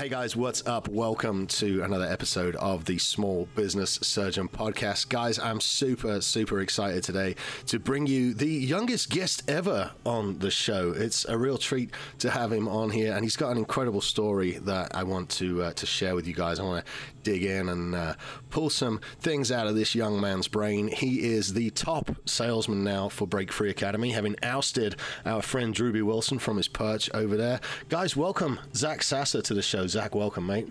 Hey 0.00 0.08
guys, 0.08 0.34
what's 0.34 0.66
up? 0.66 0.88
Welcome 0.88 1.46
to 1.48 1.82
another 1.82 2.06
episode 2.06 2.56
of 2.56 2.86
the 2.86 2.96
Small 2.96 3.46
Business 3.54 3.98
Surgeon 4.00 4.48
Podcast. 4.48 5.10
Guys, 5.10 5.38
I'm 5.38 5.60
super, 5.60 6.22
super 6.22 6.62
excited 6.62 7.04
today 7.04 7.36
to 7.66 7.78
bring 7.78 8.06
you 8.06 8.32
the 8.32 8.48
youngest 8.48 9.10
guest 9.10 9.42
ever 9.46 9.90
on 10.06 10.38
the 10.38 10.50
show. 10.50 10.92
It's 10.92 11.26
a 11.26 11.36
real 11.36 11.58
treat 11.58 11.90
to 12.20 12.30
have 12.30 12.50
him 12.50 12.66
on 12.66 12.88
here, 12.88 13.12
and 13.12 13.22
he's 13.22 13.36
got 13.36 13.50
an 13.50 13.58
incredible 13.58 14.00
story 14.00 14.52
that 14.52 14.96
I 14.96 15.02
want 15.02 15.28
to 15.32 15.64
uh, 15.64 15.72
to 15.74 15.84
share 15.84 16.14
with 16.14 16.26
you 16.26 16.32
guys. 16.32 16.58
I 16.58 16.62
want 16.62 16.82
to 16.86 16.92
dig 17.22 17.44
in 17.44 17.68
and 17.68 17.94
uh, 17.94 18.14
pull 18.50 18.70
some 18.70 19.00
things 19.20 19.50
out 19.52 19.66
of 19.66 19.74
this 19.74 19.94
young 19.94 20.20
man's 20.20 20.48
brain. 20.48 20.88
He 20.88 21.32
is 21.32 21.54
the 21.54 21.70
top 21.70 22.10
salesman 22.26 22.84
now 22.84 23.08
for 23.08 23.26
Break 23.26 23.52
Free 23.52 23.70
Academy, 23.70 24.10
having 24.10 24.36
ousted 24.42 24.96
our 25.24 25.42
friend 25.42 25.74
Drewbie 25.74 26.02
Wilson 26.02 26.38
from 26.38 26.56
his 26.56 26.68
perch 26.68 27.10
over 27.14 27.36
there. 27.36 27.60
Guys, 27.88 28.16
welcome 28.16 28.60
Zach 28.74 29.02
Sasser 29.02 29.42
to 29.42 29.54
the 29.54 29.62
show. 29.62 29.86
Zach, 29.86 30.14
welcome, 30.14 30.46
mate. 30.46 30.68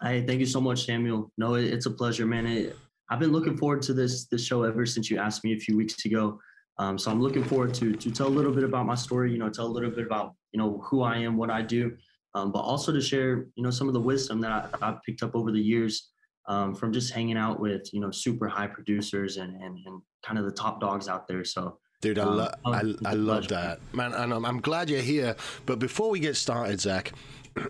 Hey, 0.00 0.24
thank 0.24 0.40
you 0.40 0.46
so 0.46 0.60
much, 0.60 0.86
Samuel. 0.86 1.32
No, 1.38 1.54
it's 1.54 1.86
a 1.86 1.90
pleasure, 1.90 2.26
man. 2.26 2.46
It, 2.46 2.76
I've 3.10 3.18
been 3.18 3.32
looking 3.32 3.56
forward 3.56 3.82
to 3.82 3.94
this 3.94 4.26
this 4.26 4.44
show 4.44 4.62
ever 4.62 4.86
since 4.86 5.10
you 5.10 5.18
asked 5.18 5.44
me 5.44 5.54
a 5.54 5.58
few 5.58 5.76
weeks 5.76 6.04
ago. 6.04 6.38
Um, 6.78 6.96
so 6.96 7.10
I'm 7.10 7.20
looking 7.20 7.42
forward 7.42 7.74
to 7.74 7.94
to 7.94 8.10
tell 8.10 8.28
a 8.28 8.30
little 8.30 8.52
bit 8.52 8.64
about 8.64 8.86
my 8.86 8.94
story. 8.94 9.32
You 9.32 9.38
know, 9.38 9.48
tell 9.48 9.66
a 9.66 9.74
little 9.76 9.90
bit 9.90 10.06
about 10.06 10.34
you 10.52 10.58
know 10.58 10.80
who 10.84 11.02
I 11.02 11.16
am, 11.18 11.36
what 11.36 11.50
I 11.50 11.62
do, 11.62 11.96
um, 12.38 12.52
but 12.52 12.60
also 12.60 12.92
to 12.92 13.00
share 13.00 13.46
you 13.54 13.62
know 13.62 13.70
some 13.70 13.88
of 13.88 13.94
the 13.94 14.00
wisdom 14.00 14.40
that 14.40 14.52
I, 14.80 14.86
have 14.86 15.02
picked 15.04 15.22
up 15.22 15.34
over 15.34 15.50
the 15.50 15.60
years 15.60 16.10
um, 16.46 16.74
from 16.74 16.92
just 16.92 17.12
hanging 17.12 17.36
out 17.36 17.60
with 17.60 17.92
you 17.92 18.00
know 18.00 18.10
super 18.10 18.48
high 18.48 18.66
producers 18.66 19.36
and 19.36 19.54
and, 19.62 19.78
and 19.86 20.02
kind 20.24 20.38
of 20.38 20.44
the 20.44 20.52
top 20.52 20.80
dogs 20.80 21.08
out 21.08 21.26
there. 21.26 21.44
So 21.44 21.78
Dude, 22.00 22.20
I, 22.20 22.22
um, 22.22 22.48
I, 22.64 23.10
I 23.10 23.14
love 23.14 23.48
that, 23.48 23.80
man, 23.92 24.14
and 24.14 24.32
I'm, 24.32 24.44
I'm 24.44 24.60
glad 24.60 24.88
you're 24.88 25.00
here. 25.00 25.34
But 25.66 25.80
before 25.80 26.10
we 26.10 26.20
get 26.20 26.36
started, 26.36 26.80
Zach, 26.80 27.12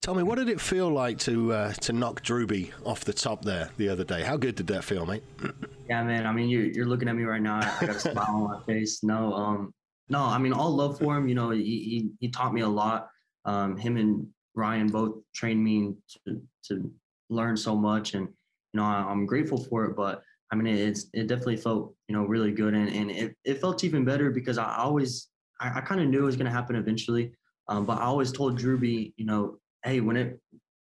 Tell 0.00 0.14
me, 0.14 0.22
what 0.22 0.38
did 0.38 0.48
it 0.48 0.60
feel 0.60 0.88
like 0.88 1.18
to 1.20 1.52
uh, 1.52 1.72
to 1.72 1.92
knock 1.92 2.22
Drewbie 2.22 2.70
off 2.84 3.04
the 3.04 3.12
top 3.12 3.44
there 3.44 3.70
the 3.78 3.88
other 3.88 4.04
day? 4.04 4.22
How 4.22 4.36
good 4.36 4.54
did 4.54 4.68
that 4.68 4.84
feel, 4.84 5.04
mate? 5.04 5.24
yeah, 5.90 6.04
man. 6.04 6.24
I 6.24 6.32
mean, 6.32 6.48
you're 6.48 6.66
you're 6.66 6.86
looking 6.86 7.08
at 7.08 7.16
me 7.16 7.24
right 7.24 7.42
now. 7.42 7.56
I 7.56 7.86
got 7.86 7.96
a 7.96 8.00
smile 8.00 8.26
on 8.28 8.44
my 8.44 8.62
face. 8.64 9.02
No, 9.02 9.34
um, 9.34 9.74
no. 10.08 10.22
I 10.22 10.38
mean, 10.38 10.52
all 10.52 10.70
love 10.70 10.98
for 10.98 11.16
him. 11.16 11.28
You 11.28 11.34
know, 11.34 11.50
he 11.50 11.62
he, 11.62 12.10
he 12.20 12.30
taught 12.30 12.54
me 12.54 12.60
a 12.60 12.68
lot. 12.68 13.08
Um, 13.48 13.78
him 13.78 13.96
and 13.96 14.26
Ryan 14.54 14.88
both 14.88 15.14
trained 15.34 15.64
me 15.64 15.94
to 16.26 16.40
to 16.66 16.90
learn 17.30 17.56
so 17.56 17.74
much, 17.74 18.14
and 18.14 18.28
you 18.72 18.80
know, 18.80 18.84
I, 18.84 19.10
am 19.10 19.24
grateful 19.24 19.64
for 19.64 19.86
it. 19.86 19.96
But 19.96 20.22
I 20.52 20.56
mean, 20.56 20.76
it's 20.76 21.06
it 21.14 21.28
definitely 21.28 21.56
felt 21.56 21.94
you 22.08 22.14
know 22.14 22.24
really 22.24 22.52
good, 22.52 22.74
and 22.74 22.88
and 22.88 23.10
it, 23.10 23.34
it 23.44 23.60
felt 23.60 23.84
even 23.84 24.04
better 24.04 24.30
because 24.30 24.58
I 24.58 24.76
always 24.76 25.28
I, 25.60 25.78
I 25.78 25.80
kind 25.80 26.00
of 26.00 26.08
knew 26.08 26.20
it 26.20 26.26
was 26.26 26.36
going 26.36 26.50
to 26.52 26.52
happen 26.52 26.76
eventually. 26.76 27.32
Um, 27.68 27.86
but 27.86 27.98
I 27.98 28.04
always 28.04 28.32
told 28.32 28.58
Drewbie, 28.58 29.12
you 29.16 29.26
know, 29.26 29.58
hey, 29.84 30.00
when 30.00 30.16
it, 30.16 30.40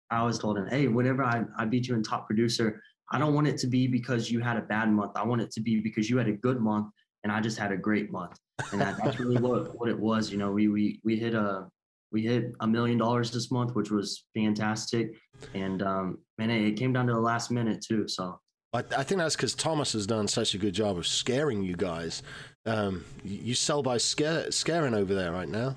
I 0.09 0.17
always 0.19 0.37
told 0.37 0.57
him, 0.57 0.67
hey, 0.67 0.87
whenever 0.87 1.23
I, 1.23 1.43
I 1.57 1.65
beat 1.65 1.87
you 1.87 1.95
in 1.95 2.03
top 2.03 2.27
producer, 2.27 2.81
I 3.11 3.19
don't 3.19 3.33
want 3.33 3.47
it 3.47 3.57
to 3.59 3.67
be 3.67 3.87
because 3.87 4.29
you 4.29 4.41
had 4.41 4.57
a 4.57 4.61
bad 4.61 4.89
month. 4.89 5.13
I 5.15 5.23
want 5.23 5.41
it 5.41 5.51
to 5.51 5.61
be 5.61 5.79
because 5.79 6.09
you 6.09 6.17
had 6.17 6.27
a 6.27 6.33
good 6.33 6.59
month 6.59 6.87
and 7.23 7.31
I 7.31 7.39
just 7.39 7.57
had 7.57 7.71
a 7.71 7.77
great 7.77 8.11
month. 8.11 8.37
And 8.71 8.81
that, 8.81 8.97
that's 9.01 9.17
really 9.19 9.39
what, 9.39 9.77
what 9.79 9.89
it 9.89 9.97
was. 9.97 10.29
You 10.29 10.37
know, 10.37 10.51
we, 10.51 10.67
we, 10.67 10.99
we 11.05 11.15
hit 11.15 11.35
a, 11.35 11.67
we 12.13 12.21
hit 12.21 12.53
a 12.59 12.67
million 12.67 12.99
dollars 12.99 13.31
this 13.31 13.51
month, 13.51 13.75
which 13.75 13.89
was 13.91 14.25
fantastic. 14.35 15.15
And, 15.53 15.81
um, 15.81 16.19
man, 16.37 16.51
it 16.51 16.77
came 16.77 16.93
down 16.93 17.07
to 17.07 17.13
the 17.13 17.19
last 17.19 17.51
minute 17.51 17.83
too. 17.85 18.07
So 18.07 18.39
I, 18.71 18.83
I 18.95 19.03
think 19.03 19.19
that's 19.19 19.35
because 19.35 19.55
Thomas 19.55 19.93
has 19.93 20.07
done 20.07 20.27
such 20.27 20.53
a 20.53 20.57
good 20.57 20.73
job 20.73 20.97
of 20.97 21.07
scaring 21.07 21.63
you 21.63 21.75
guys. 21.75 22.21
Um, 22.65 23.03
you 23.25 23.55
sell 23.55 23.83
by 23.83 23.97
scare, 23.97 24.51
scaring 24.51 24.93
over 24.93 25.13
there 25.13 25.31
right 25.31 25.49
now. 25.49 25.75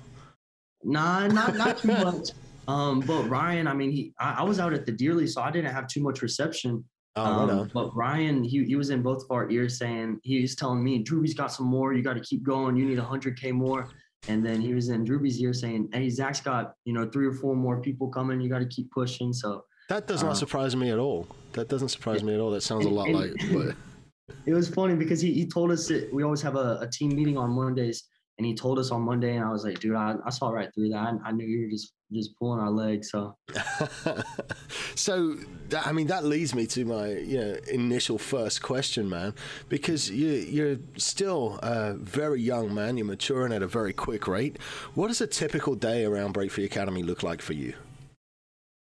Nah, 0.83 1.27
not 1.27 1.55
not 1.55 1.79
too 1.79 1.87
much. 1.91 2.29
Um, 2.67 2.99
but 3.01 3.23
Ryan, 3.23 3.67
I 3.67 3.73
mean, 3.73 3.91
he 3.91 4.13
I, 4.19 4.35
I, 4.39 4.43
was 4.43 4.59
out 4.59 4.73
at 4.73 4.85
the 4.85 4.91
Dearly, 4.91 5.25
so 5.27 5.41
I 5.41 5.51
didn't 5.51 5.73
have 5.73 5.87
too 5.87 6.01
much 6.01 6.21
reception. 6.21 6.83
Oh, 7.15 7.49
um, 7.49 7.71
but 7.73 7.95
Ryan, 7.95 8.43
he, 8.43 8.63
he 8.65 8.75
was 8.75 8.89
in 8.89 9.01
both 9.01 9.23
of 9.23 9.31
our 9.31 9.49
ears 9.49 9.79
saying 9.79 10.19
he's 10.23 10.55
telling 10.55 10.83
me, 10.83 11.03
Drewbie's 11.03 11.33
got 11.33 11.51
some 11.51 11.65
more. 11.65 11.93
You 11.93 12.03
got 12.03 12.13
to 12.13 12.19
keep 12.19 12.43
going. 12.43 12.75
You 12.75 12.85
need 12.85 12.99
100k 12.99 13.53
more. 13.53 13.89
And 14.27 14.45
then 14.45 14.61
he 14.61 14.73
was 14.73 14.89
in 14.89 15.05
Drewbie's 15.05 15.39
ear 15.39 15.53
saying, 15.53 15.89
Hey, 15.93 16.09
Zach's 16.09 16.41
got 16.41 16.73
you 16.85 16.93
know 16.93 17.09
three 17.09 17.27
or 17.27 17.33
four 17.33 17.55
more 17.55 17.81
people 17.81 18.09
coming. 18.09 18.41
You 18.41 18.49
got 18.49 18.59
to 18.59 18.67
keep 18.67 18.91
pushing. 18.91 19.33
So 19.33 19.65
that 19.89 20.07
does 20.07 20.21
not 20.21 20.31
um, 20.31 20.35
surprise 20.35 20.75
me 20.75 20.91
at 20.91 20.99
all. 20.99 21.27
That 21.53 21.69
doesn't 21.69 21.89
surprise 21.89 22.23
me 22.23 22.33
at 22.33 22.39
all. 22.39 22.51
That 22.51 22.61
sounds 22.61 22.85
a 22.85 22.89
lot 22.89 23.09
like. 23.09 23.31
it 24.45 24.53
was 24.53 24.67
funny 24.69 24.95
because 24.95 25.21
he, 25.21 25.33
he 25.33 25.47
told 25.47 25.71
us 25.71 25.87
that 25.87 26.13
we 26.13 26.23
always 26.23 26.41
have 26.41 26.55
a, 26.55 26.79
a 26.81 26.89
team 26.89 27.15
meeting 27.15 27.37
on 27.37 27.51
Mondays 27.51 28.03
and 28.37 28.45
he 28.45 28.53
told 28.53 28.77
us 28.77 28.91
on 28.91 29.01
Monday, 29.01 29.35
and 29.35 29.43
I 29.43 29.51
was 29.51 29.63
like, 29.63 29.79
dude, 29.79 29.95
I, 29.95 30.15
I 30.23 30.29
saw 30.29 30.49
right 30.49 30.71
through 30.73 30.89
that. 30.89 31.19
I, 31.25 31.31
knew 31.31 31.45
you 31.45 31.61
were 31.61 31.69
just 31.69 31.93
just 32.11 32.37
pulling 32.37 32.59
our 32.59 32.69
legs. 32.69 33.09
So, 33.11 33.35
so 34.95 35.35
that, 35.69 35.87
I 35.87 35.91
mean, 35.91 36.07
that 36.07 36.23
leads 36.23 36.53
me 36.53 36.67
to 36.67 36.85
my 36.85 37.09
you 37.09 37.39
know 37.39 37.57
initial 37.71 38.17
first 38.17 38.61
question, 38.61 39.09
man, 39.09 39.33
because 39.69 40.11
you 40.11 40.29
you're 40.29 40.77
still 40.97 41.59
a 41.63 41.93
very 41.93 42.41
young 42.41 42.73
man. 42.73 42.97
You're 42.97 43.07
maturing 43.07 43.51
at 43.53 43.63
a 43.63 43.67
very 43.67 43.93
quick 43.93 44.27
rate. 44.27 44.61
What 44.93 45.07
does 45.07 45.19
a 45.21 45.27
typical 45.27 45.75
day 45.75 46.05
around 46.05 46.33
Break 46.33 46.51
Free 46.51 46.65
Academy 46.65 47.01
look 47.01 47.23
like 47.23 47.41
for 47.41 47.53
you? 47.53 47.73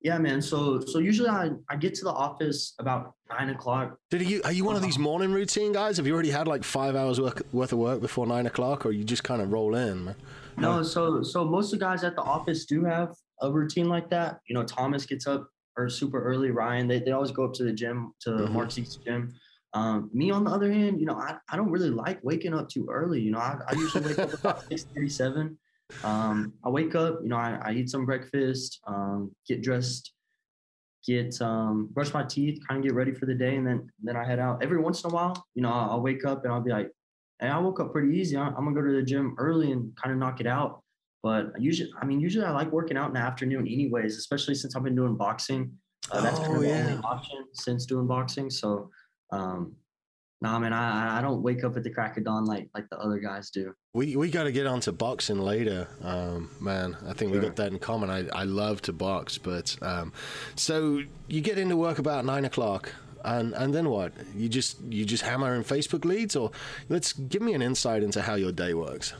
Yeah, 0.02 0.18
man. 0.18 0.42
So 0.42 0.80
so 0.80 1.00
usually 1.00 1.30
I, 1.30 1.52
I 1.70 1.76
get 1.76 1.94
to 1.96 2.06
the 2.06 2.12
office 2.12 2.74
about 2.80 3.14
nine 3.30 3.50
o'clock. 3.50 3.98
Did 4.10 4.30
you 4.30 4.42
are 4.46 4.52
you 4.52 4.64
one 4.64 4.76
of 4.76 4.82
these 4.82 4.98
morning 4.98 5.32
routine 5.32 5.74
guys? 5.74 5.98
Have 5.98 6.08
you 6.08 6.14
already 6.14 6.32
had 6.32 6.48
like 6.48 6.64
five 6.64 6.96
hours 6.96 7.20
work, 7.20 7.42
worth 7.52 7.74
of 7.74 7.80
work 7.80 8.00
before 8.00 8.26
nine 8.26 8.46
o'clock, 8.46 8.86
or 8.86 8.92
you 8.92 9.04
just 9.04 9.24
kind 9.24 9.42
of 9.42 9.52
roll 9.52 9.76
in? 9.76 10.06
Man? 10.06 10.16
No, 10.58 10.84
so 10.84 11.22
so 11.22 11.44
most 11.44 11.74
of 11.74 11.80
the 11.80 11.86
guys 11.86 12.04
at 12.04 12.16
the 12.16 12.22
office 12.22 12.66
do 12.66 12.86
have 12.86 13.14
a 13.42 13.52
routine 13.52 13.90
like 13.90 14.10
that. 14.10 14.40
You 14.48 14.56
know, 14.56 14.64
Thomas 14.64 15.06
gets 15.06 15.28
up 15.28 15.50
or 15.78 15.90
super 15.90 16.22
early. 16.22 16.52
Ryan, 16.52 16.88
they, 16.88 17.00
they 17.00 17.12
always 17.12 17.32
go 17.32 17.46
up 17.46 17.54
to 17.54 17.64
the 17.64 17.74
gym 17.74 18.14
to 18.22 18.30
mm-hmm. 18.32 18.54
Mark 18.54 18.72
Zeke's 18.72 18.96
gym. 18.96 19.34
Um, 19.74 20.10
me 20.14 20.32
on 20.32 20.44
the 20.44 20.52
other 20.52 20.72
hand, 20.72 21.00
you 21.00 21.06
know, 21.06 21.16
I, 21.16 21.36
I 21.50 21.56
don't 21.56 21.70
really 21.70 21.92
like 21.92 22.20
waking 22.24 22.54
up 22.54 22.70
too 22.70 22.88
early. 22.90 23.22
You 23.22 23.32
know, 23.32 23.40
I, 23.40 23.58
I 23.68 23.74
usually 23.76 24.06
wake 24.06 24.20
up 24.20 24.34
about 24.34 24.64
six 24.70 24.84
thirty 24.84 25.10
seven. 25.10 25.58
Um, 26.04 26.54
I 26.64 26.70
wake 26.70 26.96
up, 26.96 27.20
you 27.24 27.30
know, 27.30 27.38
I, 27.38 27.60
I 27.64 27.72
eat 27.72 27.90
some 27.90 28.06
breakfast, 28.06 28.80
um, 28.88 29.32
get 29.48 29.62
dressed, 29.62 30.14
get 31.06 31.40
um, 31.42 31.90
brush 31.92 32.14
my 32.14 32.24
teeth, 32.24 32.60
kind 32.68 32.80
of 32.80 32.84
get 32.84 32.94
ready 32.94 33.14
for 33.14 33.26
the 33.26 33.34
day, 33.34 33.56
and 33.56 33.66
then 33.66 33.90
then 34.04 34.16
I 34.16 34.24
head 34.24 34.40
out. 34.40 34.64
Every 34.64 34.78
once 34.78 35.04
in 35.04 35.10
a 35.10 35.14
while, 35.14 35.46
you 35.56 35.64
know, 35.64 35.72
I'll, 35.72 35.92
I'll 35.92 36.02
wake 36.02 36.26
up 36.26 36.44
and 36.44 36.54
I'll 36.54 36.62
be 36.62 36.72
like, 36.72 36.90
"Hey, 37.40 37.48
I 37.48 37.58
woke 37.58 37.80
up 37.80 37.92
pretty 37.92 38.18
easy. 38.18 38.38
I'm, 38.38 38.54
gonna 38.54 38.74
go 38.74 38.82
to 38.82 38.94
the 38.94 39.04
gym 39.04 39.36
early 39.38 39.72
and 39.72 39.96
kind 39.96 40.14
of 40.14 40.20
knock 40.20 40.40
it 40.40 40.48
out." 40.48 40.82
But 41.24 41.52
usually, 41.60 41.92
I 42.02 42.06
mean, 42.06 42.20
usually 42.20 42.46
I 42.46 42.52
like 42.52 42.72
working 42.72 42.98
out 42.98 43.08
in 43.08 43.14
the 43.14 43.20
afternoon, 43.20 43.68
anyways. 43.68 44.18
Especially 44.18 44.56
since 44.56 44.76
I've 44.76 44.84
been 44.84 44.96
doing 44.96 45.16
boxing. 45.16 45.72
Uh, 46.12 46.22
that's 46.22 46.40
oh, 46.40 46.44
kind 46.44 46.58
of 46.58 46.64
yeah. 46.64 46.84
the 46.84 46.92
only 46.92 47.04
option 47.04 47.46
since 47.54 47.86
doing 47.86 48.08
boxing. 48.08 48.50
So 48.50 48.90
um, 49.32 49.76
Nah, 50.42 50.58
man, 50.58 50.72
I 50.72 51.20
I 51.20 51.22
don't 51.22 51.42
wake 51.42 51.66
up 51.66 51.76
at 51.76 51.84
the 51.84 51.90
crack 51.90 52.18
of 52.18 52.24
dawn 52.24 52.46
like 52.46 52.70
like 52.74 52.90
the 52.90 52.98
other 52.98 53.20
guys 53.20 53.50
do. 53.50 53.74
We 53.94 54.16
we 54.16 54.30
got 54.30 54.44
to 54.46 54.54
get 54.54 54.68
onto 54.68 54.94
boxing 54.94 55.40
later, 55.40 55.88
um, 56.02 56.50
man. 56.62 56.96
I 57.06 57.14
think 57.14 57.34
sure. 57.34 57.42
we 57.42 57.48
got 57.48 57.58
that 57.58 57.74
in 57.74 57.80
common. 57.80 58.10
I, 58.10 58.26
I 58.30 58.44
love 58.44 58.82
to 58.84 58.94
box, 58.94 59.38
but 59.38 59.76
um, 59.82 60.14
so 60.56 61.02
you 61.28 61.42
get 61.42 61.58
into 61.58 61.76
work 61.76 62.00
about 62.00 62.24
nine 62.24 62.46
o'clock, 62.46 62.94
and 63.26 63.54
and 63.54 63.74
then 63.74 63.90
what? 63.90 64.14
You 64.34 64.48
just 64.48 64.82
you 64.84 65.04
just 65.04 65.24
hammer 65.24 65.56
in 65.56 65.64
Facebook 65.66 66.06
leads, 66.06 66.38
or 66.38 66.52
let's 66.88 67.12
give 67.12 67.42
me 67.42 67.54
an 67.54 67.62
insight 67.62 68.02
into 68.02 68.22
how 68.22 68.36
your 68.36 68.54
day 68.54 68.74
works. 68.74 69.14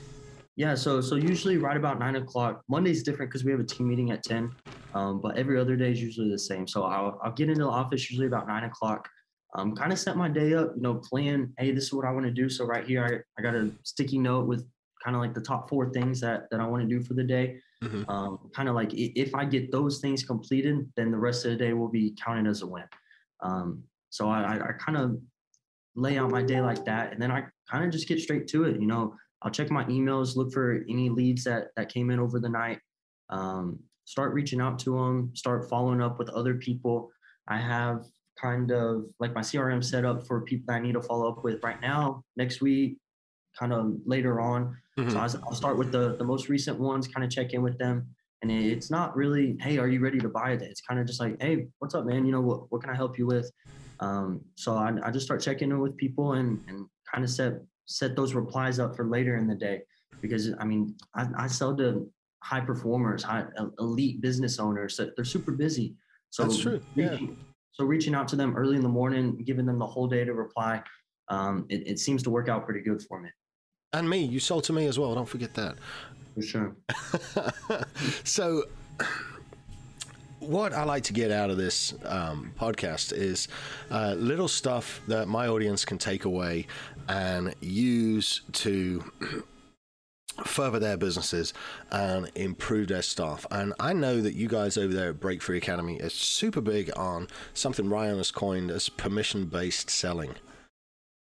Yeah, 0.56 0.76
so 0.76 1.02
so 1.02 1.16
usually 1.16 1.58
right 1.58 1.76
about 1.76 2.00
nine 2.00 2.16
o'clock. 2.16 2.64
Monday's 2.70 3.04
different 3.04 3.30
because 3.30 3.44
we 3.44 3.52
have 3.52 3.60
a 3.60 3.66
team 3.66 3.90
meeting 3.90 4.12
at 4.12 4.24
ten, 4.24 4.52
um, 4.94 5.20
but 5.20 5.38
every 5.38 5.60
other 5.60 5.76
day 5.76 5.92
is 5.92 6.02
usually 6.02 6.30
the 6.30 6.40
same. 6.40 6.66
So 6.66 6.84
I'll 6.84 7.20
I'll 7.22 7.34
get 7.34 7.50
into 7.50 7.64
the 7.66 7.70
office 7.70 8.10
usually 8.10 8.28
about 8.28 8.48
nine 8.48 8.64
o'clock 8.64 9.10
um, 9.56 9.76
kind 9.76 9.92
of 9.92 10.00
set 10.00 10.16
my 10.16 10.30
day 10.30 10.54
up, 10.54 10.74
you 10.76 10.82
know, 10.82 10.96
plan, 10.96 11.54
hey, 11.58 11.72
this 11.72 11.86
is 11.86 11.94
what 11.94 12.06
I 12.06 12.12
want 12.12 12.26
to 12.26 12.32
do. 12.32 12.50
So 12.50 12.66
right 12.66 12.86
here, 12.86 13.24
I, 13.38 13.40
I 13.40 13.44
got 13.44 13.56
a 13.56 13.72
sticky 13.84 14.20
note 14.20 14.48
with 14.48 14.68
kind 15.04 15.16
of 15.16 15.22
like 15.22 15.34
the 15.34 15.42
top 15.42 15.70
four 15.70 15.90
things 15.92 16.20
that, 16.22 16.50
that 16.52 16.60
I 16.60 16.68
want 16.68 16.84
to 16.84 16.88
do 16.88 17.04
for 17.04 17.14
the 17.14 17.24
day. 17.24 17.60
Mm-hmm. 17.84 18.10
Um, 18.10 18.50
kind 18.54 18.70
of 18.70 18.76
like 18.76 18.94
if 18.94 19.34
I 19.34 19.46
get 19.46 19.72
those 19.72 20.00
things 20.00 20.24
completed, 20.24 20.92
then 20.96 21.12
the 21.12 21.18
rest 21.18 21.46
of 21.46 21.52
the 21.52 21.58
day 21.58 21.74
will 21.74 21.88
be 21.88 22.16
counted 22.24 22.48
as 22.48 22.62
a 22.62 22.68
win. 22.68 22.84
Um, 23.42 23.84
so 24.10 24.30
I, 24.30 24.56
I 24.56 24.72
kind 24.74 24.98
of 24.98 25.18
lay 25.96 26.18
out 26.18 26.30
my 26.30 26.44
day 26.44 26.62
like 26.62 26.86
that. 26.86 27.14
And 27.14 27.22
then 27.22 27.32
I 27.32 27.46
kind 27.70 27.86
of 27.86 27.92
just 27.92 28.08
get 28.08 28.20
straight 28.20 28.48
to 28.48 28.66
it. 28.66 28.80
You 28.80 28.88
know, 28.88 29.16
I'll 29.42 29.52
check 29.52 29.72
my 29.72 29.86
emails, 29.86 30.36
look 30.36 30.52
for 30.52 30.84
any 30.90 31.10
leads 31.10 31.44
that, 31.46 31.70
that 31.76 31.92
came 31.92 32.12
in 32.12 32.20
over 32.20 32.40
the 32.40 32.50
night, 32.50 32.80
um, 33.30 33.80
start 34.06 34.34
reaching 34.34 34.60
out 34.60 34.78
to 34.80 34.96
them, 34.96 35.32
start 35.34 35.70
following 35.70 36.02
up 36.02 36.20
with 36.20 36.30
other 36.30 36.56
people. 36.56 37.10
I 37.48 37.58
have 37.58 38.06
kind 38.40 38.72
of 38.72 39.06
like 39.20 39.34
my 39.34 39.42
CRM 39.42 39.84
set 39.84 40.06
up 40.06 40.26
for 40.26 40.42
people 40.42 40.66
that 40.68 40.76
I 40.76 40.80
need 40.80 40.94
to 40.94 41.02
follow 41.02 41.30
up 41.32 41.44
with 41.44 41.62
right 41.64 41.82
now, 41.82 42.24
next 42.38 42.62
week, 42.62 42.98
kind 43.58 43.74
of 43.74 43.96
later 44.06 44.40
on. 44.40 44.78
Mhm. 44.98 45.12
So 45.12 45.18
I, 45.18 45.48
will 45.48 45.56
start 45.56 45.78
with 45.78 45.92
the 45.92 46.16
the 46.18 46.24
most 46.24 46.50
recent 46.50 46.80
ones, 46.80 47.08
kind 47.08 47.24
of 47.24 47.32
check 47.32 47.54
in 47.54 47.62
with 47.62 47.78
them. 47.78 48.08
And 48.42 48.52
it's 48.52 48.90
not 48.90 49.18
really, 49.18 49.58
hey, 49.60 49.80
are 49.80 49.88
you 49.90 50.00
ready 50.00 50.18
to 50.20 50.30
buy 50.30 50.52
it? 50.54 50.62
It's 50.62 50.80
kind 50.80 50.98
of 50.98 51.06
just 51.06 51.20
like, 51.20 51.36
hey, 51.42 51.68
what's 51.80 51.94
up, 51.94 52.06
man? 52.06 52.26
You 52.26 52.32
know, 52.32 52.40
what, 52.40 52.72
what 52.72 52.82
can 52.82 52.90
I 52.90 52.96
help 52.96 53.18
you 53.18 53.28
with? 53.28 53.52
Um, 54.00 54.40
so 54.56 54.76
I, 54.76 54.94
I 55.04 55.12
just 55.12 55.26
start 55.26 55.42
checking 55.42 55.72
in 55.72 55.80
with 55.80 55.98
people 55.98 56.34
and, 56.34 56.64
and 56.70 56.86
kind 57.12 57.26
of 57.26 57.30
set 57.30 57.56
set 57.86 58.16
those 58.16 58.34
replies 58.34 58.80
up 58.80 58.96
for 58.96 59.06
later 59.06 59.36
in 59.36 59.48
the 59.48 59.56
day. 59.56 59.82
Because 60.22 60.52
I 60.58 60.64
mean, 60.64 60.96
I, 61.16 61.28
I 61.38 61.48
sell 61.48 61.76
to 61.78 62.10
high 62.42 62.62
performers, 62.62 63.24
high 63.24 63.46
elite 63.80 64.22
business 64.22 64.60
owners. 64.60 64.96
that 64.98 65.16
They're 65.16 65.26
super 65.26 65.52
busy. 65.52 65.96
So 66.30 66.44
That's 66.44 66.60
true, 66.60 66.82
yeah. 66.96 67.18
So 67.72 67.84
reaching 67.86 68.16
out 68.16 68.28
to 68.30 68.36
them 68.36 68.56
early 68.56 68.76
in 68.76 68.82
the 68.82 68.90
morning, 68.90 69.44
giving 69.46 69.66
them 69.66 69.80
the 69.80 69.86
whole 69.86 70.08
day 70.08 70.26
to 70.26 70.34
reply, 70.34 70.82
um, 71.30 71.66
it, 71.70 71.88
it 71.88 72.00
seems 72.00 72.24
to 72.24 72.30
work 72.30 72.50
out 72.50 72.66
pretty 72.66 72.82
good 72.82 73.02
for 73.04 73.22
me. 73.22 73.30
And 73.94 74.10
me, 74.10 74.24
you 74.24 74.40
sold 74.40 74.64
to 74.66 74.74
me 74.74 74.86
as 74.86 75.00
well. 75.00 75.16
Don't 75.16 75.28
forget 75.28 75.54
that. 75.56 75.76
For 76.36 76.42
sure. 76.42 76.76
so, 78.24 78.66
what 80.40 80.74
I 80.74 80.84
like 80.84 81.04
to 81.04 81.14
get 81.14 81.32
out 81.32 81.50
of 81.50 81.58
this 81.58 81.94
um, 82.06 82.54
podcast 82.60 83.14
is 83.14 83.48
uh, 83.90 84.16
little 84.18 84.48
stuff 84.48 85.02
that 85.08 85.28
my 85.28 85.48
audience 85.48 85.86
can 85.86 85.98
take 85.98 86.26
away 86.26 86.68
and 87.08 87.56
use 87.62 88.42
to 88.54 89.04
further 90.48 90.80
their 90.80 90.98
businesses 90.98 91.54
and 91.92 92.32
improve 92.36 92.88
their 92.88 93.02
staff. 93.02 93.46
And 93.52 93.74
I 93.80 93.94
know 93.94 94.22
that 94.22 94.36
you 94.36 94.48
guys 94.48 94.78
over 94.78 94.94
there 94.94 95.10
at 95.10 95.20
Break 95.20 95.42
Free 95.42 95.58
Academy 95.58 96.02
are 96.02 96.10
super 96.10 96.62
big 96.62 96.92
on 96.96 97.28
something 97.54 97.90
Ryan 97.90 98.18
has 98.18 98.32
coined 98.32 98.72
as 98.72 98.90
permission 98.90 99.46
based 99.46 99.90
selling. 99.90 100.36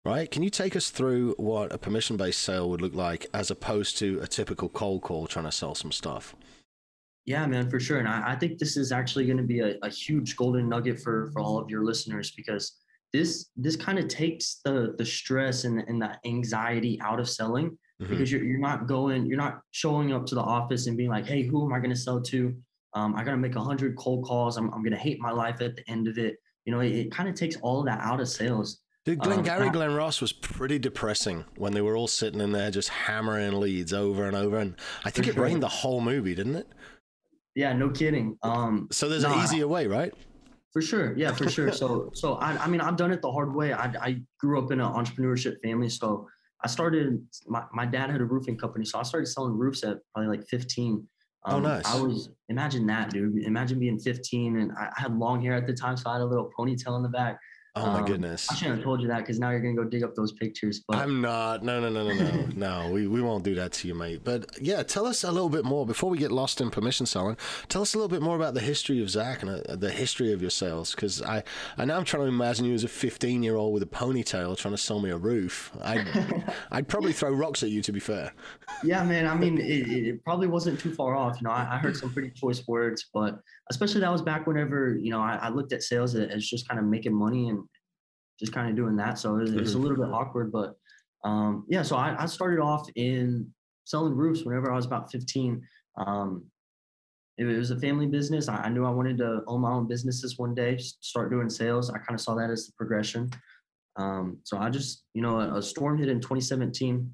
Right? 0.04 0.30
Can 0.30 0.42
you 0.42 0.50
take 0.50 0.76
us 0.76 0.90
through 0.90 1.34
what 1.38 1.72
a 1.72 1.78
permission 1.78 2.18
based 2.18 2.42
sale 2.42 2.68
would 2.68 2.82
look 2.82 2.94
like 2.94 3.26
as 3.32 3.50
opposed 3.50 3.96
to 3.98 4.20
a 4.20 4.26
typical 4.26 4.68
cold 4.68 5.00
call 5.00 5.26
trying 5.26 5.46
to 5.46 5.52
sell 5.52 5.74
some 5.74 5.92
stuff? 5.92 6.36
Yeah, 7.24 7.46
man, 7.46 7.70
for 7.70 7.80
sure. 7.80 8.00
And 8.00 8.08
I, 8.08 8.32
I 8.32 8.36
think 8.36 8.58
this 8.58 8.76
is 8.76 8.92
actually 8.92 9.24
going 9.24 9.38
to 9.38 9.42
be 9.42 9.60
a, 9.60 9.76
a 9.82 9.88
huge 9.88 10.36
golden 10.36 10.68
nugget 10.68 11.00
for 11.00 11.30
for 11.32 11.40
all 11.40 11.58
of 11.58 11.70
your 11.70 11.84
listeners 11.84 12.32
because 12.32 12.80
this 13.14 13.50
this 13.56 13.76
kind 13.76 13.98
of 13.98 14.08
takes 14.08 14.60
the 14.64 14.94
the 14.98 15.06
stress 15.06 15.64
and, 15.64 15.80
and 15.88 16.02
the 16.02 16.18
anxiety 16.26 17.00
out 17.00 17.20
of 17.20 17.28
selling 17.28 17.78
Mhm. 18.02 18.08
because 18.08 18.32
you're, 18.32 18.42
you're 18.42 18.58
not 18.58 18.88
going 18.88 19.24
you're 19.24 19.38
not 19.38 19.60
showing 19.70 20.12
up 20.12 20.26
to 20.26 20.34
the 20.34 20.40
office 20.40 20.88
and 20.88 20.96
being 20.96 21.10
like 21.10 21.26
hey 21.26 21.42
who 21.44 21.64
am 21.64 21.72
i 21.72 21.78
going 21.78 21.90
to 21.90 21.96
sell 21.96 22.20
to 22.20 22.52
um, 22.94 23.14
i 23.14 23.22
got 23.22 23.30
to 23.30 23.36
make 23.36 23.54
100 23.54 23.96
cold 23.96 24.24
calls 24.24 24.56
i'm, 24.56 24.64
I'm 24.74 24.82
going 24.82 24.90
to 24.90 24.98
hate 24.98 25.20
my 25.20 25.30
life 25.30 25.60
at 25.60 25.76
the 25.76 25.88
end 25.88 26.08
of 26.08 26.18
it 26.18 26.36
you 26.64 26.72
know 26.72 26.80
it, 26.80 26.92
it 26.92 27.12
kind 27.12 27.28
of 27.28 27.36
takes 27.36 27.56
all 27.62 27.80
of 27.80 27.86
that 27.86 28.00
out 28.00 28.20
of 28.20 28.28
sales 28.28 28.80
Dude, 29.04 29.18
Glenn 29.18 29.40
Um, 29.40 29.44
Gary, 29.44 29.68
Glen 29.68 29.92
Ross 29.92 30.22
was 30.22 30.32
pretty 30.32 30.78
depressing 30.78 31.44
when 31.58 31.74
they 31.74 31.82
were 31.82 31.94
all 31.94 32.08
sitting 32.08 32.40
in 32.40 32.52
there 32.52 32.70
just 32.70 32.88
hammering 32.88 33.60
leads 33.60 33.92
over 33.92 34.26
and 34.26 34.34
over. 34.34 34.56
And 34.56 34.76
I 35.04 35.10
think 35.10 35.28
it 35.28 35.34
sure. 35.34 35.42
rained 35.42 35.62
the 35.62 35.68
whole 35.68 36.00
movie, 36.00 36.34
didn't 36.34 36.56
it? 36.56 36.66
yeah 37.54 37.72
no 37.72 37.88
kidding 37.90 38.36
um, 38.42 38.88
So 38.90 39.08
there's 39.08 39.24
an 39.24 39.38
easier 39.44 39.68
way, 39.68 39.86
right? 39.86 40.12
For 40.72 40.82
sure. 40.82 41.14
Yeah, 41.16 41.32
for 41.32 41.48
sure. 41.48 41.70
So, 41.80 42.10
so 42.14 42.34
I, 42.34 42.56
I 42.64 42.66
mean, 42.66 42.80
I've 42.80 42.96
done 42.96 43.12
it 43.12 43.22
the 43.22 43.30
hard 43.30 43.54
way. 43.54 43.72
I, 43.72 43.92
I 44.00 44.20
grew 44.40 44.58
up 44.58 44.72
in 44.72 44.80
an 44.80 44.90
entrepreneurship 44.90 45.60
family. 45.62 45.88
So 45.88 46.26
I 46.64 46.66
started, 46.66 47.22
my, 47.46 47.62
my 47.74 47.84
dad 47.84 48.08
had 48.10 48.22
a 48.22 48.24
roofing 48.24 48.56
company. 48.56 48.86
So 48.86 48.98
I 48.98 49.02
started 49.02 49.26
selling 49.26 49.52
roofs 49.52 49.84
at 49.84 49.98
probably 50.14 50.34
like 50.36 50.46
15. 50.48 51.06
Oh, 51.46 51.56
um, 51.56 51.62
nice. 51.62 51.84
I 51.84 52.00
was, 52.00 52.30
imagine 52.48 52.86
that, 52.86 53.10
dude. 53.10 53.44
Imagine 53.44 53.78
being 53.78 53.98
15 53.98 54.56
and 54.56 54.72
I, 54.72 54.88
I 54.96 55.00
had 55.02 55.14
long 55.14 55.42
hair 55.42 55.52
at 55.52 55.66
the 55.66 55.74
time. 55.74 55.98
So 55.98 56.08
I 56.08 56.14
had 56.14 56.22
a 56.22 56.24
little 56.24 56.50
ponytail 56.58 56.96
in 56.96 57.02
the 57.02 57.10
back. 57.10 57.38
Oh 57.76 57.86
my 57.86 57.98
Um, 58.00 58.04
goodness. 58.04 58.48
I 58.50 58.54
shouldn't 58.54 58.76
have 58.76 58.84
told 58.84 59.00
you 59.02 59.08
that 59.08 59.18
because 59.18 59.40
now 59.40 59.50
you're 59.50 59.58
going 59.60 59.74
to 59.74 59.82
go 59.82 59.88
dig 59.88 60.04
up 60.04 60.14
those 60.14 60.30
pictures. 60.30 60.84
But 60.86 60.98
I'm 60.98 61.20
not. 61.20 61.64
No, 61.64 61.80
no, 61.80 61.88
no, 61.88 62.06
no, 62.06 62.14
no. 62.14 62.46
no, 62.84 62.92
we, 62.92 63.08
we 63.08 63.20
won't 63.20 63.42
do 63.42 63.56
that 63.56 63.72
to 63.72 63.88
you, 63.88 63.94
mate. 63.96 64.20
But 64.22 64.46
yeah, 64.60 64.84
tell 64.84 65.06
us 65.06 65.24
a 65.24 65.32
little 65.32 65.48
bit 65.48 65.64
more 65.64 65.84
before 65.84 66.08
we 66.08 66.18
get 66.18 66.30
lost 66.30 66.60
in 66.60 66.70
permission 66.70 67.04
selling. 67.04 67.36
Tell 67.68 67.82
us 67.82 67.94
a 67.94 67.98
little 67.98 68.08
bit 68.08 68.22
more 68.22 68.36
about 68.36 68.54
the 68.54 68.60
history 68.60 69.02
of 69.02 69.10
Zach 69.10 69.42
and 69.42 69.50
uh, 69.50 69.74
the 69.74 69.90
history 69.90 70.32
of 70.32 70.40
your 70.40 70.50
sales. 70.52 70.94
Because 70.94 71.20
I, 71.20 71.42
I 71.76 71.84
now 71.84 71.96
I'm 71.96 72.04
trying 72.04 72.22
to 72.22 72.28
imagine 72.28 72.64
you 72.64 72.74
as 72.74 72.84
a 72.84 72.88
15 72.88 73.42
year 73.42 73.56
old 73.56 73.74
with 73.74 73.82
a 73.82 73.86
ponytail 73.86 74.56
trying 74.56 74.74
to 74.74 74.78
sell 74.78 75.00
me 75.00 75.10
a 75.10 75.16
roof. 75.16 75.72
I'd, 75.82 76.06
I'd 76.70 76.86
probably 76.86 77.12
throw 77.12 77.32
rocks 77.32 77.64
at 77.64 77.70
you, 77.70 77.82
to 77.82 77.90
be 77.92 77.98
fair. 78.00 78.32
yeah, 78.84 79.02
man. 79.02 79.26
I 79.26 79.34
mean, 79.34 79.58
it, 79.58 79.64
it 79.88 80.06
it 80.14 80.24
probably 80.24 80.46
wasn't 80.46 80.78
too 80.78 80.94
far 80.94 81.16
off. 81.16 81.40
You 81.40 81.48
know, 81.48 81.52
I, 81.52 81.74
I 81.74 81.78
heard 81.78 81.96
some 81.96 82.12
pretty 82.12 82.30
choice 82.30 82.62
words, 82.68 83.06
but 83.12 83.40
especially 83.70 84.00
that 84.00 84.12
was 84.12 84.22
back 84.22 84.46
whenever 84.46 84.96
you 84.96 85.10
know 85.10 85.20
I, 85.20 85.38
I 85.42 85.48
looked 85.48 85.72
at 85.72 85.82
sales 85.82 86.14
as 86.14 86.46
just 86.46 86.68
kind 86.68 86.78
of 86.78 86.86
making 86.86 87.14
money 87.14 87.48
and 87.48 87.62
just 88.38 88.52
kind 88.52 88.68
of 88.68 88.76
doing 88.76 88.96
that. 88.96 89.18
So 89.18 89.36
it 89.36 89.42
was, 89.42 89.52
it 89.52 89.60
was 89.60 89.74
a 89.74 89.78
little 89.78 89.96
bit 89.96 90.12
awkward, 90.12 90.50
but 90.50 90.74
um, 91.24 91.64
yeah. 91.68 91.82
So 91.82 91.96
I, 91.96 92.16
I 92.18 92.26
started 92.26 92.60
off 92.60 92.88
in 92.96 93.48
selling 93.84 94.14
roofs 94.14 94.44
whenever 94.44 94.72
I 94.72 94.76
was 94.76 94.86
about 94.86 95.10
15. 95.10 95.62
Um, 95.98 96.44
it 97.36 97.44
was 97.44 97.70
a 97.70 97.78
family 97.78 98.06
business. 98.06 98.48
I, 98.48 98.56
I 98.56 98.68
knew 98.68 98.84
I 98.84 98.90
wanted 98.90 99.18
to 99.18 99.42
own 99.46 99.60
my 99.60 99.70
own 99.70 99.88
businesses 99.88 100.38
one 100.38 100.54
day, 100.54 100.78
start 100.78 101.30
doing 101.30 101.50
sales. 101.50 101.90
I 101.90 101.98
kind 101.98 102.14
of 102.14 102.20
saw 102.20 102.34
that 102.34 102.50
as 102.50 102.66
the 102.66 102.72
progression. 102.76 103.30
Um, 103.96 104.38
so 104.44 104.58
I 104.58 104.70
just, 104.70 105.04
you 105.14 105.22
know, 105.22 105.40
a, 105.40 105.58
a 105.58 105.62
storm 105.62 105.98
hit 105.98 106.08
in 106.08 106.20
2017, 106.20 107.12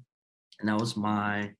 and 0.59 0.69
that 0.69 0.79
was 0.79 0.97
my, 0.97 1.51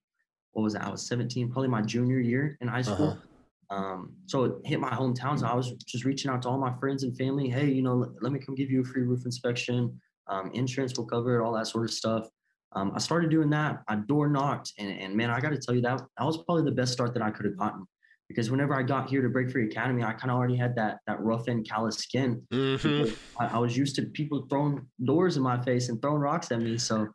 what 0.52 0.64
was 0.64 0.74
that? 0.74 0.84
I 0.84 0.90
was 0.90 1.08
17, 1.08 1.52
probably 1.52 1.70
my 1.70 1.82
junior 1.82 2.20
year 2.20 2.58
in 2.62 2.68
high 2.68 2.82
school. 2.82 3.10
Uh-huh. 3.10 3.28
Um, 3.72 4.14
so 4.28 4.44
it 4.44 4.54
hit 4.66 4.80
my 4.82 4.90
hometown. 4.90 5.40
So 5.40 5.48
I 5.48 5.56
was 5.56 5.72
just 5.88 6.04
reaching 6.04 6.30
out 6.30 6.42
to 6.42 6.50
all 6.50 6.60
my 6.60 6.74
friends 6.78 7.04
and 7.04 7.18
family. 7.18 7.50
Hey, 7.50 7.68
you 7.68 7.82
know, 7.82 7.96
let, 7.96 8.10
let 8.22 8.32
me 8.34 8.40
come 8.40 8.54
give 8.54 8.70
you 8.70 8.82
a 8.82 8.84
free 8.84 9.04
roof 9.04 9.26
inspection. 9.26 9.98
Um, 10.28 10.52
insurance 10.54 10.98
will 10.98 11.06
cover 11.06 11.40
it, 11.40 11.44
all 11.44 11.54
that 11.54 11.68
sort 11.68 11.86
of 11.86 11.92
stuff. 11.92 12.28
Um, 12.74 12.92
I 12.94 13.00
started 13.00 13.30
doing 13.32 13.50
that. 13.52 13.82
I 13.88 13.96
door 13.96 14.30
knocked, 14.30 14.74
and, 14.78 14.90
and 15.00 15.16
man, 15.16 15.30
I 15.30 15.40
got 15.40 15.50
to 15.50 15.58
tell 15.58 15.74
you 15.76 15.82
that 15.82 16.02
that 16.18 16.24
was 16.24 16.38
probably 16.44 16.64
the 16.64 16.72
best 16.72 16.94
start 16.94 17.14
that 17.14 17.24
I 17.24 17.32
could 17.32 17.46
have 17.46 17.58
gotten. 17.58 17.86
Because 18.28 18.50
whenever 18.50 18.74
I 18.74 18.84
got 18.84 19.10
here 19.10 19.22
to 19.22 19.28
Break 19.28 19.52
Free 19.52 19.66
Academy, 19.66 20.04
I 20.04 20.14
kind 20.14 20.32
of 20.32 20.38
already 20.38 20.56
had 20.56 20.74
that 20.76 21.00
that 21.08 21.20
rough 21.22 21.48
and 21.48 21.68
callous 21.68 21.98
skin. 21.98 22.42
hmm 22.52 22.76
Because 22.76 23.14
I, 23.40 23.48
I 23.48 23.58
was 23.58 23.76
used 23.76 23.96
to 23.98 24.04
people 24.04 24.48
throwing 24.50 24.86
doors 25.04 25.36
in 25.36 25.44
my 25.44 25.62
face 25.62 25.90
and 25.90 26.02
throwing 26.02 26.22
rocks 26.22 26.50
at 26.52 26.62
me. 26.62 26.78
So, 26.78 27.08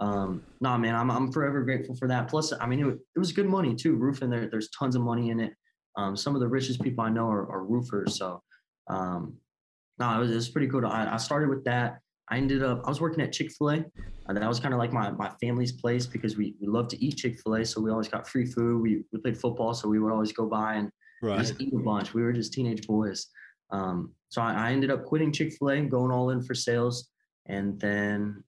um, 0.00 0.42
nah, 0.60 0.76
man, 0.76 0.96
I'm 0.96 1.10
I'm 1.12 1.30
forever 1.30 1.62
grateful 1.62 1.94
for 1.94 2.08
that. 2.08 2.26
Plus, 2.26 2.52
I 2.60 2.66
mean, 2.66 2.80
it, 2.80 2.98
it 3.14 3.18
was 3.18 3.30
good 3.30 3.46
money 3.46 3.76
too. 3.76 3.94
Roofing, 3.94 4.30
there, 4.30 4.48
there's 4.50 4.70
tons 4.70 4.96
of 4.96 5.02
money 5.02 5.30
in 5.30 5.38
it. 5.38 5.52
Um, 5.96 6.16
some 6.16 6.34
of 6.34 6.40
the 6.40 6.48
richest 6.48 6.82
people 6.82 7.04
I 7.04 7.08
know 7.10 7.26
are, 7.28 7.50
are 7.50 7.64
roofers. 7.64 8.16
So, 8.18 8.42
um, 8.88 9.36
no, 9.98 10.16
it 10.16 10.18
was, 10.18 10.30
it 10.30 10.34
was 10.34 10.48
pretty 10.48 10.68
cool. 10.68 10.84
I, 10.86 11.14
I 11.14 11.16
started 11.18 11.48
with 11.48 11.64
that. 11.64 11.98
I 12.28 12.38
ended 12.38 12.62
up, 12.62 12.82
I 12.84 12.88
was 12.88 13.00
working 13.00 13.22
at 13.22 13.32
Chick 13.32 13.50
fil 13.56 13.70
A. 13.70 13.84
Uh, 14.26 14.32
that 14.32 14.48
was 14.48 14.58
kind 14.58 14.72
of 14.74 14.78
like 14.78 14.92
my, 14.92 15.10
my 15.12 15.30
family's 15.40 15.72
place 15.72 16.06
because 16.06 16.36
we, 16.36 16.54
we 16.60 16.66
love 16.66 16.88
to 16.88 17.04
eat 17.04 17.16
Chick 17.18 17.38
fil 17.40 17.54
A. 17.56 17.64
So 17.64 17.80
we 17.80 17.90
always 17.90 18.08
got 18.08 18.26
free 18.26 18.46
food. 18.46 18.82
We, 18.82 19.04
we 19.12 19.20
played 19.20 19.38
football. 19.38 19.74
So 19.74 19.88
we 19.88 19.98
would 20.00 20.12
always 20.12 20.32
go 20.32 20.46
by 20.46 20.74
and 20.74 20.90
Right. 21.22 21.38
just 21.38 21.58
eat 21.58 21.72
a 21.72 21.78
bunch. 21.78 22.12
We 22.12 22.22
were 22.22 22.32
just 22.34 22.52
teenage 22.52 22.86
boys. 22.86 23.28
Um, 23.70 24.12
so 24.28 24.42
I, 24.42 24.68
I 24.68 24.72
ended 24.72 24.90
up 24.90 25.04
quitting 25.04 25.32
Chick 25.32 25.52
fil 25.58 25.70
A 25.70 25.74
and 25.76 25.90
going 25.90 26.10
all 26.10 26.30
in 26.30 26.42
for 26.42 26.54
sales. 26.54 27.08
And 27.46 27.80
then, 27.80 28.42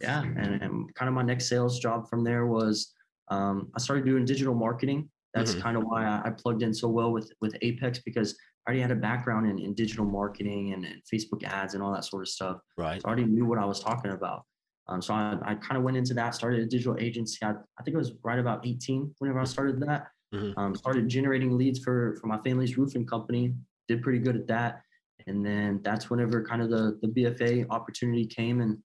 yeah, 0.00 0.22
and, 0.22 0.60
and 0.62 0.94
kind 0.94 1.08
of 1.08 1.14
my 1.14 1.22
next 1.22 1.48
sales 1.48 1.78
job 1.78 2.08
from 2.08 2.24
there 2.24 2.46
was 2.46 2.92
um, 3.28 3.70
I 3.76 3.78
started 3.78 4.04
doing 4.04 4.24
digital 4.24 4.54
marketing. 4.54 5.10
That's 5.34 5.54
Mhm. 5.54 5.60
kind 5.62 5.76
of 5.76 5.84
why 5.84 6.04
I, 6.04 6.22
I 6.26 6.30
plugged 6.30 6.62
in 6.62 6.74
so 6.74 6.88
well 6.88 7.12
with, 7.12 7.32
with 7.40 7.56
Apex 7.62 8.00
because 8.04 8.36
I 8.66 8.70
already 8.70 8.82
had 8.82 8.90
a 8.90 8.96
background 8.96 9.48
in, 9.48 9.58
in 9.58 9.74
digital 9.74 10.04
marketing 10.04 10.72
and, 10.72 10.84
and 10.84 11.00
Facebook 11.12 11.42
ads 11.44 11.74
and 11.74 11.82
all 11.82 11.92
that 11.92 12.04
sort 12.04 12.22
of 12.22 12.28
stuff. 12.28 12.58
Right. 12.76 13.00
So 13.00 13.06
I 13.08 13.10
already 13.10 13.24
knew 13.26 13.44
what 13.46 13.58
I 13.58 13.64
was 13.64 13.80
talking 13.80 14.12
about. 14.12 14.42
Um, 14.88 15.00
so 15.00 15.14
I, 15.14 15.38
I 15.44 15.54
kind 15.56 15.76
of 15.78 15.82
went 15.84 15.96
into 15.96 16.12
that, 16.14 16.34
started 16.34 16.60
a 16.60 16.66
digital 16.66 16.96
agency. 16.98 17.38
I, 17.44 17.50
I 17.78 17.82
think 17.82 17.94
it 17.94 17.98
was 17.98 18.12
right 18.24 18.38
about 18.38 18.66
18 18.66 19.14
whenever 19.18 19.40
I 19.40 19.44
started 19.44 19.80
that. 19.80 20.08
Mhm. 20.34 20.54
Um, 20.56 20.74
started 20.74 21.08
generating 21.08 21.56
leads 21.58 21.78
for 21.80 22.16
for 22.20 22.26
my 22.26 22.38
family's 22.38 22.78
roofing 22.78 23.04
company. 23.06 23.54
Did 23.88 24.02
pretty 24.02 24.18
good 24.18 24.34
at 24.34 24.46
that. 24.46 24.80
And 25.26 25.44
then 25.44 25.80
that's 25.82 26.08
whenever 26.10 26.42
kind 26.42 26.62
of 26.62 26.70
the 26.70 26.98
the 27.02 27.08
BFA 27.08 27.66
opportunity 27.68 28.26
came, 28.26 28.60
and 28.62 28.78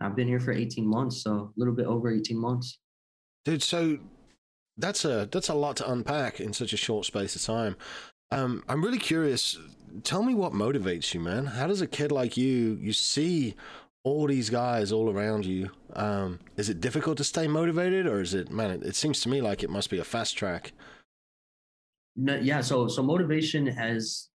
I've 0.00 0.16
been 0.16 0.26
here 0.28 0.40
for 0.40 0.52
18 0.52 0.86
months, 0.86 1.22
so 1.22 1.30
a 1.32 1.52
little 1.56 1.74
bit 1.74 1.86
over 1.86 2.10
18 2.10 2.38
months. 2.38 2.78
Dude, 3.44 3.62
so 3.62 3.98
that's 4.76 5.04
a 5.04 5.28
that's 5.30 5.48
a 5.48 5.54
lot 5.54 5.76
to 5.76 5.90
unpack 5.90 6.40
in 6.40 6.52
such 6.52 6.72
a 6.72 6.76
short 6.76 7.04
space 7.06 7.36
of 7.36 7.42
time. 7.42 7.76
Um, 8.30 8.64
I'm 8.68 8.82
really 8.82 8.98
curious. 8.98 9.58
Tell 10.02 10.22
me 10.22 10.34
what 10.34 10.52
motivates 10.52 11.14
you, 11.14 11.20
man. 11.20 11.46
How 11.46 11.66
does 11.66 11.80
a 11.80 11.86
kid 11.86 12.10
like 12.10 12.36
you 12.36 12.78
you 12.80 12.92
see 12.92 13.54
all 14.02 14.26
these 14.26 14.50
guys 14.50 14.92
all 14.92 15.10
around 15.10 15.46
you? 15.46 15.70
Um, 15.94 16.40
is 16.56 16.68
it 16.68 16.80
difficult 16.80 17.16
to 17.18 17.24
stay 17.24 17.46
motivated, 17.46 18.06
or 18.06 18.20
is 18.20 18.34
it 18.34 18.50
man? 18.50 18.70
It, 18.70 18.82
it 18.82 18.96
seems 18.96 19.20
to 19.22 19.28
me 19.28 19.40
like 19.40 19.62
it 19.62 19.70
must 19.70 19.90
be 19.90 19.98
a 19.98 20.04
fast 20.04 20.36
track. 20.36 20.72
No, 22.16 22.36
yeah, 22.36 22.60
so 22.60 22.88
so 22.88 23.02
motivation 23.02 23.66
has, 23.66 24.28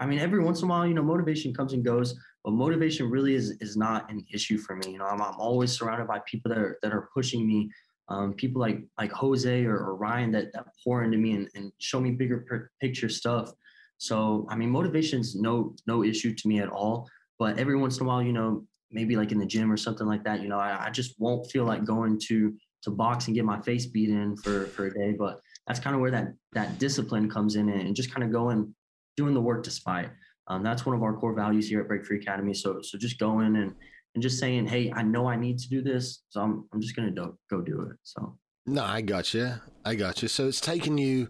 I 0.00 0.06
mean, 0.06 0.18
every 0.18 0.42
once 0.42 0.60
in 0.60 0.66
a 0.66 0.68
while, 0.68 0.86
you 0.86 0.94
know, 0.94 1.02
motivation 1.02 1.52
comes 1.52 1.72
and 1.72 1.84
goes, 1.84 2.14
but 2.44 2.52
motivation 2.52 3.10
really 3.10 3.34
is 3.34 3.50
is 3.60 3.76
not 3.76 4.10
an 4.10 4.24
issue 4.32 4.58
for 4.58 4.76
me. 4.76 4.92
You 4.92 4.98
know, 4.98 5.06
I'm, 5.06 5.20
I'm 5.20 5.38
always 5.38 5.72
surrounded 5.72 6.06
by 6.06 6.20
people 6.26 6.50
that 6.50 6.58
are 6.58 6.78
that 6.82 6.92
are 6.92 7.08
pushing 7.14 7.46
me. 7.46 7.70
Um, 8.10 8.32
people 8.34 8.60
like 8.60 8.80
like 8.96 9.12
Jose 9.12 9.64
or, 9.64 9.76
or 9.76 9.96
Ryan 9.96 10.32
that, 10.32 10.52
that 10.54 10.66
pour 10.82 11.04
into 11.04 11.18
me 11.18 11.32
and, 11.32 11.48
and 11.54 11.72
show 11.78 12.00
me 12.00 12.12
bigger 12.12 12.44
per- 12.48 12.70
picture 12.80 13.08
stuff. 13.08 13.52
So 13.98 14.46
I 14.48 14.56
mean, 14.56 14.70
motivation's 14.70 15.34
no 15.36 15.74
no 15.86 16.04
issue 16.04 16.34
to 16.34 16.48
me 16.48 16.60
at 16.60 16.68
all. 16.68 17.08
But 17.38 17.58
every 17.58 17.76
once 17.76 17.98
in 17.98 18.06
a 18.06 18.08
while, 18.08 18.22
you 18.22 18.32
know, 18.32 18.64
maybe 18.90 19.16
like 19.16 19.32
in 19.32 19.38
the 19.38 19.46
gym 19.46 19.70
or 19.70 19.76
something 19.76 20.06
like 20.06 20.24
that, 20.24 20.40
you 20.40 20.48
know, 20.48 20.58
I, 20.58 20.86
I 20.86 20.90
just 20.90 21.14
won't 21.18 21.50
feel 21.50 21.64
like 21.64 21.84
going 21.84 22.18
to 22.28 22.54
to 22.82 22.90
box 22.90 23.26
and 23.26 23.34
get 23.34 23.44
my 23.44 23.60
face 23.62 23.86
beat 23.86 24.08
in 24.08 24.36
for 24.36 24.66
for 24.66 24.86
a 24.86 24.94
day. 24.94 25.12
But 25.12 25.40
that's 25.66 25.80
kind 25.80 25.94
of 25.94 26.00
where 26.00 26.10
that 26.10 26.28
that 26.52 26.78
discipline 26.78 27.28
comes 27.28 27.56
in 27.56 27.68
and 27.68 27.94
just 27.94 28.12
kind 28.12 28.24
of 28.24 28.32
going 28.32 28.74
doing 29.16 29.34
the 29.34 29.40
work 29.40 29.64
despite. 29.64 30.10
Um, 30.46 30.62
that's 30.62 30.86
one 30.86 30.96
of 30.96 31.02
our 31.02 31.14
core 31.14 31.34
values 31.34 31.68
here 31.68 31.80
at 31.80 31.88
Break 31.88 32.06
Free 32.06 32.18
Academy. 32.18 32.54
So 32.54 32.80
so 32.80 32.96
just 32.96 33.18
going 33.18 33.56
and 33.56 33.74
and 34.14 34.22
just 34.22 34.38
saying, 34.38 34.66
hey, 34.66 34.92
I 34.94 35.02
know 35.02 35.28
I 35.28 35.36
need 35.36 35.58
to 35.58 35.68
do 35.68 35.82
this, 35.82 36.22
so 36.28 36.40
I'm 36.40 36.68
I'm 36.72 36.80
just 36.80 36.96
gonna 36.96 37.10
do, 37.10 37.36
go 37.50 37.60
do 37.60 37.82
it. 37.82 37.96
So. 38.02 38.38
No, 38.66 38.84
I 38.84 39.00
got 39.00 39.32
you. 39.32 39.54
I 39.84 39.94
got 39.94 40.20
you. 40.20 40.28
So 40.28 40.46
it's 40.46 40.60
taken 40.60 40.98
you 40.98 41.28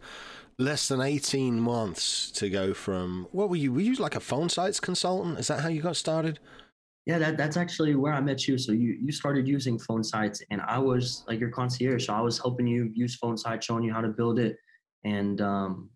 less 0.58 0.88
than 0.88 1.00
18 1.00 1.60
months 1.60 2.32
to 2.32 2.50
go 2.50 2.74
from 2.74 3.28
what 3.30 3.48
were 3.48 3.56
you 3.56 3.72
were 3.72 3.80
you 3.80 3.94
like 3.94 4.16
a 4.16 4.20
PhoneSites 4.20 4.80
consultant? 4.80 5.38
Is 5.38 5.46
that 5.48 5.60
how 5.60 5.68
you 5.68 5.80
got 5.80 5.96
started? 5.96 6.40
Yeah 7.06 7.18
that, 7.18 7.36
that's 7.36 7.56
actually 7.56 7.94
where 7.94 8.12
i 8.12 8.20
met 8.20 8.48
you. 8.48 8.58
So 8.58 8.72
you 8.72 8.98
you 9.00 9.12
started 9.12 9.46
using 9.46 9.78
PhoneSites 9.78 10.42
and 10.50 10.60
i 10.62 10.78
was 10.78 11.24
like 11.28 11.38
your 11.38 11.50
concierge. 11.50 12.06
So 12.06 12.12
i 12.12 12.20
was 12.20 12.38
helping 12.38 12.66
you 12.66 12.90
use 12.92 13.18
PhoneSites 13.22 13.62
showing 13.62 13.84
you 13.84 13.92
how 13.92 14.00
to 14.00 14.08
build 14.08 14.38
it. 14.38 14.56
And 15.04 15.40
um, 15.40 15.90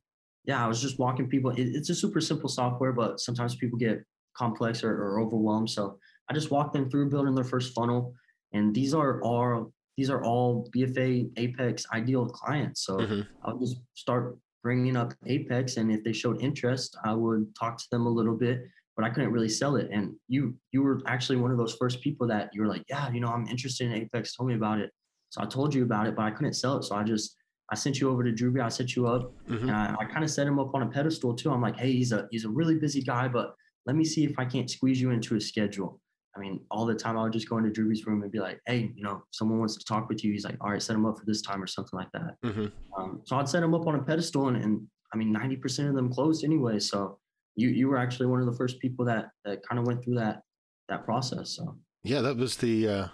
yeah 0.45 0.65
i 0.65 0.69
was 0.69 0.81
just 0.81 0.99
walking 0.99 1.29
people. 1.29 1.51
It, 1.51 1.65
it's 1.75 1.91
a 1.91 1.95
super 1.95 2.21
simple 2.21 2.49
software 2.49 2.93
but 2.93 3.19
sometimes 3.19 3.57
people 3.57 3.79
get 3.79 4.05
complex 4.37 4.85
or, 4.85 4.93
or 4.93 5.21
overwhelmed. 5.21 5.71
So 5.71 5.99
i 6.29 6.35
just 6.35 6.51
walked 6.51 6.73
them 6.73 6.89
through 6.91 7.09
building 7.09 7.35
their 7.35 7.45
first 7.45 7.75
funnel 7.75 8.15
and 8.53 8.75
these 8.75 8.95
are 8.95 9.23
all 9.23 9.73
these 9.97 10.11
are 10.11 10.23
all 10.25 10.69
bfa 10.75 11.31
apex 11.37 11.87
ideal 11.93 12.27
clients 12.27 12.85
so 12.85 12.97
mm-hmm. 12.97 13.21
i'll 13.45 13.59
just 13.59 13.77
start 13.95 14.37
bringing 14.63 14.97
up 14.97 15.13
Apex, 15.27 15.77
and 15.77 15.91
if 15.91 16.03
they 16.05 16.13
showed 16.13 16.41
interest, 16.41 16.97
I 17.05 17.15
would 17.15 17.55
talk 17.55 17.79
to 17.79 17.85
them 17.91 18.07
a 18.07 18.11
little 18.11 18.37
bit, 18.37 18.63
but 18.97 19.05
I 19.05 19.11
couldn't 19.11 19.33
really 19.33 19.49
sell 19.49 19.77
it. 19.77 19.89
And 19.93 20.15
you 20.29 20.55
you 20.71 20.83
were 20.83 21.03
actually 21.07 21.37
one 21.37 21.51
of 21.51 21.59
those 21.59 21.75
first 21.75 22.01
people 22.01 22.27
that 22.29 22.51
you 22.53 22.63
were 22.63 22.69
like, 22.69 22.85
yeah, 22.89 23.11
you 23.11 23.21
know, 23.21 23.29
I'm 23.29 23.47
interested 23.49 23.87
in 23.87 23.95
Apex. 23.95 24.37
Tell 24.37 24.47
me 24.47 24.55
about 24.55 24.79
it. 24.79 24.91
So 25.31 25.43
I 25.43 25.47
told 25.47 25.75
you 25.75 25.83
about 25.83 26.07
it, 26.07 26.15
but 26.15 26.25
I 26.25 26.31
couldn't 26.31 26.55
sell 26.55 26.77
it. 26.79 26.85
So 26.85 26.95
I 26.95 27.03
just 27.03 27.37
I 27.71 27.75
sent 27.75 28.01
you 28.01 28.11
over 28.11 28.23
to 28.23 28.33
Drewbie. 28.33 28.63
I 28.63 28.69
set 28.69 28.95
you 28.95 29.07
up, 29.07 29.33
mm-hmm. 29.49 29.69
and 29.69 29.73
I, 29.73 29.95
I 30.01 30.05
kind 30.05 30.25
of 30.25 30.31
set 30.31 30.47
him 30.47 30.59
up 30.59 30.75
on 30.75 30.83
a 30.83 30.87
pedestal 30.87 31.35
too. 31.35 31.51
I'm 31.51 31.63
like, 31.63 31.79
hey, 31.79 31.93
he's 31.93 32.13
a 32.13 32.29
he's 32.31 32.45
a 32.45 32.51
really 32.51 32.77
busy 32.77 33.03
guy, 33.03 33.29
but 33.29 33.55
let 33.87 33.97
me 33.97 34.05
see 34.05 34.25
if 34.25 34.39
I 34.39 34.45
can't 34.45 34.71
squeeze 34.71 35.01
you 35.01 35.11
into 35.11 35.35
his 35.35 35.49
schedule. 35.49 36.01
I 36.37 36.41
mean, 36.41 36.61
all 36.71 36.87
the 36.87 36.95
time 36.95 37.19
I 37.19 37.23
would 37.25 37.33
just 37.33 37.49
go 37.49 37.59
into 37.59 37.71
Drewbie's 37.71 38.07
room 38.07 38.23
and 38.23 38.33
be 38.33 38.41
like, 38.41 38.59
hey, 38.67 38.91
you 38.95 39.03
know, 39.03 39.23
someone 39.33 39.59
wants 39.59 39.77
to 39.77 39.85
talk 39.85 40.09
with 40.09 40.25
you. 40.25 40.33
He's 40.33 40.45
like, 40.45 40.57
all 40.61 40.71
right, 40.71 40.83
set 40.83 40.97
him 40.97 41.05
up 41.05 41.19
for 41.19 41.25
this 41.27 41.43
time 41.43 41.63
or 41.63 41.67
something 41.67 41.99
like 41.99 42.11
that. 42.13 42.37
Mm-hmm. 42.45 42.67
Um, 42.99 43.21
so 43.25 43.37
I'd 43.37 43.49
set 43.49 43.63
him 43.63 43.75
up 43.75 43.87
on 43.87 43.97
a 43.97 44.03
pedestal 44.03 44.49
and, 44.49 44.57
and 44.57 44.87
I 45.13 45.19
mean, 45.19 45.35
90% 45.35 45.89
of 45.89 45.95
them 45.95 46.11
closed 46.11 46.43
anyway. 46.43 46.79
So 46.79 47.19
you, 47.57 47.69
you 47.69 47.89
were 47.89 47.99
actually 47.99 48.27
one 48.27 48.41
of 48.41 48.47
the 48.47 48.57
first 48.57 48.81
people 48.81 49.05
that, 49.05 49.29
that 49.45 49.61
kind 49.69 49.79
of 49.79 49.87
went 49.87 50.03
through 50.03 50.15
that, 50.15 50.41
that 50.89 51.05
process. 51.05 51.51
So, 51.51 51.77
yeah, 52.03 52.23
that 52.23 52.37
was 52.37 52.57
the, 52.57 52.89
uh, 52.89 53.09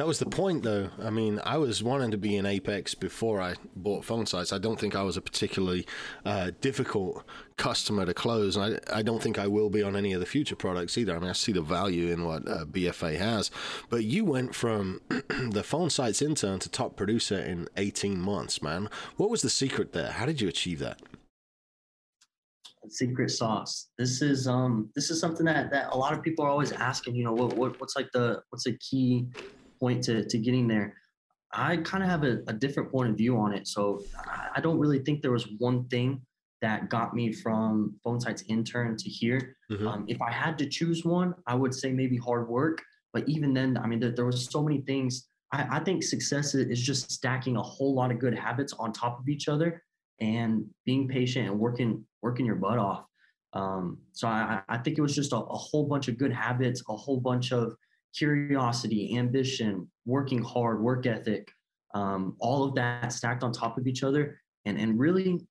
that 0.00 0.06
was 0.06 0.18
the 0.18 0.24
point, 0.24 0.62
though. 0.62 0.88
I 1.02 1.10
mean, 1.10 1.42
I 1.44 1.58
was 1.58 1.82
wanting 1.82 2.10
to 2.12 2.16
be 2.16 2.34
in 2.34 2.46
Apex 2.46 2.94
before 2.94 3.38
I 3.38 3.56
bought 3.76 4.02
PhoneSites. 4.02 4.50
I 4.50 4.56
don't 4.56 4.80
think 4.80 4.96
I 4.96 5.02
was 5.02 5.18
a 5.18 5.20
particularly 5.20 5.86
uh, 6.24 6.52
difficult 6.62 7.22
customer 7.58 8.06
to 8.06 8.14
close, 8.14 8.56
and 8.56 8.80
I, 8.90 9.00
I 9.00 9.02
don't 9.02 9.22
think 9.22 9.38
I 9.38 9.46
will 9.46 9.68
be 9.68 9.82
on 9.82 9.96
any 9.96 10.14
of 10.14 10.20
the 10.20 10.24
future 10.24 10.56
products 10.56 10.96
either. 10.96 11.14
I 11.14 11.18
mean, 11.18 11.28
I 11.28 11.34
see 11.34 11.52
the 11.52 11.60
value 11.60 12.10
in 12.10 12.24
what 12.24 12.48
uh, 12.48 12.64
BFA 12.64 13.18
has, 13.18 13.50
but 13.90 14.04
you 14.04 14.24
went 14.24 14.54
from 14.54 15.02
the 15.08 15.60
PhoneSites 15.60 16.22
intern 16.22 16.60
to 16.60 16.70
top 16.70 16.96
producer 16.96 17.38
in 17.38 17.68
18 17.76 18.18
months, 18.18 18.62
man. 18.62 18.88
What 19.18 19.28
was 19.28 19.42
the 19.42 19.50
secret 19.50 19.92
there? 19.92 20.12
How 20.12 20.24
did 20.24 20.40
you 20.40 20.48
achieve 20.48 20.78
that? 20.78 20.98
secret 22.88 23.30
sauce. 23.30 23.90
This 23.98 24.22
is 24.22 24.48
um 24.48 24.88
this 24.94 25.10
is 25.10 25.20
something 25.20 25.44
that 25.44 25.70
that 25.70 25.92
a 25.92 25.96
lot 25.96 26.14
of 26.14 26.22
people 26.22 26.46
are 26.46 26.48
always 26.48 26.72
asking. 26.72 27.14
You 27.14 27.24
know, 27.24 27.34
what, 27.34 27.54
what 27.54 27.78
what's 27.78 27.94
like 27.94 28.10
the 28.12 28.42
what's 28.48 28.64
the 28.64 28.72
key 28.78 29.26
point 29.80 30.04
to, 30.04 30.24
to 30.24 30.38
getting 30.38 30.68
there. 30.68 30.94
I 31.52 31.78
kind 31.78 32.04
of 32.04 32.10
have 32.10 32.22
a, 32.22 32.38
a, 32.46 32.52
different 32.52 32.92
point 32.92 33.10
of 33.10 33.16
view 33.16 33.36
on 33.36 33.52
it. 33.52 33.66
So 33.66 34.02
I 34.54 34.60
don't 34.60 34.78
really 34.78 35.00
think 35.00 35.20
there 35.20 35.32
was 35.32 35.48
one 35.58 35.88
thing 35.88 36.20
that 36.62 36.88
got 36.88 37.14
me 37.14 37.32
from 37.32 37.96
PhoneSites 38.06 38.44
intern 38.48 38.96
to 38.96 39.08
here. 39.08 39.56
Mm-hmm. 39.70 39.88
Um, 39.88 40.04
if 40.06 40.20
I 40.22 40.30
had 40.30 40.58
to 40.58 40.66
choose 40.66 41.04
one, 41.04 41.34
I 41.46 41.54
would 41.54 41.74
say 41.74 41.92
maybe 41.92 42.16
hard 42.16 42.48
work. 42.48 42.82
But 43.12 43.28
even 43.28 43.52
then, 43.52 43.76
I 43.76 43.86
mean, 43.86 43.98
there, 43.98 44.12
there 44.12 44.26
was 44.26 44.48
so 44.48 44.62
many 44.62 44.82
things. 44.82 45.26
I, 45.52 45.78
I 45.78 45.80
think 45.80 46.04
success 46.04 46.54
is 46.54 46.80
just 46.80 47.10
stacking 47.10 47.56
a 47.56 47.62
whole 47.62 47.94
lot 47.94 48.12
of 48.12 48.20
good 48.20 48.38
habits 48.38 48.72
on 48.74 48.92
top 48.92 49.18
of 49.18 49.28
each 49.28 49.48
other 49.48 49.82
and 50.20 50.66
being 50.84 51.08
patient 51.08 51.48
and 51.48 51.58
working 51.58 52.04
working 52.22 52.46
your 52.46 52.56
butt 52.56 52.78
off. 52.78 53.06
Um, 53.52 53.98
so 54.12 54.28
I, 54.28 54.60
I 54.68 54.78
think 54.78 54.98
it 54.98 55.02
was 55.02 55.14
just 55.14 55.32
a, 55.32 55.36
a 55.36 55.56
whole 55.56 55.86
bunch 55.88 56.06
of 56.08 56.18
good 56.18 56.32
habits, 56.32 56.82
a 56.88 56.96
whole 56.96 57.18
bunch 57.18 57.52
of 57.52 57.74
curiosity, 58.16 59.16
ambition, 59.16 59.90
working 60.06 60.42
hard, 60.42 60.82
work 60.82 61.06
ethic, 61.06 61.50
um, 61.94 62.36
all 62.40 62.64
of 62.64 62.74
that 62.74 63.12
stacked 63.12 63.42
on 63.42 63.52
top 63.52 63.78
of 63.78 63.86
each 63.86 64.02
other, 64.02 64.38
and 64.64 64.78
and 64.78 64.98
really 64.98 65.46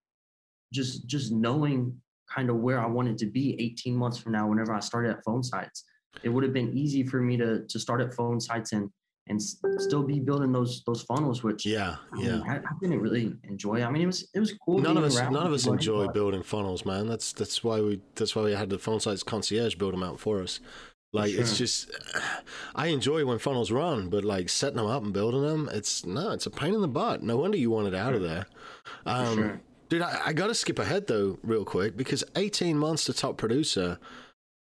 just 0.74 1.08
just 1.08 1.32
knowing 1.32 1.96
kind 2.34 2.50
of 2.50 2.58
where 2.58 2.80
I 2.80 2.86
wanted 2.86 3.18
to 3.20 3.26
be 3.26 3.56
18 3.60 3.96
months 3.96 4.18
from 4.18 4.34
now. 4.34 4.48
Whenever 4.48 4.74
I 4.74 4.80
started 4.80 5.12
at 5.12 5.26
PhoneSites, 5.26 5.84
it 6.24 6.30
would 6.30 6.44
have 6.44 6.54
been 6.54 6.78
easy 6.78 7.04
for 7.04 7.22
me 7.22 7.38
to 7.38 7.66
to 7.68 7.80
start 7.80 8.02
at 8.02 8.12
PhoneSites 8.12 8.72
and 8.74 8.90
and 9.28 9.40
still 9.42 10.02
be 10.02 10.20
building 10.20 10.52
those 10.52 10.84
those 10.88 11.04
funnels 11.04 11.44
which 11.44 11.64
yeah 11.64 11.98
yeah. 12.18 12.42
I, 12.48 12.56
I, 12.56 12.72
didn't 12.82 13.00
really 13.00 13.36
enjoy. 13.44 13.84
I 13.84 13.92
mean 13.92 14.04
it 14.04 14.08
was 14.08 14.28
it 14.34 14.40
was 14.40 14.54
cool 14.66 14.80
none 14.80 14.98
of 14.98 15.04
us 15.04 15.20
none 15.20 15.46
of 15.46 15.54
us 15.54 15.68
enjoy 15.68 16.08
building 16.08 16.44
funnels 16.44 16.86
man. 16.86 17.08
That's 17.08 17.32
that's 17.32 17.64
why 17.64 17.80
we 17.80 18.02
that's 18.16 18.36
why 18.36 18.44
we 18.44 18.54
had 18.54 18.70
the 18.70 18.78
PhoneSites 18.78 19.24
concierge 19.24 19.76
build 19.76 19.94
them 19.94 20.04
out 20.04 20.20
for 20.20 20.42
us 20.42 20.60
like 21.12 21.32
sure. 21.32 21.42
it's 21.42 21.58
just, 21.58 21.90
I 22.76 22.88
enjoy 22.88 23.26
when 23.26 23.40
funnels 23.40 23.72
run, 23.72 24.10
but 24.10 24.24
like 24.24 24.50
setting 24.50 24.78
them 24.78 24.86
up 24.86 25.04
and 25.04 25.14
building 25.14 25.42
them, 25.42 25.70
it's 25.72 26.06
no, 26.06 26.32
it's 26.32 26.46
a 26.46 26.52
pain 26.52 26.74
in 26.74 26.82
the 26.82 26.88
butt. 26.88 27.24
No 27.24 27.38
wonder 27.38 27.58
you 27.58 27.72
wanted 27.72 27.96
out 27.96 28.14
of 28.14 28.22
there. 28.22 28.46
Um, 29.06 29.36
sure. 29.36 29.62
Dude, 29.90 30.02
I, 30.04 30.22
I 30.28 30.34
got 30.34 30.48
to 30.48 30.56
skip 30.56 30.78
ahead 30.78 31.08
though, 31.08 31.40
real 31.44 31.66
quick, 31.66 31.98
because 31.98 32.24
18 32.36 32.78
months 32.78 33.06
to 33.06 33.14
top 33.14 33.38
producer. 33.38 33.98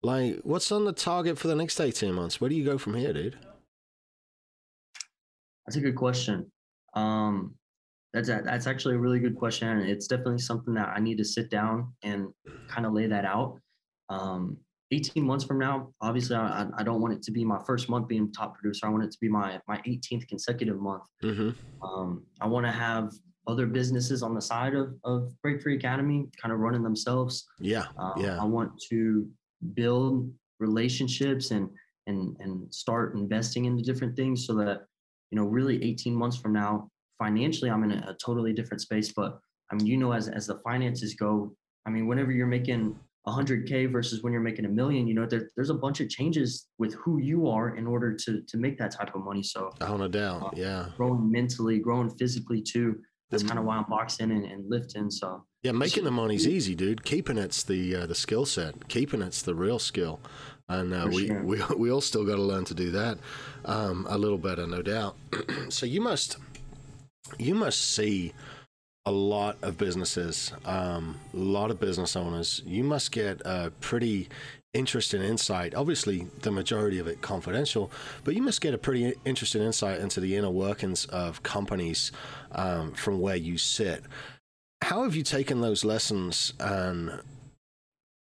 Like, 0.02 0.40
what's 0.44 0.72
on 0.72 0.86
the 0.86 0.94
target 0.94 1.38
for 1.38 1.50
the 1.50 1.56
next 1.56 1.80
18 1.80 2.14
months? 2.14 2.40
Where 2.40 2.50
do 2.50 2.56
you 2.56 2.64
go 2.64 2.78
from 2.78 2.96
here, 2.96 3.12
dude? 3.12 3.38
That's 5.66 5.76
a 5.76 5.82
good 5.82 5.96
question. 5.96 6.50
Um, 6.94 7.56
that's 8.14 8.30
a, 8.30 8.42
that's 8.44 8.66
actually 8.66 8.96
a 8.96 9.00
really 9.00 9.20
good 9.20 9.36
question. 9.36 9.80
It's 9.80 10.08
definitely 10.08 10.40
something 10.40 10.74
that 10.76 10.94
I 10.96 11.00
need 11.00 11.18
to 11.18 11.26
sit 11.26 11.50
down 11.52 11.92
and 12.02 12.30
kind 12.70 12.86
of 12.86 12.94
lay 12.94 13.08
that 13.08 13.26
out. 13.26 13.60
Um, 14.08 14.58
18 14.92 15.24
months 15.24 15.46
from 15.46 15.60
now, 15.60 15.94
obviously, 16.02 16.36
I, 16.36 16.66
I 16.78 16.84
don't 16.84 17.02
want 17.02 17.14
it 17.14 17.22
to 17.24 17.32
be 17.32 17.46
my 17.46 17.60
first 17.66 17.90
month 17.90 18.08
being 18.08 18.32
top 18.32 18.56
producer. 18.56 18.88
I 18.88 18.90
want 18.90 19.04
it 19.04 19.12
to 19.12 19.18
be 19.20 19.30
my 19.30 19.60
my 19.68 19.78
18th 19.88 20.28
consecutive 20.28 20.80
month. 20.80 21.04
Mm-hmm. 21.24 21.84
Um, 21.84 22.24
I 22.42 22.48
want 22.48 22.66
to 22.66 22.72
have 22.72 23.12
other 23.48 23.66
businesses 23.66 24.24
on 24.24 24.34
the 24.34 24.42
side 24.42 24.76
of 24.76 24.96
of 25.04 25.32
Break 25.42 25.62
Free 25.62 25.76
Academy, 25.76 26.28
kind 26.42 26.52
of 26.52 26.60
running 26.60 26.84
themselves. 26.84 27.46
Yeah, 27.60 27.86
um, 27.98 28.14
yeah. 28.18 28.40
I 28.40 28.46
want 28.46 28.72
to 28.90 29.28
build 29.74 30.32
relationships 30.60 31.52
and 31.52 31.70
and 32.08 32.36
and 32.40 32.74
start 32.74 33.16
investing 33.16 33.66
into 33.66 33.84
different 33.84 34.16
things 34.16 34.48
so 34.48 34.56
that 34.56 34.82
you 35.32 35.38
know, 35.38 35.46
really 35.46 35.84
18 35.84 36.14
months 36.14 36.38
from 36.38 36.54
now, 36.54 36.90
financially, 37.18 37.70
I'm 37.70 37.84
in 37.84 37.92
a, 37.92 38.10
a 38.10 38.18
totally 38.24 38.54
different 38.54 38.82
space. 38.82 39.12
But 39.12 39.40
I 39.72 39.76
mean, 39.76 39.86
you 39.86 39.98
know, 39.98 40.12
as 40.12 40.28
as 40.28 40.48
the 40.48 40.56
finances 40.60 41.14
go, 41.14 41.54
I 41.86 41.90
mean, 41.90 42.08
whenever 42.08 42.32
you're 42.32 42.48
making 42.48 42.96
100k 43.28 43.92
versus 43.92 44.24
when 44.24 44.32
you're 44.34 44.42
making 44.42 44.66
a 44.66 44.70
million 44.70 45.08
you 45.08 45.14
know 45.14 45.26
there, 45.26 45.50
there's 45.56 45.70
a 45.70 45.74
bunch 45.76 46.00
of 46.00 46.10
changes 46.10 46.68
with 46.78 46.94
who 46.96 47.20
you 47.20 47.48
are 47.48 47.76
in 47.76 47.86
order 47.86 48.14
to 48.16 48.42
to 48.48 48.58
make 48.58 48.78
that 48.78 48.92
type 48.92 49.14
of 49.14 49.24
money. 49.24 49.44
So 49.44 49.72
oh 49.82 49.98
no 49.98 50.08
doubt 50.08 50.44
uh, 50.44 50.50
yeah. 50.56 50.86
growing 50.98 51.30
mentally 51.32 51.80
growing 51.80 52.10
physically 52.10 52.62
too 52.62 53.00
that's 53.30 53.44
kind 53.44 53.60
of 53.60 53.66
why 53.66 53.78
i'm 53.78 53.86
boxing 53.88 54.32
and, 54.32 54.46
and 54.46 54.70
lifting 54.70 55.10
so. 55.10 55.46
Yeah 55.62 55.74
making 55.74 56.06
the 56.06 56.12
money's 56.12 56.48
easy 56.48 56.74
dude. 56.74 57.04
Keeping 57.04 57.38
it's 57.38 57.64
the 57.64 57.96
uh, 57.98 58.06
the 58.06 58.16
skill 58.16 58.46
set 58.46 58.88
keeping 58.88 59.22
it's 59.22 59.42
the 59.42 59.56
real 59.56 59.80
skill. 59.80 60.20
And 60.68 60.94
uh, 60.94 61.10
we, 61.12 61.28
sure. 61.28 61.44
we 61.44 61.62
we 61.78 61.92
all 61.92 62.02
still 62.02 62.24
got 62.26 62.36
to 62.36 62.42
learn 62.42 62.66
to 62.66 62.74
do 62.74 62.92
that 62.92 63.18
um, 63.66 64.06
a 64.10 64.18
little 64.18 64.38
better 64.38 64.66
no 64.66 64.82
doubt. 64.82 65.16
So 65.70 65.86
you 65.86 66.02
must 66.02 66.38
you 67.38 67.54
must 67.54 67.94
see 67.94 68.34
a 69.06 69.12
lot 69.12 69.58
of 69.62 69.78
businesses, 69.78 70.52
um, 70.66 71.20
a 71.34 71.38
lot 71.38 71.72
of 71.72 71.80
business 71.80 72.16
owners, 72.16 72.62
you 72.66 72.84
must 72.84 73.12
get 73.12 73.42
a 73.46 73.72
pretty 73.82 74.30
interesting 74.74 75.22
insight. 75.22 75.74
Obviously, 75.74 76.28
the 76.42 76.52
majority 76.52 77.00
of 77.00 77.08
it 77.08 77.22
confidential, 77.22 77.92
but 78.24 78.36
you 78.36 78.42
must 78.42 78.62
get 78.62 78.74
a 78.74 78.78
pretty 78.78 79.14
interesting 79.26 79.64
insight 79.64 80.00
into 80.00 80.20
the 80.20 80.36
inner 80.36 80.50
workings 80.50 81.06
of 81.06 81.42
companies 81.44 82.12
um, 82.52 82.92
from 82.92 83.20
where 83.20 83.36
you 83.36 83.58
sit. 83.58 84.04
How 84.82 85.04
have 85.04 85.16
you 85.16 85.24
taken 85.24 85.62
those 85.62 85.84
lessons 85.84 86.54
and 86.60 87.22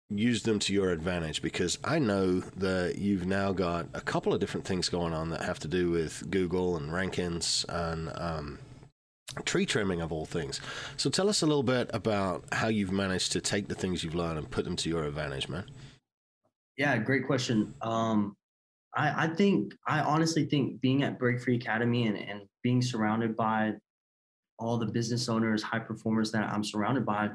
used 0.09 0.45
them 0.45 0.59
to 0.59 0.73
your 0.73 0.91
advantage? 0.91 1.41
Because 1.41 1.77
I 1.83 1.99
know 1.99 2.39
that 2.39 2.97
you've 2.97 3.27
now 3.27 3.51
got 3.51 3.87
a 3.93 4.01
couple 4.01 4.33
of 4.33 4.39
different 4.39 4.65
things 4.65 4.87
going 4.89 5.13
on 5.13 5.29
that 5.31 5.41
have 5.41 5.59
to 5.59 5.67
do 5.67 5.91
with 5.91 6.31
Google 6.31 6.77
and 6.77 6.89
rankings 6.89 7.65
and 7.67 8.11
um, 8.15 8.59
tree 9.45 9.65
trimming 9.65 10.01
of 10.01 10.11
all 10.11 10.25
things. 10.25 10.59
So 10.97 11.09
tell 11.09 11.29
us 11.29 11.41
a 11.41 11.45
little 11.45 11.63
bit 11.63 11.89
about 11.93 12.45
how 12.51 12.67
you've 12.67 12.91
managed 12.91 13.31
to 13.33 13.41
take 13.41 13.67
the 13.67 13.75
things 13.75 14.03
you've 14.03 14.15
learned 14.15 14.37
and 14.37 14.49
put 14.49 14.65
them 14.65 14.75
to 14.77 14.89
your 14.89 15.03
advantage, 15.03 15.47
man. 15.47 15.65
Yeah, 16.77 16.97
great 16.97 17.27
question. 17.27 17.73
Um, 17.81 18.35
I, 18.95 19.25
I 19.25 19.27
think 19.27 19.73
I 19.87 19.99
honestly 20.01 20.45
think 20.45 20.81
being 20.81 21.03
at 21.03 21.19
Break 21.19 21.41
Free 21.41 21.55
Academy 21.55 22.07
and, 22.07 22.17
and 22.17 22.41
being 22.63 22.81
surrounded 22.81 23.35
by 23.35 23.73
all 24.57 24.77
the 24.77 24.85
business 24.85 25.29
owners, 25.29 25.61
high 25.61 25.79
performers 25.79 26.31
that 26.31 26.49
I'm 26.51 26.63
surrounded 26.63 27.05
by, 27.05 27.29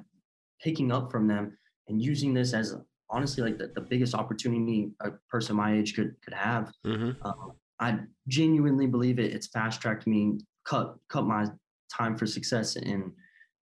picking 0.63 0.93
up 0.93 1.11
from 1.11 1.29
them 1.29 1.57
and 1.89 2.03
using 2.03 2.35
this 2.35 2.55
as 2.55 2.75
honestly 3.11 3.43
like 3.43 3.59
the, 3.59 3.71
the 3.75 3.81
biggest 3.81 4.15
opportunity 4.15 4.91
a 5.01 5.13
person 5.29 5.57
my 5.57 5.75
age 5.77 5.95
could 5.95 6.15
could 6.25 6.35
have. 6.35 6.73
Mm-hmm. 6.87 7.27
Um, 7.27 7.53
I 7.81 7.99
genuinely 8.29 8.87
believe 8.87 9.19
it. 9.19 9.33
It's 9.33 9.47
fast 9.49 9.81
tracked 9.81 10.07
me, 10.07 10.39
cut 10.65 10.97
cut 11.09 11.27
my 11.27 11.47
time 11.89 12.17
for 12.17 12.27
success 12.27 12.77
in 12.77 13.13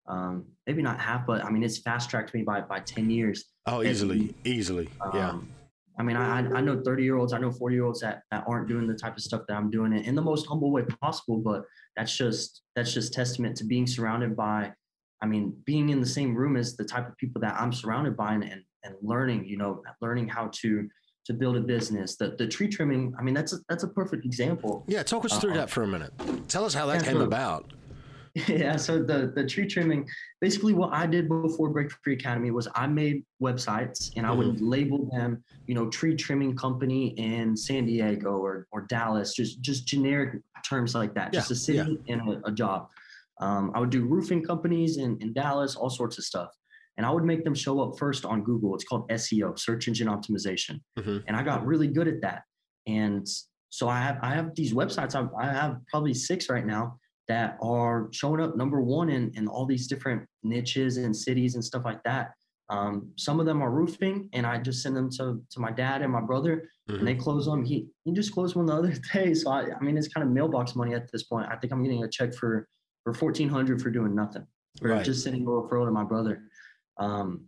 um, 0.08 0.46
maybe 0.66 0.82
not 0.82 1.00
half, 1.00 1.26
but 1.26 1.44
I 1.44 1.50
mean 1.50 1.62
it's 1.62 1.78
fast 1.78 2.10
tracked 2.10 2.34
me 2.34 2.42
by 2.42 2.60
by 2.62 2.80
ten 2.80 3.10
years. 3.10 3.44
Oh, 3.66 3.82
easily, 3.82 4.34
easily, 4.44 4.88
yeah. 5.14 5.30
Um, 5.30 5.48
I 5.98 6.02
mean, 6.02 6.16
I 6.16 6.38
I 6.38 6.60
know 6.60 6.80
thirty 6.82 7.04
year 7.04 7.16
olds, 7.16 7.32
I 7.32 7.38
know 7.38 7.52
forty 7.52 7.76
year 7.76 7.84
olds 7.84 8.00
that 8.00 8.22
that 8.30 8.44
aren't 8.46 8.66
doing 8.66 8.86
the 8.86 8.94
type 8.94 9.16
of 9.16 9.22
stuff 9.22 9.42
that 9.48 9.56
I'm 9.56 9.70
doing 9.70 9.92
it 9.92 10.06
in 10.06 10.14
the 10.14 10.22
most 10.22 10.46
humble 10.46 10.72
way 10.72 10.82
possible. 11.00 11.38
But 11.38 11.64
that's 11.96 12.16
just 12.16 12.62
that's 12.74 12.92
just 12.92 13.12
testament 13.12 13.56
to 13.58 13.64
being 13.64 13.86
surrounded 13.86 14.34
by, 14.34 14.72
I 15.22 15.26
mean, 15.26 15.54
being 15.66 15.90
in 15.90 16.00
the 16.00 16.06
same 16.06 16.34
room 16.34 16.56
as 16.56 16.76
the 16.76 16.84
type 16.84 17.06
of 17.06 17.16
people 17.18 17.40
that 17.42 17.54
I'm 17.60 17.72
surrounded 17.72 18.16
by 18.16 18.32
and 18.34 18.42
and, 18.42 18.62
and 18.84 18.94
learning, 19.02 19.44
you 19.44 19.58
know, 19.58 19.82
learning 20.00 20.28
how 20.28 20.50
to 20.62 20.88
to 21.26 21.32
build 21.32 21.56
a 21.56 21.60
business. 21.60 22.16
The 22.16 22.34
the 22.38 22.48
tree 22.48 22.68
trimming, 22.68 23.14
I 23.18 23.22
mean, 23.22 23.34
that's 23.34 23.52
a, 23.52 23.58
that's 23.68 23.84
a 23.84 23.88
perfect 23.88 24.24
example. 24.24 24.84
Yeah, 24.88 25.02
talk 25.04 25.24
us 25.26 25.38
through 25.38 25.52
Uh, 25.52 25.58
that 25.58 25.70
for 25.70 25.84
a 25.84 25.86
minute. 25.86 26.12
Tell 26.48 26.64
us 26.64 26.74
how 26.74 26.86
that 26.86 27.04
yeah, 27.04 27.12
came 27.12 27.20
about. 27.20 27.70
yeah 28.48 28.76
so 28.76 29.02
the 29.02 29.30
the 29.34 29.46
tree 29.46 29.66
trimming 29.66 30.08
basically 30.40 30.72
what 30.72 30.90
i 30.94 31.06
did 31.06 31.28
before 31.28 31.68
break 31.68 31.90
free 32.02 32.14
academy 32.14 32.50
was 32.50 32.66
i 32.74 32.86
made 32.86 33.22
websites 33.42 34.10
and 34.16 34.26
i 34.26 34.32
would 34.32 34.58
label 34.62 35.06
them 35.12 35.44
you 35.66 35.74
know 35.74 35.90
tree 35.90 36.16
trimming 36.16 36.56
company 36.56 37.08
in 37.18 37.54
san 37.54 37.84
diego 37.84 38.30
or 38.38 38.66
or 38.72 38.86
dallas 38.88 39.34
just 39.34 39.60
just 39.60 39.86
generic 39.86 40.40
terms 40.64 40.94
like 40.94 41.14
that 41.14 41.32
just 41.32 41.50
a 41.50 41.54
city 41.54 41.98
and 42.08 42.20
a, 42.28 42.40
a 42.46 42.52
job. 42.52 42.88
Um, 43.40 43.72
i 43.74 43.80
would 43.80 43.90
do 43.90 44.04
roofing 44.04 44.42
companies 44.42 44.96
in, 44.96 45.18
in 45.20 45.32
dallas 45.32 45.76
all 45.76 45.90
sorts 45.90 46.16
of 46.16 46.24
stuff. 46.24 46.50
And 46.96 47.04
i 47.04 47.10
would 47.10 47.24
make 47.24 47.44
them 47.44 47.54
show 47.54 47.80
up 47.80 47.98
first 47.98 48.24
on 48.24 48.42
google. 48.44 48.74
It's 48.74 48.84
called 48.84 49.08
seo 49.10 49.58
search 49.58 49.88
engine 49.88 50.08
optimization. 50.08 50.80
Mhm. 50.98 51.22
and 51.26 51.36
i 51.36 51.42
got 51.42 51.66
really 51.66 51.88
good 51.88 52.08
at 52.08 52.22
that. 52.22 52.44
And 52.86 53.26
so 53.68 53.88
i 53.88 53.98
have 54.00 54.18
i 54.22 54.34
have 54.34 54.54
these 54.54 54.72
websites. 54.72 55.14
I, 55.14 55.26
I 55.38 55.52
have 55.52 55.76
probably 55.90 56.14
six 56.14 56.48
right 56.48 56.64
now 56.64 56.98
that 57.28 57.56
are 57.62 58.08
showing 58.12 58.40
up 58.40 58.56
number 58.56 58.80
one 58.80 59.08
in, 59.08 59.30
in 59.34 59.46
all 59.48 59.66
these 59.66 59.86
different 59.86 60.26
niches 60.42 60.96
and 60.96 61.14
cities 61.16 61.54
and 61.54 61.64
stuff 61.64 61.82
like 61.84 62.02
that. 62.04 62.32
Um, 62.68 63.10
some 63.16 63.38
of 63.38 63.46
them 63.46 63.62
are 63.62 63.70
roofing, 63.70 64.28
and 64.32 64.46
I 64.46 64.58
just 64.58 64.82
send 64.82 64.96
them 64.96 65.10
to, 65.12 65.42
to 65.50 65.60
my 65.60 65.70
dad 65.70 66.02
and 66.02 66.12
my 66.12 66.20
brother, 66.20 66.68
Mhm. 66.88 66.98
and 66.98 67.06
they 67.06 67.14
close 67.14 67.44
them. 67.46 67.64
He 67.64 67.86
he 68.04 68.12
just 68.12 68.32
closed 68.32 68.56
one 68.56 68.66
the 68.66 68.72
other 68.74 68.92
day, 69.12 69.34
so 69.34 69.50
I, 69.50 69.66
I 69.78 69.80
mean 69.84 69.96
it's 69.96 70.08
kind 70.08 70.26
of 70.26 70.32
mailbox 70.32 70.74
money 70.74 70.94
at 70.94 71.10
this 71.12 71.22
point. 71.24 71.48
I 71.50 71.56
think 71.56 71.72
I'm 71.72 71.82
getting 71.82 72.02
a 72.04 72.08
check 72.08 72.34
for 72.34 72.66
for 73.04 73.12
fourteen 73.14 73.48
hundred 73.48 73.80
for 73.82 73.90
doing 73.90 74.14
nothing, 74.14 74.46
for 74.80 74.88
Right. 74.88 75.04
just 75.04 75.22
sending 75.22 75.42
a 75.42 75.46
referral 75.46 75.84
to 75.86 75.92
my 75.92 76.04
brother. 76.04 76.42
Um, 76.98 77.44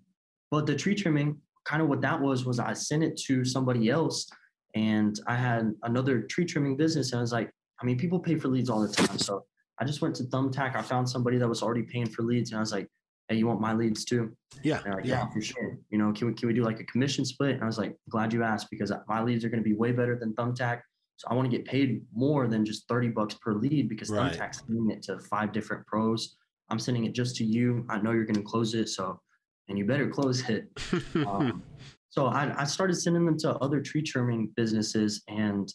but 0.50 0.66
the 0.66 0.76
tree 0.76 0.94
trimming, 0.94 1.38
kind 1.64 1.80
of 1.82 1.88
what 1.88 2.00
that 2.02 2.20
was 2.20 2.44
was 2.44 2.58
I 2.60 2.74
sent 2.74 3.02
it 3.02 3.16
to 3.26 3.44
somebody 3.44 3.88
else, 3.88 4.28
and 4.74 5.18
I 5.26 5.34
had 5.36 5.72
another 5.84 6.22
tree 6.22 6.44
trimming 6.44 6.76
business, 6.76 7.12
and 7.12 7.18
I 7.18 7.22
was 7.22 7.32
like, 7.32 7.50
I 7.80 7.86
mean, 7.86 7.98
people 7.98 8.20
pay 8.20 8.36
for 8.36 8.48
leads 8.48 8.68
all 8.70 8.80
the 8.86 8.88
time, 8.92 9.18
so 9.18 9.44
I 9.80 9.84
just 9.84 10.00
went 10.02 10.14
to 10.16 10.24
Thumbtack. 10.24 10.76
I 10.76 10.82
found 10.82 11.08
somebody 11.08 11.38
that 11.38 11.48
was 11.48 11.62
already 11.62 11.82
paying 11.82 12.08
for 12.08 12.22
leads, 12.22 12.50
and 12.50 12.58
I 12.58 12.60
was 12.60 12.72
like, 12.72 12.86
"Hey, 13.28 13.36
you 13.36 13.46
want 13.46 13.60
my 13.60 13.72
leads 13.74 14.04
too?" 14.04 14.36
Yeah, 14.62 14.80
like, 14.86 15.04
yeah. 15.04 15.24
"Yeah, 15.24 15.30
for 15.30 15.40
sure." 15.40 15.78
You 15.90 15.98
know, 15.98 16.12
can 16.12 16.28
we 16.28 16.34
can 16.34 16.48
we 16.48 16.54
do 16.54 16.62
like 16.62 16.80
a 16.80 16.84
commission 16.84 17.24
split? 17.24 17.54
And 17.54 17.62
I 17.62 17.66
was 17.66 17.78
like, 17.78 17.96
"Glad 18.08 18.32
you 18.32 18.42
asked 18.42 18.68
because 18.70 18.92
my 19.08 19.22
leads 19.22 19.44
are 19.44 19.48
going 19.48 19.62
to 19.62 19.68
be 19.68 19.74
way 19.74 19.92
better 19.92 20.16
than 20.18 20.32
Thumbtack. 20.34 20.80
So 21.16 21.28
I 21.30 21.34
want 21.34 21.50
to 21.50 21.56
get 21.56 21.66
paid 21.66 22.02
more 22.12 22.48
than 22.48 22.64
just 22.64 22.88
thirty 22.88 23.08
bucks 23.08 23.34
per 23.34 23.52
lead 23.52 23.88
because 23.88 24.10
Right. 24.10 24.32
Thumbtack's 24.32 24.62
sending 24.66 24.90
it 24.90 25.02
to 25.04 25.18
five 25.20 25.52
different 25.52 25.86
pros. 25.86 26.36
I'm 26.70 26.78
sending 26.78 27.04
it 27.04 27.14
just 27.14 27.36
to 27.36 27.44
you. 27.44 27.84
I 27.88 27.98
know 27.98 28.12
you're 28.12 28.24
going 28.24 28.36
to 28.36 28.42
close 28.42 28.74
it, 28.74 28.88
so 28.88 29.20
and 29.68 29.78
you 29.78 29.84
better 29.86 30.08
close 30.08 30.48
it. 30.48 30.68
Um, 31.26 31.62
so 32.10 32.26
I, 32.26 32.54
I 32.60 32.64
started 32.64 32.94
sending 32.94 33.24
them 33.26 33.36
to 33.38 33.56
other 33.56 33.80
tree 33.80 34.02
trimming 34.02 34.52
businesses 34.54 35.22
and 35.28 35.72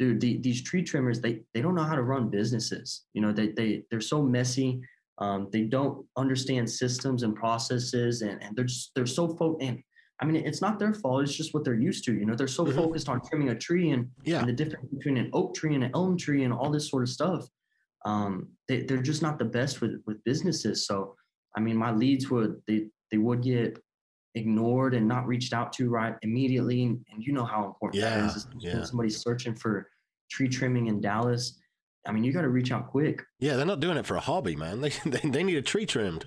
dude 0.00 0.20
the, 0.20 0.38
these 0.38 0.62
tree 0.62 0.82
trimmers 0.82 1.20
they 1.20 1.34
they 1.52 1.60
don't 1.60 1.74
know 1.76 1.84
how 1.84 1.94
to 1.94 2.02
run 2.02 2.28
businesses. 2.30 3.04
You 3.14 3.20
know 3.22 3.32
they, 3.32 3.48
they 3.58 3.82
they're 3.90 4.00
so 4.14 4.22
messy. 4.22 4.80
Um, 5.18 5.48
they 5.52 5.64
don't 5.76 6.06
understand 6.16 6.64
systems 6.82 7.22
and 7.24 7.36
processes 7.36 8.22
and, 8.22 8.42
and 8.42 8.56
they're 8.56 8.64
just 8.72 8.90
they're 8.94 9.14
so 9.20 9.24
fo- 9.36 9.58
and 9.60 9.76
i 10.20 10.24
mean 10.24 10.36
it's 10.48 10.62
not 10.66 10.78
their 10.78 10.94
fault 10.94 11.22
it's 11.24 11.36
just 11.40 11.52
what 11.52 11.62
they're 11.64 11.84
used 11.90 12.02
to 12.06 12.12
you 12.18 12.24
know? 12.26 12.34
They're 12.34 12.56
so 12.60 12.64
Mhm. 12.64 12.74
focused 12.82 13.08
on 13.12 13.20
trimming 13.28 13.50
a 13.50 13.58
tree 13.66 13.90
and, 13.94 14.02
yeah, 14.30 14.38
and 14.40 14.48
the 14.48 14.58
difference 14.62 14.88
between 14.96 15.18
an 15.18 15.28
oak 15.38 15.48
tree 15.58 15.74
and 15.76 15.84
an 15.84 15.90
elm 15.94 16.16
tree 16.24 16.42
and 16.46 16.52
all 16.58 16.70
this 16.76 16.88
sort 16.92 17.02
of 17.06 17.10
stuff. 17.18 17.42
Um, 18.10 18.32
they, 18.68 18.78
they're 18.86 19.02
just 19.12 19.20
not 19.26 19.38
the 19.38 19.50
best 19.58 19.74
with 19.82 19.94
with 20.06 20.18
businesses. 20.30 20.76
So 20.88 20.96
i 21.56 21.60
mean 21.64 21.76
my 21.86 21.90
leads 22.02 22.24
would 22.32 22.52
they 22.66 22.78
they 23.10 23.18
would 23.26 23.42
get 23.52 23.70
ignored 24.34 24.94
and 24.94 25.06
not 25.08 25.26
reached 25.26 25.52
out 25.52 25.72
to 25.74 25.88
right 25.90 26.14
immediately 26.22 26.84
and, 26.84 27.04
and 27.12 27.22
you 27.22 27.32
know 27.32 27.44
how 27.44 27.64
important 27.64 28.02
Yeah, 28.02 28.10
that 28.26 28.36
is 28.36 28.46
when 28.52 28.60
yeah. 28.60 28.82
somebody's 28.84 29.20
searching 29.20 29.54
for 29.54 29.88
tree 30.30 30.48
trimming 30.48 30.86
in 30.86 31.00
dallas 31.00 31.58
i 32.06 32.12
mean 32.12 32.22
you 32.22 32.32
got 32.32 32.42
to 32.42 32.48
reach 32.48 32.70
out 32.72 32.88
quick 32.88 33.22
yeah. 33.40 33.56
They're 33.56 33.66
not 33.66 33.80
doing 33.80 33.96
it 33.96 34.04
for 34.06 34.16
a 34.16 34.20
hobby, 34.20 34.54
man. 34.54 34.80
They 34.80 34.90
they, 35.06 35.28
they 35.28 35.42
need 35.42 35.56
a 35.56 35.62
tree 35.62 35.86
trimmed. 35.86 36.26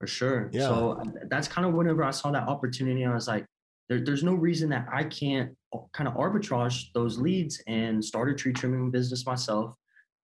for 0.00 0.06
sure 0.08 0.50
Yeah. 0.52 0.66
so 0.68 0.92
uh, 1.00 1.04
that's 1.30 1.46
kind 1.48 1.66
of 1.66 1.74
whenever 1.74 2.02
i 2.02 2.10
saw 2.10 2.30
that 2.32 2.48
opportunity 2.48 3.04
i 3.04 3.14
was 3.14 3.28
like 3.28 3.46
there, 3.88 4.00
there's 4.04 4.24
no 4.24 4.34
reason 4.34 4.68
that 4.70 4.86
i 4.92 5.04
can't 5.04 5.50
kind 5.92 6.08
of 6.08 6.14
arbitrage 6.14 6.86
those 6.94 7.18
leads 7.18 7.62
and 7.68 8.04
start 8.04 8.28
a 8.30 8.34
tree 8.34 8.52
trimming 8.52 8.90
business 8.90 9.24
myself 9.26 9.74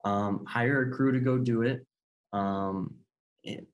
um, 0.05 0.45
hire 0.47 0.89
a 0.89 0.91
crew 0.97 1.13
to 1.13 1.21
go 1.21 1.39
do 1.39 1.63
it 1.63 1.87
um, 2.33 2.93
it- 2.93 2.97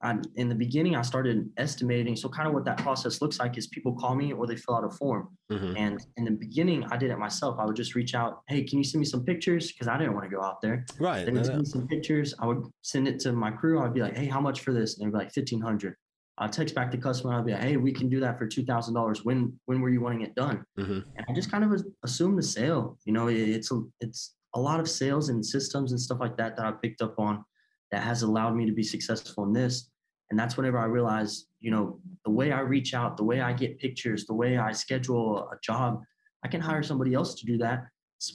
I, 0.01 0.17
in 0.35 0.49
the 0.49 0.55
beginning 0.55 0.95
i 0.95 1.03
started 1.03 1.47
estimating 1.57 2.15
so 2.15 2.27
kind 2.27 2.47
of 2.47 2.55
what 2.55 2.65
that 2.65 2.77
process 2.79 3.21
looks 3.21 3.39
like 3.39 3.55
is 3.55 3.67
people 3.67 3.93
call 3.93 4.15
me 4.15 4.33
or 4.33 4.47
they 4.47 4.55
fill 4.55 4.75
out 4.75 4.83
a 4.83 4.89
form 4.89 5.29
Mhm. 5.51 5.75
and 5.77 5.99
in 6.17 6.25
the 6.25 6.31
beginning 6.31 6.83
i 6.85 6.97
did 6.97 7.11
it 7.11 7.19
myself 7.19 7.57
i 7.59 7.65
would 7.65 7.75
just 7.75 7.93
reach 7.93 8.15
out 8.15 8.41
hey 8.47 8.63
can 8.63 8.79
you 8.79 8.83
send 8.83 8.99
me 8.99 9.05
some 9.05 9.23
pictures 9.23 9.71
because 9.71 9.87
i 9.87 9.95
didn't 9.95 10.13
want 10.15 10.25
to 10.27 10.35
go 10.35 10.41
out 10.41 10.59
there 10.61 10.85
Right. 10.99 11.23
they 11.23 11.31
no, 11.31 11.43
send 11.43 11.59
me 11.59 11.65
some 11.65 11.87
pictures. 11.87 12.33
I 12.39 12.47
would 12.47 12.63
send 12.81 13.07
it 13.07 13.19
to 13.21 13.31
my 13.31 13.51
crew. 13.51 13.79
I'd 13.81 13.93
be 13.93 14.01
like, 14.01 14.17
hey, 14.17 14.25
how 14.25 14.41
much 14.41 14.61
for 14.61 14.73
this? 14.73 14.97
And 14.97 15.05
they'd 15.05 15.11
be 15.15 15.17
like, 15.23 15.31
fifteen 15.31 15.61
hundred. 15.61 15.93
I'd 16.39 16.51
text 16.53 16.73
back 16.73 16.89
the 16.91 16.97
customer. 16.97 17.33
I'd 17.33 17.45
be 17.45 17.51
like, 17.51 17.61
hey, 17.61 17.77
we 17.77 17.91
can 17.91 18.09
do 18.09 18.19
that 18.21 18.37
for 18.39 18.47
two 18.47 18.63
thousand 18.65 18.93
dollars. 18.95 19.23
When 19.23 19.59
when 19.67 19.81
were 19.81 19.89
you 19.89 20.01
wanting 20.01 20.21
it 20.21 20.33
done? 20.35 20.63
Mhm. 20.79 21.03
And 21.15 21.25
I 21.29 21.33
just 21.33 21.51
kind 21.51 21.63
of 21.63 21.69
assumed 22.03 22.37
the 22.39 22.43
sale. 22.57 22.97
You 23.05 23.13
know, 23.13 23.27
it- 23.27 23.49
it's 23.57 23.71
a 23.71 23.81
it's 24.01 24.35
a 24.55 24.59
lot 24.59 24.79
of 24.79 24.89
sales 24.89 25.29
and 25.29 25.45
systems 25.45 25.91
and 25.91 25.99
stuff 26.01 26.19
like 26.19 26.35
that 26.37 26.55
that 26.57 26.65
I 26.65 26.71
picked 26.71 27.01
up 27.01 27.15
on 27.19 27.43
that 27.91 28.03
has 28.03 28.21
allowed 28.21 28.55
me 28.55 28.65
to 28.65 28.71
be 28.71 28.83
successful 28.83 29.43
in 29.45 29.53
this. 29.53 29.89
And 30.29 30.39
that's 30.39 30.57
whenever 30.57 30.77
I 30.77 30.85
realized, 30.85 31.47
you 31.59 31.71
know, 31.71 31.99
the 32.23 32.31
way 32.31 32.51
I 32.51 32.59
reach 32.59 32.93
out, 32.93 33.17
the 33.17 33.23
way 33.23 33.41
I 33.41 33.51
get 33.51 33.79
pictures, 33.79 34.25
the 34.25 34.33
way 34.33 34.57
I 34.57 34.71
schedule 34.71 35.49
a 35.51 35.57
job, 35.63 36.01
I 36.43 36.47
can 36.47 36.61
hire 36.61 36.83
somebody 36.83 37.13
else 37.13 37.33
to 37.35 37.45
do 37.45 37.57
that. 37.59 37.85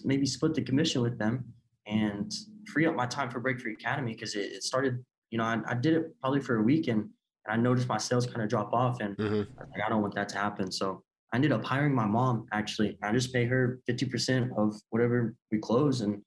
Maybe 0.05 0.27
split 0.27 0.55
the 0.55 0.63
commission 0.63 1.03
with 1.03 1.19
them 1.19 1.45
and 1.87 2.33
free 2.67 2.87
up 2.87 2.97
my 2.97 3.07
time 3.07 3.31
for 3.31 3.39
Break 3.39 3.61
Free 3.61 3.75
Academy 3.75 4.13
because 4.15 4.35
it, 4.35 4.51
it 4.53 4.63
started, 4.65 5.05
you 5.31 5.39
know, 5.39 5.45
I, 5.45 5.61
I 5.69 5.75
did 5.75 5.95
it 5.95 6.19
probably 6.21 6.41
for 6.41 6.57
a 6.57 6.63
week 6.63 6.89
and, 6.89 7.03
and 7.03 7.11
I 7.49 7.57
noticed 7.57 7.87
my 7.89 7.99
sales 7.99 8.27
kind 8.27 8.43
of 8.43 8.49
drop 8.49 8.73
off 8.73 9.01
and 9.01 9.17
Mhm. 9.17 9.47
I 9.59 9.63
like, 9.71 9.83
I 9.87 9.89
don't 9.89 10.03
want 10.03 10.15
that 10.17 10.29
to 10.31 10.39
happen. 10.39 10.73
So 10.73 11.03
I 11.33 11.37
ended 11.37 11.53
up 11.53 11.65
hiring 11.65 11.95
my 11.95 12.07
mom 12.07 12.47
actually. 12.53 12.99
I 13.03 13.13
just 13.13 13.33
pay 13.33 13.45
her 13.45 13.81
50% 13.89 14.51
of 14.57 14.75
whatever 14.91 15.37
we 15.53 15.59
close. 15.59 16.01
And 16.01 16.23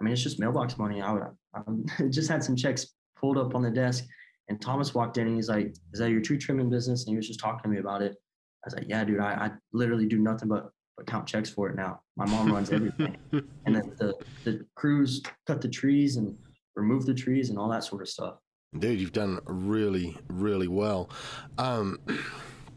I 0.00 0.04
mean, 0.04 0.12
it's 0.12 0.22
just 0.22 0.40
mailbox 0.40 0.78
money. 0.78 1.00
I, 1.00 1.12
would, 1.12 1.22
I 1.54 2.04
just 2.08 2.30
had 2.30 2.42
some 2.42 2.56
checks 2.56 2.86
pulled 3.16 3.38
up 3.38 3.54
on 3.54 3.62
the 3.62 3.70
desk 3.70 4.04
and 4.48 4.60
Thomas 4.60 4.94
walked 4.94 5.18
in 5.18 5.26
and 5.26 5.36
he's 5.36 5.48
like, 5.48 5.74
is 5.92 6.00
that 6.00 6.10
your 6.10 6.20
tree 6.20 6.38
trimming 6.38 6.68
business? 6.68 7.04
And 7.04 7.10
he 7.10 7.16
was 7.16 7.26
just 7.26 7.40
talking 7.40 7.62
to 7.62 7.68
me 7.68 7.78
about 7.78 8.02
it. 8.02 8.12
I 8.12 8.66
was 8.66 8.74
like, 8.74 8.86
yeah, 8.88 9.04
dude, 9.04 9.20
I, 9.20 9.32
I 9.32 9.50
literally 9.72 10.06
do 10.06 10.18
nothing 10.18 10.48
but, 10.48 10.70
but 10.96 11.06
count 11.06 11.26
checks 11.26 11.50
for 11.50 11.68
it 11.68 11.76
now. 11.76 12.00
My 12.16 12.26
mom 12.26 12.52
runs 12.52 12.70
everything. 12.70 13.16
and 13.32 13.74
then 13.74 13.92
the, 13.98 14.14
the 14.44 14.66
crews 14.76 15.22
cut 15.46 15.60
the 15.60 15.68
trees 15.68 16.16
and 16.16 16.36
remove 16.76 17.06
the 17.06 17.14
trees 17.14 17.50
and 17.50 17.58
all 17.58 17.68
that 17.70 17.84
sort 17.84 18.02
of 18.02 18.08
stuff. 18.08 18.34
Dude, 18.78 19.00
you've 19.00 19.12
done 19.12 19.38
really, 19.46 20.16
really 20.28 20.68
well. 20.68 21.10
Um, 21.58 21.98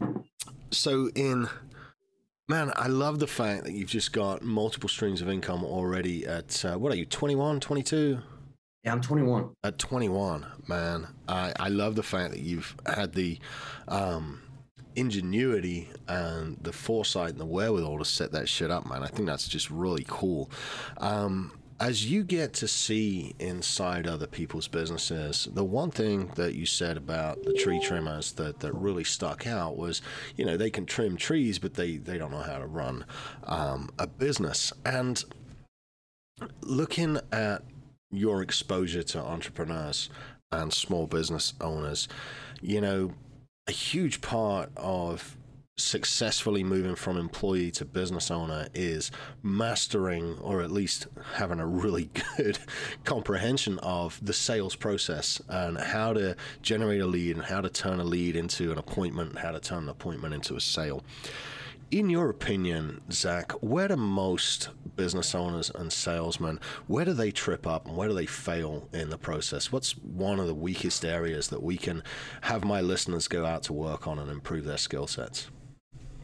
so 0.70 1.10
in 1.14 1.48
man, 2.48 2.72
I 2.76 2.86
love 2.86 3.18
the 3.18 3.26
fact 3.26 3.64
that 3.64 3.72
you've 3.72 3.90
just 3.90 4.12
got 4.12 4.42
multiple 4.42 4.88
streams 4.88 5.20
of 5.20 5.28
income 5.28 5.64
already 5.64 6.26
at 6.26 6.64
uh, 6.64 6.78
what 6.78 6.92
are 6.92 6.96
you, 6.96 7.06
21, 7.06 7.60
22? 7.60 8.18
Yeah, 8.84 8.92
I'm 8.92 9.00
21. 9.00 9.50
At 9.64 9.78
21, 9.78 10.46
man, 10.68 11.08
I, 11.28 11.52
I 11.58 11.68
love 11.68 11.96
the 11.96 12.04
fact 12.04 12.32
that 12.32 12.40
you've 12.40 12.76
had 12.86 13.14
the 13.14 13.38
um, 13.88 14.42
ingenuity 14.94 15.90
and 16.06 16.56
the 16.62 16.72
foresight 16.72 17.30
and 17.30 17.40
the 17.40 17.46
wherewithal 17.46 17.98
to 17.98 18.04
set 18.04 18.32
that 18.32 18.48
shit 18.48 18.70
up, 18.70 18.88
man. 18.88 19.02
I 19.02 19.08
think 19.08 19.26
that's 19.26 19.48
just 19.48 19.70
really 19.70 20.04
cool. 20.06 20.50
Um, 20.98 21.52
as 21.80 22.10
you 22.10 22.24
get 22.24 22.52
to 22.54 22.68
see 22.68 23.34
inside 23.38 24.06
other 24.06 24.26
people's 24.26 24.68
businesses, 24.68 25.48
the 25.52 25.64
one 25.64 25.90
thing 25.90 26.30
that 26.36 26.54
you 26.54 26.66
said 26.66 26.96
about 26.96 27.42
the 27.42 27.52
tree 27.52 27.80
trimmers 27.80 28.32
that, 28.32 28.60
that 28.60 28.72
really 28.72 29.04
stuck 29.04 29.46
out 29.46 29.76
was, 29.76 30.02
you 30.36 30.44
know, 30.44 30.56
they 30.56 30.70
can 30.70 30.86
trim 30.86 31.16
trees, 31.16 31.58
but 31.58 31.74
they, 31.74 31.96
they 31.96 32.18
don't 32.18 32.30
know 32.30 32.38
how 32.38 32.58
to 32.58 32.66
run 32.66 33.04
um, 33.44 33.90
a 33.98 34.06
business. 34.06 34.72
And 34.84 35.22
Looking 36.60 37.18
at 37.32 37.62
your 38.10 38.42
exposure 38.42 39.02
to 39.02 39.20
entrepreneurs 39.20 40.10
and 40.52 40.70
small 40.70 41.06
business 41.06 41.54
owners, 41.62 42.08
you 42.60 42.80
know, 42.82 43.12
a 43.66 43.72
huge 43.72 44.20
part 44.20 44.70
of 44.76 45.36
successfully 45.78 46.64
moving 46.64 46.94
from 46.94 47.18
employee 47.18 47.70
to 47.70 47.84
business 47.84 48.30
owner 48.30 48.66
is 48.72 49.10
mastering 49.42 50.38
or 50.38 50.62
at 50.62 50.70
least 50.70 51.06
having 51.34 51.60
a 51.60 51.66
really 51.66 52.08
good 52.36 52.58
comprehension 53.04 53.78
of 53.80 54.18
the 54.24 54.32
sales 54.32 54.74
process 54.74 55.40
and 55.50 55.76
how 55.76 56.14
to 56.14 56.34
generate 56.62 57.02
a 57.02 57.06
lead 57.06 57.36
and 57.36 57.44
how 57.44 57.60
to 57.60 57.68
turn 57.68 58.00
a 58.00 58.04
lead 58.04 58.36
into 58.36 58.72
an 58.72 58.78
appointment, 58.78 59.30
and 59.30 59.38
how 59.40 59.50
to 59.50 59.60
turn 59.60 59.82
an 59.82 59.88
appointment 59.90 60.32
into 60.32 60.56
a 60.56 60.60
sale. 60.60 61.04
In 61.90 62.08
your 62.08 62.30
opinion, 62.30 63.02
Zach, 63.12 63.52
where 63.60 63.86
do 63.86 63.96
most 63.96 64.70
business 64.96 65.34
owners 65.34 65.70
and 65.74 65.92
salesmen, 65.92 66.58
where 66.86 67.04
do 67.04 67.12
they 67.12 67.30
trip 67.30 67.66
up 67.66 67.86
and 67.86 67.96
where 67.96 68.08
do 68.08 68.14
they 68.14 68.26
fail 68.26 68.88
in 68.94 69.10
the 69.10 69.18
process? 69.18 69.70
What's 69.70 69.92
one 69.98 70.40
of 70.40 70.46
the 70.46 70.54
weakest 70.54 71.04
areas 71.04 71.48
that 71.48 71.62
we 71.62 71.76
can 71.76 72.02
have 72.40 72.64
my 72.64 72.80
listeners 72.80 73.28
go 73.28 73.44
out 73.44 73.62
to 73.64 73.74
work 73.74 74.06
on 74.08 74.18
and 74.18 74.30
improve 74.30 74.64
their 74.64 74.78
skill 74.78 75.06
sets? 75.06 75.48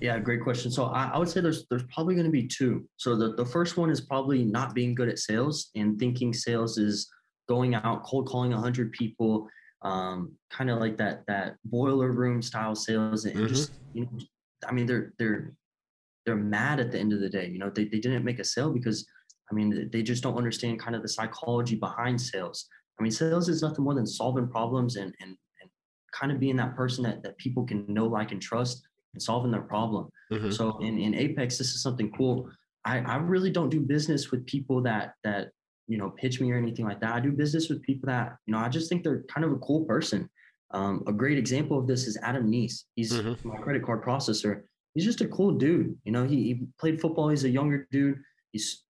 Yeah, 0.02 0.18
great 0.18 0.40
question. 0.40 0.72
So 0.72 0.86
I, 0.86 1.12
I 1.14 1.18
would 1.18 1.28
say 1.28 1.40
there's 1.40 1.64
there's 1.70 1.84
probably 1.84 2.16
going 2.16 2.26
to 2.26 2.32
be 2.32 2.48
two. 2.48 2.84
So 2.96 3.14
the, 3.14 3.34
the 3.34 3.46
first 3.46 3.76
one 3.76 3.88
is 3.88 4.00
probably 4.00 4.44
not 4.44 4.74
being 4.74 4.96
good 4.96 5.08
at 5.08 5.20
sales 5.20 5.70
and 5.76 5.96
thinking 5.96 6.32
sales 6.32 6.76
is 6.76 7.08
going 7.48 7.76
out 7.76 8.02
cold 8.02 8.26
calling 8.26 8.50
100 8.50 8.90
people, 8.90 9.48
um, 9.82 10.32
kind 10.50 10.70
of 10.70 10.80
like 10.80 10.96
that 10.96 11.22
that 11.28 11.54
boiler 11.64 12.10
room 12.10 12.42
style 12.42 12.74
sales 12.74 13.26
and 13.26 13.36
mm-hmm. 13.36 13.46
just 13.46 13.70
you 13.94 14.02
know 14.02 14.10
I 14.68 14.72
mean, 14.72 14.86
they're 14.86 15.12
they're 15.20 15.54
they're 16.26 16.34
mad 16.34 16.80
at 16.80 16.90
the 16.90 16.98
end 16.98 17.12
of 17.12 17.20
the 17.20 17.28
day. 17.28 17.46
You 17.48 17.60
know, 17.60 17.70
they, 17.70 17.84
they 17.84 18.00
didn't 18.00 18.24
make 18.24 18.40
a 18.40 18.44
sale 18.44 18.72
because 18.72 19.06
I 19.52 19.54
mean 19.54 19.88
they 19.92 20.02
just 20.02 20.24
don't 20.24 20.36
understand 20.36 20.80
kind 20.80 20.96
of 20.96 21.02
the 21.02 21.08
psychology 21.08 21.76
behind 21.76 22.20
sales. 22.20 22.66
I 22.98 23.04
mean, 23.04 23.12
sales 23.12 23.48
is 23.48 23.62
nothing 23.62 23.84
more 23.84 23.94
than 23.94 24.06
solving 24.06 24.48
problems 24.48 24.96
and 24.96 25.14
and, 25.20 25.36
and 25.60 25.70
kind 26.12 26.32
of 26.32 26.40
being 26.40 26.56
that 26.56 26.74
person 26.74 27.04
that, 27.04 27.22
that 27.22 27.38
people 27.38 27.64
can 27.64 27.84
know, 27.86 28.06
like, 28.06 28.32
and 28.32 28.42
trust 28.42 28.82
solving 29.18 29.50
their 29.50 29.62
problem. 29.62 30.08
Mm-hmm. 30.32 30.50
So 30.50 30.78
in, 30.78 30.98
in 30.98 31.14
Apex, 31.14 31.58
this 31.58 31.74
is 31.74 31.82
something 31.82 32.10
cool. 32.12 32.48
I, 32.84 32.98
I 32.98 33.16
really 33.16 33.50
don't 33.50 33.68
do 33.68 33.80
business 33.80 34.30
with 34.30 34.46
people 34.46 34.82
that 34.82 35.14
that 35.24 35.50
you 35.88 35.98
know 35.98 36.10
pitch 36.10 36.40
me 36.40 36.50
or 36.50 36.56
anything 36.56 36.84
like 36.84 37.00
that. 37.00 37.14
I 37.14 37.20
do 37.20 37.32
business 37.32 37.68
with 37.68 37.82
people 37.82 38.08
that 38.08 38.36
you 38.46 38.52
know 38.52 38.58
I 38.58 38.68
just 38.68 38.88
think 38.88 39.04
they're 39.04 39.22
kind 39.32 39.44
of 39.44 39.52
a 39.52 39.58
cool 39.58 39.84
person. 39.84 40.28
Um, 40.72 41.02
a 41.06 41.12
great 41.12 41.38
example 41.38 41.78
of 41.78 41.86
this 41.86 42.06
is 42.06 42.18
Adam 42.22 42.50
Neese. 42.50 42.84
He's 42.96 43.12
mm-hmm. 43.12 43.46
my 43.46 43.56
credit 43.56 43.84
card 43.84 44.02
processor. 44.02 44.62
He's 44.94 45.04
just 45.04 45.20
a 45.20 45.28
cool 45.28 45.52
dude. 45.52 45.96
You 46.04 46.12
know, 46.12 46.24
he, 46.24 46.36
he 46.36 46.66
played 46.78 47.00
football. 47.00 47.28
He's 47.28 47.44
a 47.44 47.50
younger 47.50 47.86
dude. 47.90 48.18
He's 48.52 48.84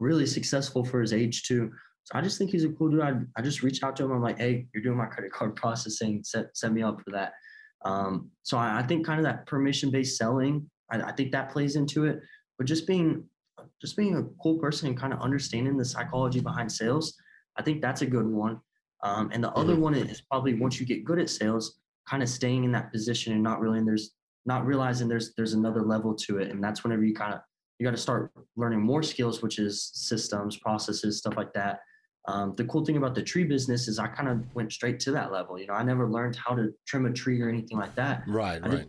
really 0.00 0.26
successful 0.26 0.84
for 0.84 1.00
his 1.00 1.12
age 1.12 1.44
too. 1.44 1.70
So 2.04 2.18
I 2.18 2.20
just 2.20 2.36
think 2.36 2.50
he's 2.50 2.64
a 2.64 2.68
cool 2.70 2.90
dude. 2.90 3.00
I, 3.00 3.14
I 3.36 3.42
just 3.42 3.62
reached 3.62 3.82
out 3.82 3.96
to 3.96 4.04
him. 4.04 4.12
I'm 4.12 4.22
like, 4.22 4.38
hey, 4.38 4.66
you're 4.74 4.82
doing 4.82 4.98
my 4.98 5.06
credit 5.06 5.32
card 5.32 5.56
processing. 5.62 6.22
Set 6.24 6.46
set 6.56 6.72
me 6.72 6.82
up 6.82 7.00
for 7.02 7.10
that. 7.12 7.32
Um, 7.84 8.30
so 8.42 8.56
I, 8.56 8.78
I, 8.78 8.82
think 8.82 9.04
kind 9.04 9.18
of 9.18 9.24
that 9.24 9.46
permission 9.46 9.90
based 9.90 10.16
selling. 10.16 10.68
I, 10.90 11.00
I 11.00 11.12
think 11.12 11.32
that 11.32 11.50
plays 11.50 11.76
into 11.76 12.04
it. 12.04 12.20
But 12.58 12.66
just 12.66 12.86
being 12.86 13.24
just 13.80 13.96
being 13.96 14.16
a 14.16 14.24
cool 14.42 14.58
person 14.58 14.88
and 14.88 14.98
kind 14.98 15.12
of 15.12 15.20
understanding 15.20 15.76
the 15.76 15.84
psychology 15.84 16.40
behind 16.40 16.70
sales, 16.70 17.14
I 17.56 17.62
think 17.62 17.82
that's 17.82 18.02
a 18.02 18.06
good 18.06 18.26
one. 18.26 18.60
Um, 19.02 19.30
and 19.32 19.44
the 19.44 19.48
mm-hmm. 19.48 19.60
other 19.60 19.76
one 19.76 19.94
is 19.94 20.22
probably 20.22 20.54
once 20.54 20.80
you 20.80 20.86
get 20.86 21.04
good 21.04 21.18
at 21.18 21.28
sales, 21.28 21.78
kind 22.08 22.22
of 22.22 22.28
staying 22.28 22.64
in 22.64 22.72
that 22.72 22.90
position 22.90 23.32
and 23.34 23.42
not 23.42 23.60
really, 23.60 23.78
and 23.78 23.86
there's 23.86 24.12
not 24.46 24.66
realizing 24.66 25.08
there's 25.08 25.34
there's 25.36 25.54
another 25.54 25.82
level 25.82 26.14
to 26.14 26.38
it. 26.38 26.50
And 26.50 26.62
that's 26.62 26.84
whenever 26.84 27.04
you 27.04 27.14
kind 27.14 27.34
of 27.34 27.40
you 27.78 27.84
got 27.84 27.92
to 27.92 27.96
start 27.96 28.32
learning 28.56 28.80
more 28.80 29.02
skills, 29.02 29.42
which 29.42 29.58
is 29.58 29.90
systems, 29.94 30.56
processes, 30.58 31.18
stuff 31.18 31.36
like 31.36 31.52
that. 31.54 31.80
Um, 32.26 32.54
the 32.56 32.64
cool 32.64 32.84
thing 32.84 32.96
about 32.96 33.14
the 33.14 33.22
tree 33.22 33.44
business 33.44 33.86
is 33.86 33.98
I 33.98 34.06
kind 34.06 34.28
of 34.28 34.42
went 34.54 34.72
straight 34.72 34.98
to 35.00 35.10
that 35.12 35.30
level. 35.30 35.58
You 35.58 35.66
know, 35.66 35.74
I 35.74 35.82
never 35.82 36.08
learned 36.08 36.36
how 36.36 36.54
to 36.54 36.72
trim 36.86 37.04
a 37.06 37.12
tree 37.12 37.40
or 37.42 37.48
anything 37.48 37.76
like 37.76 37.94
that. 37.96 38.22
Right, 38.26 38.60
I 38.64 38.68
right. 38.68 38.86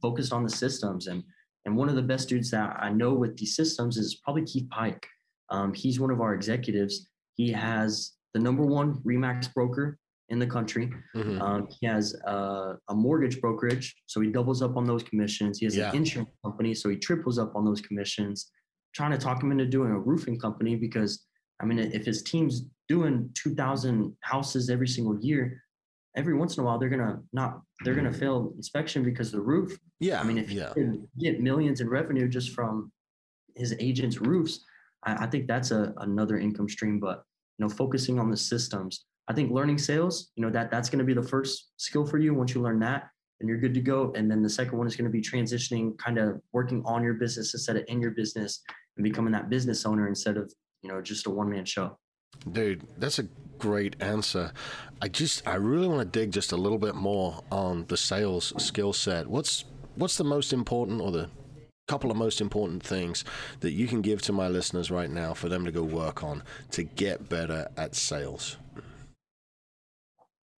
Focused 0.00 0.32
on 0.32 0.44
the 0.44 0.50
systems, 0.50 1.08
and 1.08 1.24
and 1.64 1.76
one 1.76 1.88
of 1.88 1.96
the 1.96 2.02
best 2.02 2.28
dudes 2.28 2.50
that 2.52 2.76
I 2.78 2.90
know 2.90 3.12
with 3.12 3.36
these 3.36 3.56
systems 3.56 3.96
is 3.96 4.20
probably 4.22 4.44
Keith 4.44 4.68
Pike. 4.70 5.04
Um, 5.50 5.74
he's 5.74 5.98
one 5.98 6.10
of 6.10 6.20
our 6.20 6.32
executives. 6.34 7.08
He 7.34 7.50
has 7.50 8.12
the 8.34 8.40
number 8.40 8.64
one 8.64 8.96
Remax 9.04 9.52
broker 9.52 9.98
in 10.28 10.38
the 10.38 10.46
country. 10.46 10.92
Mm-hmm. 11.14 11.40
Um, 11.40 11.68
he 11.80 11.86
has 11.86 12.14
a 12.24 12.76
mortgage 12.90 13.40
brokerage, 13.40 13.96
so 14.06 14.20
he 14.20 14.30
doubles 14.30 14.62
up 14.62 14.76
on 14.76 14.84
those 14.84 15.02
commissions. 15.02 15.58
He 15.58 15.66
has 15.66 15.76
yeah. 15.76 15.90
an 15.90 15.96
insurance 15.96 16.30
company, 16.44 16.74
so 16.74 16.88
he 16.88 16.96
triples 16.96 17.38
up 17.38 17.56
on 17.56 17.64
those 17.64 17.80
commissions. 17.80 18.50
trying 18.94 19.12
to 19.12 19.18
talk 19.18 19.42
him 19.42 19.52
into 19.52 19.66
doing 19.66 19.90
a 19.90 19.98
roofing 19.98 20.38
company 20.38 20.74
because, 20.74 21.26
I 21.60 21.64
mean, 21.64 21.78
if 21.78 22.04
his 22.04 22.22
team's 22.22 22.66
doing 22.88 23.30
2,000 23.34 24.14
houses 24.20 24.70
every 24.70 24.88
single 24.88 25.18
year, 25.20 25.62
every 26.16 26.34
once 26.34 26.56
in 26.56 26.62
a 26.62 26.66
while 26.66 26.78
they're 26.78 26.88
gonna 26.88 27.20
not 27.32 27.60
they're 27.84 27.94
gonna 27.94 28.10
mm-hmm. 28.10 28.18
fail 28.18 28.52
inspection 28.56 29.02
because 29.02 29.30
the 29.30 29.40
roof. 29.40 29.78
Yeah. 30.00 30.20
I 30.20 30.24
mean, 30.24 30.38
if 30.38 30.50
yeah. 30.50 30.72
you 30.76 31.08
get 31.18 31.40
millions 31.40 31.80
in 31.80 31.88
revenue 31.88 32.28
just 32.28 32.50
from 32.50 32.90
his 33.54 33.74
agents' 33.78 34.20
roofs, 34.20 34.64
I, 35.04 35.24
I 35.24 35.26
think 35.26 35.46
that's 35.46 35.70
a 35.70 35.92
another 35.98 36.38
income 36.38 36.68
stream. 36.68 36.98
But 37.00 37.22
you 37.58 37.64
know, 37.64 37.68
focusing 37.68 38.18
on 38.18 38.30
the 38.30 38.36
systems. 38.36 39.06
I 39.28 39.32
think 39.32 39.50
learning 39.50 39.78
sales, 39.78 40.30
you 40.36 40.42
know, 40.42 40.50
that 40.50 40.70
that's 40.70 40.88
going 40.88 41.00
to 41.00 41.04
be 41.04 41.12
the 41.12 41.22
first 41.22 41.72
skill 41.78 42.06
for 42.06 42.16
you. 42.16 42.32
Once 42.32 42.54
you 42.54 42.62
learn 42.62 42.78
that, 42.80 43.08
and 43.40 43.48
you're 43.48 43.58
good 43.58 43.74
to 43.74 43.80
go. 43.80 44.12
And 44.14 44.30
then 44.30 44.42
the 44.42 44.50
second 44.50 44.78
one 44.78 44.86
is 44.86 44.96
going 44.96 45.10
to 45.10 45.10
be 45.10 45.20
transitioning, 45.20 45.96
kind 45.98 46.18
of 46.18 46.40
working 46.52 46.82
on 46.84 47.02
your 47.02 47.14
business 47.14 47.54
instead 47.54 47.76
of 47.76 47.84
in 47.88 48.00
your 48.00 48.12
business 48.12 48.62
and 48.96 49.04
becoming 49.04 49.32
that 49.32 49.50
business 49.50 49.84
owner 49.84 50.08
instead 50.08 50.36
of, 50.36 50.52
you 50.86 50.92
know, 50.92 51.02
just 51.02 51.26
a 51.26 51.30
one 51.30 51.50
man 51.50 51.64
show. 51.64 51.98
Dude, 52.52 52.86
that's 52.96 53.18
a 53.18 53.24
great 53.58 53.96
answer. 54.00 54.52
I 55.02 55.08
just 55.08 55.46
I 55.46 55.56
really 55.56 55.88
want 55.88 56.00
to 56.00 56.18
dig 56.18 56.30
just 56.30 56.52
a 56.52 56.56
little 56.56 56.78
bit 56.78 56.94
more 56.94 57.42
on 57.50 57.86
the 57.88 57.96
sales 57.96 58.52
skill 58.62 58.92
set. 58.92 59.26
What's 59.26 59.64
what's 59.96 60.16
the 60.16 60.24
most 60.24 60.52
important 60.52 61.00
or 61.00 61.10
the 61.10 61.28
couple 61.88 62.10
of 62.10 62.16
most 62.16 62.40
important 62.40 62.82
things 62.82 63.24
that 63.60 63.72
you 63.72 63.86
can 63.86 64.00
give 64.00 64.20
to 64.20 64.32
my 64.32 64.48
listeners 64.48 64.90
right 64.90 65.10
now 65.10 65.34
for 65.34 65.48
them 65.48 65.64
to 65.64 65.72
go 65.72 65.82
work 65.82 66.22
on 66.22 66.42
to 66.70 66.82
get 66.84 67.28
better 67.28 67.66
at 67.76 67.94
sales? 67.96 68.56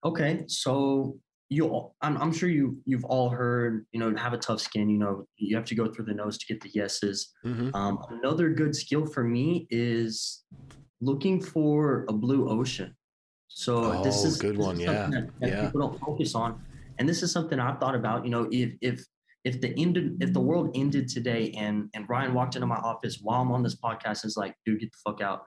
Okay, 0.05 0.45
so 0.47 1.19
you, 1.51 1.91
I'm, 2.03 2.17
I'm 2.19 2.33
sure 2.33 2.49
you, 2.49 2.79
you've 2.85 3.05
all 3.05 3.31
heard, 3.31 3.87
you 3.93 4.01
know, 4.01 4.15
have 4.17 4.33
a 4.33 4.39
tough 4.39 4.61
skin. 4.61 4.91
You 4.91 4.99
know, 4.99 5.25
you 5.37 5.57
have 5.57 5.65
to 5.67 5.75
go 5.75 5.87
through 5.87 6.05
the 6.05 6.15
noes 6.15 6.37
to 6.39 6.47
get 6.47 6.61
the 6.61 6.71
yeses. 6.75 7.33
Mm-hmm. 7.45 7.75
Um, 7.75 7.99
another 8.11 8.51
good 8.51 8.77
skill 8.77 9.07
for 9.07 9.25
me 9.25 9.67
is 9.71 10.45
looking 11.01 11.41
for 11.41 12.05
a 12.09 12.13
blue 12.13 12.49
ocean. 12.49 12.95
So 13.49 13.85
oh, 13.85 14.05
this 14.05 14.25
is 14.25 14.37
good 14.37 14.57
this 14.57 14.67
one, 14.67 14.77
is 14.77 14.83
yeah, 14.83 15.09
that, 15.11 15.41
that 15.41 15.49
yeah. 15.49 15.65
People 15.65 15.81
don't 15.81 16.01
focus 16.01 16.35
on, 16.35 16.61
and 16.99 17.09
this 17.09 17.23
is 17.23 17.33
something 17.33 17.59
I've 17.59 17.81
thought 17.81 17.95
about. 17.95 18.25
You 18.25 18.31
know, 18.31 18.49
if 18.53 18.75
if 18.83 19.05
if 19.45 19.61
the 19.61 19.73
ended 19.79 20.19
if 20.21 20.33
the 20.33 20.41
world 20.41 20.71
ended 20.75 21.09
today 21.09 21.53
and 21.57 21.89
and 21.95 22.09
Ryan 22.09 22.35
walked 22.35 22.57
into 22.57 22.67
my 22.67 22.77
office 22.77 23.19
while 23.23 23.41
I'm 23.41 23.51
on 23.51 23.63
this 23.63 23.75
podcast 23.75 24.25
is 24.25 24.37
like, 24.37 24.55
dude, 24.67 24.81
get 24.81 24.93
the 24.93 24.99
fuck 25.11 25.23
out. 25.23 25.45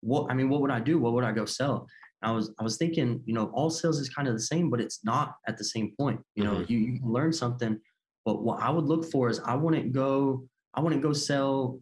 What 0.00 0.30
I 0.30 0.34
mean, 0.34 0.48
what 0.48 0.60
would 0.62 0.72
I 0.72 0.80
do? 0.80 0.98
What 0.98 1.12
would 1.12 1.24
I 1.24 1.32
go 1.32 1.44
sell? 1.44 1.86
I 2.24 2.30
was 2.30 2.52
I 2.58 2.62
was 2.62 2.76
thinking, 2.76 3.20
you 3.26 3.34
know, 3.34 3.50
all 3.54 3.70
sales 3.70 4.00
is 4.00 4.08
kind 4.08 4.28
of 4.28 4.34
the 4.34 4.40
same, 4.40 4.70
but 4.70 4.80
it's 4.80 5.04
not 5.04 5.36
at 5.46 5.56
the 5.58 5.64
same 5.64 5.92
point. 5.98 6.20
You 6.34 6.44
know, 6.44 6.54
mm-hmm. 6.54 6.72
you, 6.72 6.78
you 6.78 6.98
can 6.98 7.12
learn 7.12 7.32
something, 7.32 7.78
but 8.24 8.42
what 8.42 8.60
I 8.60 8.70
would 8.70 8.84
look 8.84 9.10
for 9.10 9.28
is 9.28 9.40
I 9.44 9.54
wouldn't 9.54 9.92
go 9.92 10.46
I 10.74 10.80
wouldn't 10.80 11.02
go 11.02 11.12
sell 11.12 11.78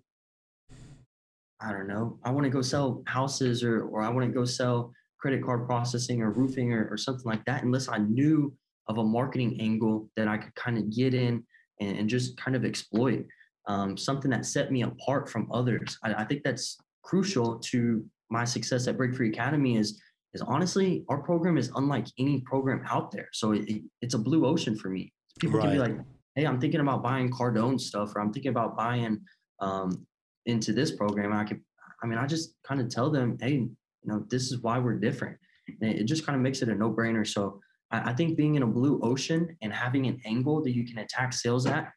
I 1.61 1.71
don't 1.71 1.87
know. 1.87 2.19
I 2.25 2.31
want 2.31 2.45
to 2.45 2.51
go 2.51 2.63
sell 2.63 3.03
houses 3.07 3.63
or 3.63 3.85
or 3.85 4.03
I 4.03 4.09
want 4.09 4.27
to 4.27 4.33
go 4.33 4.45
sell 4.45 4.93
credit 5.19 5.45
card 5.45 5.67
processing 5.67 6.21
or 6.21 6.33
roofing 6.33 6.73
or, 6.73 6.89
or 6.91 6.97
something 6.97 7.25
like 7.25 7.45
that 7.45 7.63
unless 7.63 7.89
I 7.89 7.99
knew 7.99 8.53
of 8.89 8.99
a 8.99 9.05
marketing 9.05 9.61
angle 9.61 10.11
that 10.17 10.27
I 10.27 10.37
could 10.37 10.55
kind 10.57 10.77
of 10.77 10.91
get 10.91 11.15
in 11.15 11.45
and, 11.81 11.99
and 11.99 12.09
just 12.09 12.37
kind 12.37 12.57
of 12.57 12.65
exploit 12.65 13.25
um, 13.69 13.97
something 13.97 14.31
that 14.33 14.45
set 14.45 14.73
me 14.73 14.83
apart 14.83 15.31
from 15.31 15.49
others. 15.53 15.97
I, 16.03 16.15
I, 16.15 16.25
think 16.25 16.43
that's 16.43 16.79
crucial 17.03 17.61
to 17.61 18.05
my 18.29 18.45
success 18.45 18.89
at 18.89 18.97
Break 18.97 19.15
Free 19.15 19.29
Academy 19.29 19.77
is 19.77 20.01
is 20.35 20.43
honestly 20.43 21.05
our 21.09 21.23
program 21.23 21.59
is 21.59 21.71
unlike 21.77 22.07
any 22.19 22.41
program 22.41 22.85
out 22.89 23.11
there. 23.11 23.29
So 23.33 23.53
it, 23.53 23.69
it, 23.69 23.83
it's 24.01 24.15
a 24.15 24.19
blue 24.19 24.47
ocean 24.47 24.77
for 24.77 24.89
me. 24.89 25.13
People 25.39 25.59
right. 25.59 25.65
can 25.65 25.73
be 25.73 25.79
like, 25.79 25.97
hey, 26.35 26.47
I'm 26.47 26.61
thinking 26.61 26.81
about 26.81 27.03
buying 27.03 27.31
Cardone 27.31 27.81
stuff 27.81 28.15
or 28.15 28.21
I'm 28.21 28.33
thinking 28.33 28.51
about 28.51 28.77
buying 28.77 29.21
um, 29.61 30.07
into 30.47 30.73
this 30.73 30.93
program. 30.93 31.33
I 31.33 31.45
could, 31.45 31.61
I 32.03 32.07
mean, 32.07 32.19
I 32.19 32.27
just 32.27 32.55
kind 32.67 32.81
of 32.81 32.89
tell 32.89 33.11
them, 33.11 33.37
hey, 33.41 33.53
you 33.53 33.77
know, 34.05 34.25
this 34.31 34.51
is 34.51 34.61
why 34.61 34.79
we're 34.79 34.99
different. 34.99 35.37
And 35.81 35.93
it 35.93 36.05
just 36.05 36.27
kind 36.27 36.37
of 36.37 36.43
makes 36.43 36.63
it 36.63 36.69
a 36.69 36.75
no 36.75 36.91
brainer. 36.91 37.27
So 37.27 37.61
I, 37.91 38.13
think 38.15 38.37
being 38.37 38.55
in 38.55 38.63
a 38.63 38.67
blue 38.67 38.99
ocean 39.03 39.57
and 39.63 39.73
having 39.73 40.07
an 40.07 40.21
angle 40.25 40.63
that 40.63 40.75
you 40.75 40.87
can 40.87 40.99
attack 40.99 41.33
sales 41.33 41.67
at, 41.67 41.93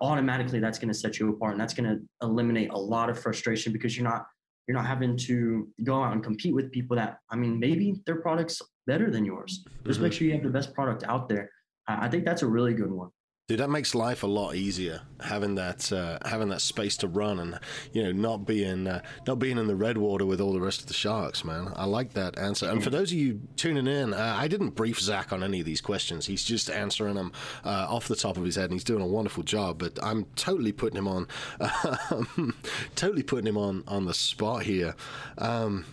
automatically 0.00 0.60
that's 0.60 0.78
going 0.78 0.92
to 0.92 0.94
set 0.94 1.18
you 1.18 1.30
apart 1.30 1.52
and 1.52 1.60
that's 1.60 1.74
going 1.74 1.88
to 1.88 2.00
eliminate 2.22 2.70
a 2.70 2.78
lot 2.78 3.10
of 3.10 3.18
frustration 3.18 3.72
because 3.72 3.96
you're 3.96 4.08
not 4.08 4.26
you're 4.70 4.78
not 4.78 4.86
having 4.86 5.16
to 5.16 5.66
go 5.82 6.00
out 6.00 6.12
and 6.12 6.22
compete 6.22 6.54
with 6.54 6.70
people 6.70 6.94
that 6.94 7.18
I 7.28 7.34
mean 7.34 7.58
maybe 7.58 8.00
their 8.06 8.20
product's 8.20 8.62
better 8.86 9.10
than 9.10 9.24
yours. 9.24 9.64
Just 9.84 9.96
mm-hmm. 9.96 10.04
make 10.04 10.12
sure 10.12 10.28
you 10.28 10.34
have 10.34 10.44
the 10.44 10.48
best 10.48 10.72
product 10.74 11.02
out 11.02 11.28
there. 11.28 11.50
I 11.88 12.08
think 12.08 12.24
that's 12.24 12.42
a 12.42 12.46
really 12.46 12.72
good 12.72 12.92
one. 12.92 13.08
Dude, 13.50 13.58
that 13.58 13.68
makes 13.68 13.96
life 13.96 14.22
a 14.22 14.28
lot 14.28 14.54
easier 14.54 15.00
having 15.18 15.56
that 15.56 15.90
uh, 15.90 16.20
having 16.24 16.50
that 16.50 16.60
space 16.60 16.96
to 16.98 17.08
run 17.08 17.40
and 17.40 17.58
you 17.92 18.00
know 18.00 18.12
not 18.12 18.46
being 18.46 18.86
uh, 18.86 19.02
not 19.26 19.40
being 19.40 19.58
in 19.58 19.66
the 19.66 19.74
red 19.74 19.98
water 19.98 20.24
with 20.24 20.40
all 20.40 20.52
the 20.52 20.60
rest 20.60 20.82
of 20.82 20.86
the 20.86 20.94
sharks, 20.94 21.44
man. 21.44 21.72
I 21.74 21.86
like 21.86 22.12
that 22.12 22.38
answer. 22.38 22.70
And 22.70 22.80
for 22.80 22.90
those 22.90 23.10
of 23.10 23.18
you 23.18 23.40
tuning 23.56 23.88
in, 23.88 24.14
uh, 24.14 24.36
I 24.38 24.46
didn't 24.46 24.76
brief 24.76 25.00
Zach 25.00 25.32
on 25.32 25.42
any 25.42 25.58
of 25.58 25.66
these 25.66 25.80
questions. 25.80 26.26
He's 26.26 26.44
just 26.44 26.70
answering 26.70 27.16
them 27.16 27.32
uh, 27.64 27.88
off 27.90 28.06
the 28.06 28.14
top 28.14 28.36
of 28.36 28.44
his 28.44 28.54
head, 28.54 28.66
and 28.66 28.74
he's 28.74 28.84
doing 28.84 29.02
a 29.02 29.06
wonderful 29.08 29.42
job. 29.42 29.80
But 29.80 29.98
I'm 30.00 30.26
totally 30.36 30.70
putting 30.70 30.98
him 30.98 31.08
on, 31.08 31.26
um, 31.58 32.54
totally 32.94 33.24
putting 33.24 33.48
him 33.48 33.56
on 33.56 33.82
on 33.88 34.04
the 34.04 34.14
spot 34.14 34.62
here. 34.62 34.94
Um, 35.38 35.86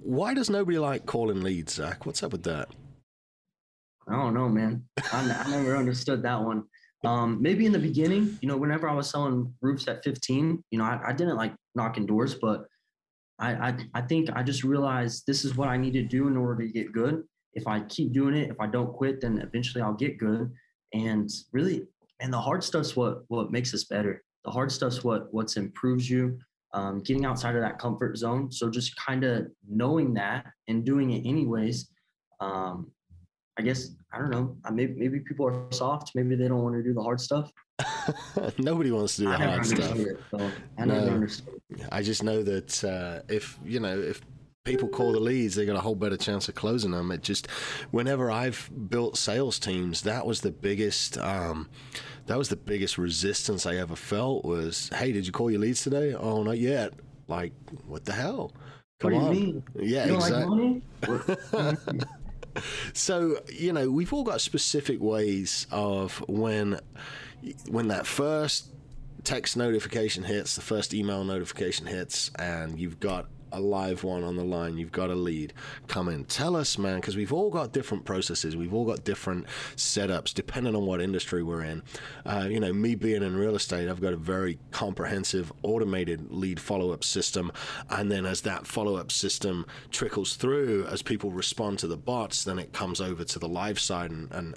why 0.00 0.32
does 0.32 0.48
nobody 0.48 0.78
like 0.78 1.04
calling 1.04 1.42
leads, 1.42 1.74
Zach? 1.74 2.06
What's 2.06 2.22
up 2.22 2.32
with 2.32 2.44
that? 2.44 2.70
I 4.08 4.12
don't 4.12 4.34
know, 4.34 4.48
man. 4.48 4.84
I, 5.12 5.44
never 5.48 5.76
understood 5.76 6.22
that 6.22 6.40
one. 6.42 6.64
Um, 7.04 7.40
maybe 7.40 7.66
in 7.66 7.72
the 7.72 7.78
beginning, 7.78 8.38
you 8.40 8.48
know, 8.48 8.56
whenever 8.56 8.88
I 8.88 8.94
was 8.94 9.10
selling 9.10 9.52
roofs 9.60 9.88
at 9.88 10.04
15, 10.04 10.62
you 10.70 10.78
know, 10.78 10.84
I, 10.84 11.00
I 11.08 11.12
didn't 11.12 11.36
like 11.36 11.54
knocking 11.74 12.06
doors, 12.06 12.34
but 12.34 12.66
I, 13.38 13.52
I, 13.52 13.76
I 13.94 14.02
think 14.02 14.30
I 14.34 14.42
just 14.42 14.62
realized 14.62 15.24
this 15.26 15.44
is 15.44 15.56
what 15.56 15.68
I 15.68 15.76
need 15.76 15.94
to 15.94 16.02
do 16.02 16.28
in 16.28 16.36
order 16.36 16.64
to 16.64 16.72
get 16.72 16.92
good. 16.92 17.24
If 17.54 17.66
I 17.66 17.80
keep 17.80 18.12
doing 18.12 18.34
it, 18.34 18.50
if 18.50 18.60
I 18.60 18.66
don't 18.66 18.92
quit, 18.92 19.20
then 19.20 19.38
eventually 19.38 19.82
I'll 19.82 19.94
get 19.94 20.18
good. 20.18 20.50
And 20.94 21.28
really, 21.52 21.86
and 22.20 22.32
the 22.32 22.40
hard 22.40 22.62
stuff's 22.62 22.94
what 22.94 23.24
what 23.28 23.50
makes 23.50 23.74
us 23.74 23.84
better. 23.84 24.22
The 24.44 24.50
hard 24.50 24.70
stuff's 24.70 25.02
what 25.02 25.26
what's 25.32 25.56
improves 25.56 26.08
you. 26.08 26.38
Um, 26.74 27.02
getting 27.02 27.26
outside 27.26 27.54
of 27.54 27.60
that 27.60 27.78
comfort 27.78 28.16
zone. 28.16 28.50
So 28.50 28.70
just 28.70 28.96
kind 28.96 29.24
of 29.24 29.46
knowing 29.68 30.14
that 30.14 30.46
and 30.68 30.86
doing 30.86 31.10
it 31.10 31.28
anyways. 31.28 31.90
Um, 32.40 32.90
I 33.62 33.64
guess 33.64 33.90
I 34.12 34.18
don't 34.18 34.30
know. 34.30 34.56
Maybe 34.72 34.94
maybe 34.98 35.20
people 35.20 35.46
are 35.46 35.66
soft. 35.70 36.12
Maybe 36.16 36.34
they 36.34 36.48
don't 36.48 36.62
want 36.62 36.74
to 36.74 36.82
do 36.82 36.92
the 36.92 37.02
hard 37.02 37.20
stuff. 37.20 37.50
Nobody 38.58 38.90
wants 38.90 39.14
to 39.16 39.22
do 39.22 39.28
the 39.28 39.34
I 39.34 39.44
hard 39.44 39.64
stuff. 39.66 39.96
It, 39.96 40.18
so 40.30 40.50
I 40.78 40.84
No. 40.84 41.26
I 41.92 42.02
just 42.02 42.22
know 42.24 42.42
that 42.42 42.82
uh, 42.84 43.22
if 43.32 43.56
you 43.64 43.78
know 43.78 43.96
if 43.96 44.20
people 44.64 44.88
call 44.88 45.12
the 45.12 45.20
leads, 45.20 45.54
they 45.54 45.64
got 45.64 45.76
a 45.76 45.80
whole 45.80 45.94
better 45.94 46.16
chance 46.16 46.48
of 46.48 46.56
closing 46.56 46.90
them. 46.90 47.12
It 47.12 47.22
just 47.22 47.46
whenever 47.92 48.30
I've 48.32 48.68
built 48.90 49.16
sales 49.16 49.60
teams, 49.60 50.02
that 50.02 50.26
was 50.26 50.40
the 50.40 50.50
biggest. 50.52 51.16
Um, 51.18 51.68
that 52.26 52.36
was 52.38 52.48
the 52.48 52.56
biggest 52.56 52.98
resistance 52.98 53.64
I 53.66 53.76
ever 53.76 53.94
felt. 53.96 54.44
Was 54.44 54.90
hey, 54.92 55.12
did 55.12 55.24
you 55.26 55.32
call 55.32 55.50
your 55.50 55.60
leads 55.60 55.82
today? 55.82 56.14
Oh, 56.14 56.42
not 56.42 56.58
yet. 56.58 56.94
Like 57.28 57.52
what 57.86 58.04
the 58.04 58.12
hell? 58.12 58.52
What 59.00 59.00
Come 59.00 59.10
do 59.12 59.16
you 59.16 59.22
on. 59.22 59.30
mean? 59.30 59.62
Yeah, 59.76 60.04
You 60.06 60.12
don't 60.12 60.22
exactly. 60.22 60.38
like 60.40 60.48
money? 60.48 60.82
What- 61.90 62.08
So 62.92 63.38
you 63.48 63.72
know, 63.72 63.90
we've 63.90 64.12
all 64.12 64.24
got 64.24 64.40
specific 64.40 65.00
ways 65.00 65.66
of 65.70 66.18
when 66.28 66.80
when 67.68 67.88
that 67.88 68.06
first 68.06 68.68
text 69.24 69.56
notification 69.56 70.24
hits, 70.24 70.56
the 70.56 70.62
first 70.62 70.94
email 70.94 71.24
notification 71.24 71.86
hits, 71.86 72.30
and 72.38 72.78
you've 72.78 73.00
got 73.00 73.26
a 73.52 73.60
live 73.60 74.04
one 74.04 74.24
on 74.24 74.36
the 74.36 74.44
line, 74.44 74.78
you've 74.78 74.92
got 74.92 75.10
a 75.10 75.14
lead. 75.14 75.52
Come 75.88 76.08
in, 76.08 76.24
tell 76.24 76.56
us, 76.56 76.78
man, 76.78 76.96
because 76.96 77.16
we've 77.16 77.32
all 77.32 77.50
got 77.50 77.72
different 77.72 78.04
processes, 78.04 78.56
we've 78.56 78.74
all 78.74 78.84
got 78.84 79.04
different 79.04 79.46
setups 79.76 80.34
depending 80.34 80.74
on 80.74 80.86
what 80.86 81.00
industry 81.00 81.42
we're 81.42 81.62
in. 81.62 81.82
Uh, 82.24 82.46
you 82.50 82.60
know, 82.60 82.72
me 82.72 82.94
being 82.94 83.22
in 83.22 83.36
real 83.36 83.54
estate, 83.54 83.88
I've 83.88 84.00
got 84.00 84.12
a 84.12 84.16
very 84.16 84.58
comprehensive 84.70 85.52
automated 85.62 86.30
lead 86.30 86.60
follow 86.60 86.92
up 86.92 87.04
system, 87.04 87.52
and 87.90 88.10
then 88.10 88.26
as 88.26 88.42
that 88.42 88.66
follow 88.66 88.96
up 88.96 89.12
system 89.12 89.66
trickles 89.90 90.36
through, 90.36 90.86
as 90.86 91.02
people 91.02 91.30
respond 91.30 91.78
to 91.80 91.86
the 91.86 91.96
bots, 91.96 92.44
then 92.44 92.58
it 92.58 92.72
comes 92.72 93.00
over 93.00 93.24
to 93.24 93.38
the 93.38 93.48
live 93.48 93.78
side, 93.78 94.10
and, 94.10 94.30
and 94.32 94.54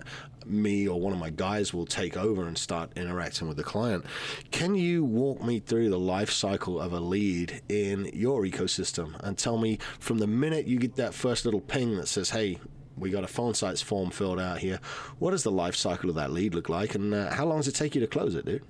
me 0.47 0.88
or 0.88 0.99
one 0.99 1.13
of 1.13 1.19
my 1.19 1.29
guys 1.29 1.73
will 1.73 1.86
take 1.86 2.17
over 2.17 2.47
and 2.47 2.58
start 2.58 2.91
interacting 2.95 3.47
with 3.47 3.58
the 3.58 3.63
client. 3.63 4.05
Can 4.51 4.75
you 4.75 5.03
walk 5.03 5.43
me 5.43 5.60
through 5.60 5.89
the 5.89 5.99
life 5.99 6.31
cycle 6.31 6.79
of 6.79 6.93
a 6.93 6.99
lead 6.99 7.62
in 7.69 8.10
your 8.13 8.43
ecosystem 8.43 9.19
and 9.21 9.38
tell 9.38 9.58
me 9.58 9.79
from 9.99 10.19
the 10.19 10.27
minute 10.27 10.67
you 10.67 10.77
get 10.79 10.95
that 10.95 11.13
first 11.13 11.45
little 11.45 11.62
ping 11.62 11.95
that 11.97 12.08
says, 12.08 12.29
hey, 12.29 12.60
we 12.97 13.10
got 13.10 13.23
a 13.23 13.27
PhoneSites 13.27 13.84
form 13.84 14.10
filled 14.10 14.39
out 14.39 14.60
here. 14.60 14.79
What 15.19 15.31
does 15.31 15.43
the 15.43 15.51
life 15.51 15.75
cycle 15.75 16.10
of 16.10 16.15
that 16.15 16.31
lead 16.31 16.55
look 16.55 16.69
like, 16.69 16.95
and 16.95 17.13
uh, 17.13 17.31
how 17.34 17.45
long 17.45 17.58
does 17.58 17.67
it 17.67 17.75
take 17.75 17.93
you 17.93 18.01
to 18.01 18.08
close 18.08 18.36
it, 18.36 18.45
dude? 18.45 18.63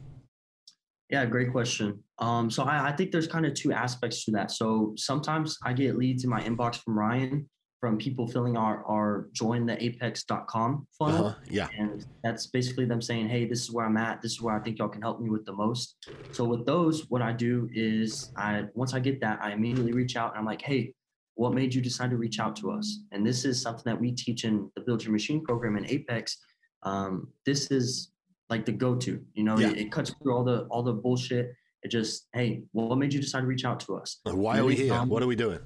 Yeah, 1.09 1.25
great 1.25 1.51
question. 1.51 2.03
Um, 2.17 2.49
so 2.49 2.63
I, 2.63 2.89
I 2.89 2.91
think 2.91 3.11
there's 3.11 3.27
kind 3.27 3.45
of 3.45 3.53
two 3.53 3.71
aspects 3.71 4.25
to 4.25 4.31
that. 4.31 4.49
So 4.49 4.93
sometimes 4.97 5.57
I 5.63 5.73
get 5.73 5.97
leads 5.97 6.23
in 6.23 6.29
my 6.31 6.41
inbox 6.41 6.77
from 6.77 6.97
Ryan 6.97 7.47
from 7.86 7.98
people 8.00 8.28
filling 8.28 8.58
our 8.58 8.84
our 8.86 9.28
join 9.32 9.67
the 9.67 9.76
apex.com 9.86 10.88
funnel. 10.98 11.28
Uh-huh. 11.28 11.36
Yeah. 11.48 11.67
And 11.78 12.04
that's 12.24 12.48
basically 12.48 12.86
them 12.86 13.00
saying, 13.00 13.30
hey, 13.30 13.45
this 13.45 13.62
is 13.62 13.71
where 13.71 13.86
I'm 13.86 13.98
at. 13.98 14.24
This 14.24 14.32
is 14.34 14.41
where 14.41 14.56
I 14.56 14.60
think 14.63 14.80
y'all 14.80 14.89
can 14.89 15.04
help 15.04 15.21
me 15.21 15.30
with 15.30 15.45
the 15.45 15.54
most. 15.54 15.95
So 16.32 16.43
with 16.45 16.65
those, 16.65 17.08
what 17.12 17.21
I 17.21 17.32
do 17.32 17.69
is 17.74 18.32
I 18.36 18.63
once 18.74 18.95
I 18.95 19.00
get 19.00 19.21
that, 19.21 19.38
I 19.39 19.52
immediately 19.52 19.91
reach 19.91 20.15
out 20.15 20.32
and 20.32 20.39
I'm 20.39 20.45
like, 20.45 20.63
hey, 20.63 20.93
what 21.36 21.54
made 21.54 21.76
you 21.76 21.82
decide 21.82 22.10
to 22.10 22.17
reach 22.17 22.39
out 22.39 22.56
to 22.62 22.71
us? 22.71 22.88
And 23.12 23.24
this 23.30 23.45
is 23.45 23.62
something 23.62 23.84
that 23.86 24.00
we 24.02 24.12
teach 24.13 24.45
in 24.45 24.71
the 24.76 24.82
Build 24.82 25.04
Your 25.04 25.12
Machine 25.13 25.43
program 25.43 25.78
in 25.78 25.86
Apex. 25.86 26.38
Um, 26.82 27.28
this 27.45 27.69
is 27.69 28.12
like 28.50 28.65
the 28.65 28.71
go-to. 28.71 29.21
You 29.36 29.43
know, 29.43 29.60
Yeah. 29.60 29.69
it, 29.69 29.78
it 29.78 29.91
cuts 29.91 30.10
through 30.24 30.34
all 30.36 30.43
the 30.43 30.62
all 30.71 30.82
the 30.82 30.93
bullshit. 30.93 31.54
It 31.84 31.91
just, 31.91 32.30
hey, 32.34 32.63
what 32.71 32.98
made 32.98 33.13
you 33.13 33.21
decide 33.21 33.41
to 33.41 33.45
reach 33.45 33.63
out 33.63 33.80
to 33.82 33.95
us? 33.95 34.17
Why 34.24 34.58
are 34.58 34.65
we 34.65 34.76
here? 34.76 34.91
um, 34.95 35.08
What 35.08 35.21
are 35.21 35.28
we 35.28 35.36
doing? 35.36 35.60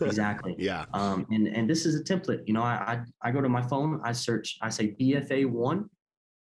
Exactly. 0.00 0.54
Yeah. 0.58 0.84
Um, 0.94 1.26
and 1.30 1.48
and 1.48 1.68
this 1.68 1.84
is 1.84 2.00
a 2.00 2.04
template. 2.04 2.42
You 2.46 2.54
know, 2.54 2.62
I, 2.62 3.02
I 3.22 3.28
I 3.28 3.30
go 3.30 3.40
to 3.40 3.48
my 3.48 3.62
phone, 3.62 4.00
I 4.04 4.12
search, 4.12 4.56
I 4.62 4.68
say 4.68 4.94
BFA 5.00 5.46
one, 5.46 5.88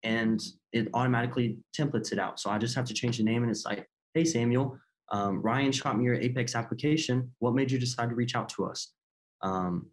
and 0.04 0.42
it 0.74 0.88
automatically 0.94 1.58
templates 1.78 2.12
it 2.12 2.20
out. 2.20 2.40
So 2.40 2.50
I 2.50 2.58
just 2.58 2.76
have 2.76 2.86
to 2.86 2.94
change 2.94 3.18
the 3.18 3.24
name, 3.24 3.44
and 3.44 3.52
it's 3.52 3.66
like, 3.66 3.88
hey 4.14 4.26
Samuel, 4.26 4.78
um, 5.12 5.42
Ryan 5.42 5.72
shot 5.72 5.98
me 5.98 6.06
your 6.06 6.16
Apex 6.16 6.56
application. 6.56 7.32
What 7.40 7.56
made 7.56 7.72
you 7.72 7.80
decide 7.80 8.10
to 8.10 8.16
reach 8.16 8.36
out 8.36 8.50
to 8.50 8.66
us? 8.66 8.94
Um, 9.42 9.88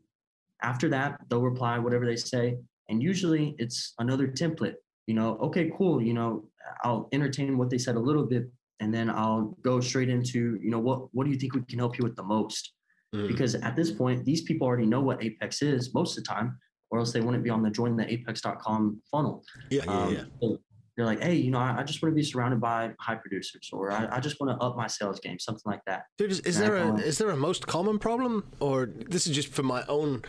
after 0.63 0.89
that, 0.89 1.21
they'll 1.29 1.43
reply 1.43 1.79
whatever 1.79 2.07
they 2.07 2.17
say, 2.17 2.57
and 2.89 3.03
usually 3.03 3.55
it's 3.59 3.95
another 3.99 4.29
template. 4.29 4.75
You 5.07 5.15
know, 5.15 5.37
okay, 5.39 5.71
cool. 5.77 6.03
You 6.03 6.15
know, 6.15 6.49
I'll 6.83 7.09
entertain 7.13 7.59
what 7.59 7.71
they 7.71 7.79
said 7.79 7.97
a 7.97 8.01
little 8.01 8.27
bit, 8.27 8.51
and 8.81 8.93
then 8.93 9.09
I'll 9.11 9.57
go 9.63 9.81
straight 9.81 10.09
into, 10.09 10.59
you 10.63 10.71
know, 10.71 10.81
what 10.81 11.15
what 11.15 11.25
do 11.25 11.31
you 11.31 11.39
think 11.39 11.55
we 11.55 11.63
can 11.63 11.79
help 11.79 11.99
you 11.99 12.05
with 12.05 12.17
the 12.17 12.25
most? 12.25 12.73
Mm. 13.17 13.29
because 13.29 13.55
at 13.69 13.75
this 13.77 13.91
point 13.91 14.25
these 14.25 14.43
people 14.49 14.67
already 14.69 14.87
know 14.87 15.01
what 15.09 15.17
apex 15.27 15.63
is 15.63 15.93
most 15.95 16.11
of 16.19 16.25
the 16.25 16.29
time 16.35 16.49
or 16.91 16.99
else 17.01 17.11
they 17.13 17.21
wouldn't 17.21 17.45
be 17.49 17.51
on 17.51 17.63
the 17.63 17.71
join 17.71 17.97
the 17.97 18.07
apex.com 18.15 19.01
funnel 19.11 19.43
Yeah. 19.71 19.83
Yeah. 19.87 19.93
um, 19.93 20.15
yeah. 20.15 20.25
so 20.41 20.59
they're 20.97 21.07
like 21.13 21.23
hey 21.23 21.35
you 21.35 21.51
know 21.51 21.59
i, 21.59 21.71
I 21.81 21.83
just 21.91 21.99
want 22.03 22.13
to 22.13 22.17
be 22.17 22.23
surrounded 22.23 22.61
by 22.61 22.79
high 23.07 23.17
producers 23.25 23.69
or 23.73 23.83
i, 23.93 24.01
I 24.17 24.21
just 24.27 24.37
want 24.41 24.49
to 24.59 24.65
up 24.65 24.77
my 24.77 24.87
sales 24.87 25.19
game 25.21 25.39
something 25.39 25.69
like 25.73 25.83
that 25.87 26.05
Dude, 26.19 26.31
is, 26.31 26.41
is 26.41 26.59
there 26.59 26.77
a 26.77 26.89
on. 26.89 27.01
is 27.01 27.19
there 27.19 27.31
a 27.31 27.37
most 27.37 27.67
common 27.67 27.99
problem, 27.99 28.33
or 28.61 28.87
this 28.87 29.27
is 29.27 29.35
just 29.35 29.49
for 29.49 29.63
my 29.63 29.83
own 29.99 30.23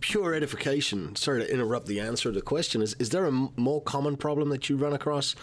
pure 0.00 0.32
edification? 0.34 1.16
Sorry 1.16 1.40
to 1.44 1.52
interrupt 1.52 1.86
the 1.86 2.00
answer 2.00 2.30
to 2.30 2.34
the 2.40 2.46
question. 2.54 2.82
Is 2.82 2.94
is 3.04 3.08
there 3.10 3.24
a 3.24 3.28
m- 3.28 3.50
more 3.56 3.82
common 3.82 4.16
problem 4.16 4.48
that 4.50 4.68
you 4.68 4.76
run 4.76 4.92
across 4.92 5.34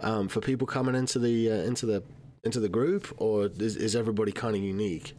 um, 0.00 0.28
for 0.28 0.40
people 0.40 0.66
coming 0.66 0.94
into 0.94 1.18
the 1.18 1.50
uh, 1.50 1.54
into 1.70 1.84
the 1.86 2.02
into 2.44 2.60
the 2.60 2.68
group, 2.68 3.04
or 3.18 3.46
is, 3.58 3.76
is 3.76 3.94
everybody 3.96 4.32
kind 4.32 4.54
of 4.56 4.62
unique? 4.62 5.14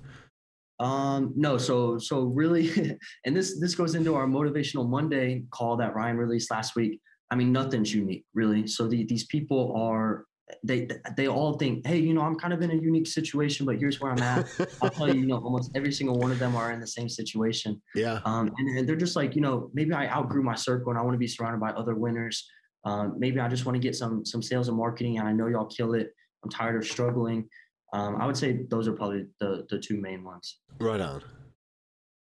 Um, 0.84 1.32
no, 1.36 1.58
so 1.58 1.98
so 1.98 2.24
really, 2.24 2.70
and 3.26 3.36
this 3.36 3.60
this 3.60 3.74
goes 3.74 3.96
into 3.96 4.16
our 4.16 4.28
motivational 4.28 4.88
Monday 4.88 5.44
call 5.50 5.78
that 5.78 5.96
Ryan 5.96 6.18
released 6.18 6.52
last 6.52 6.76
week. 6.76 7.00
I 7.32 7.36
mean, 7.36 7.52
nothing's 7.52 7.94
unique, 7.96 8.26
really. 8.34 8.68
So 8.68 8.88
the, 8.88 9.06
these 9.06 9.26
people 9.26 9.74
are 9.76 10.26
they 10.62 10.90
they 11.16 11.28
all 11.28 11.54
think, 11.54 11.88
hey, 11.88 11.98
you 11.98 12.14
know, 12.14 12.22
I'm 12.22 12.36
kind 12.36 12.54
of 12.54 12.62
in 12.62 12.72
a 12.72 12.76
unique 12.76 13.08
situation, 13.08 13.66
but 13.66 13.78
here's 13.78 14.02
where 14.02 14.12
I'm 14.12 14.22
at. 14.22 14.46
I'll 14.82 14.90
tell 14.90 15.08
you, 15.08 15.22
you 15.22 15.28
know, 15.28 15.38
almost 15.38 15.72
every 15.74 15.94
single 15.94 16.20
one 16.20 16.32
of 16.32 16.40
them 16.40 16.54
are 16.56 16.74
in 16.74 16.82
the 16.82 16.88
same 16.88 17.08
situation. 17.08 17.82
Yeah. 17.96 18.20
Um, 18.26 18.52
and, 18.58 18.78
and 18.78 18.90
they're 18.90 18.98
just 18.98 19.16
like, 19.16 19.36
you 19.36 19.42
know, 19.42 19.72
maybe 19.74 19.94
I 19.94 20.08
outgrew 20.08 20.44
my 20.44 20.56
circle 20.56 20.90
and 20.90 21.00
I 21.00 21.02
want 21.02 21.16
to 21.16 21.20
be 21.20 21.28
surrounded 21.28 21.62
by 21.62 21.70
other 21.72 21.96
winners. 21.96 22.46
Um, 22.84 23.16
maybe 23.18 23.40
I 23.40 23.48
just 23.48 23.66
want 23.66 23.78
to 23.78 23.80
get 23.80 23.96
some 23.96 24.26
some 24.26 24.42
sales 24.42 24.68
and 24.68 24.78
marketing, 24.78 25.18
and 25.18 25.28
I 25.28 25.32
know 25.32 25.48
y'all 25.48 25.66
kill 25.66 25.94
it. 25.94 26.12
I'm 26.44 26.50
tired 26.50 26.76
of 26.76 26.86
struggling. 26.86 27.48
Um, 27.94 28.20
I 28.20 28.26
would 28.26 28.36
say 28.36 28.66
those 28.70 28.88
are 28.88 28.94
probably 28.94 29.28
the 29.40 29.66
the 29.70 29.80
two 29.80 30.02
main 30.02 30.24
ones. 30.24 30.60
Right 30.80 31.00
on. 31.00 31.24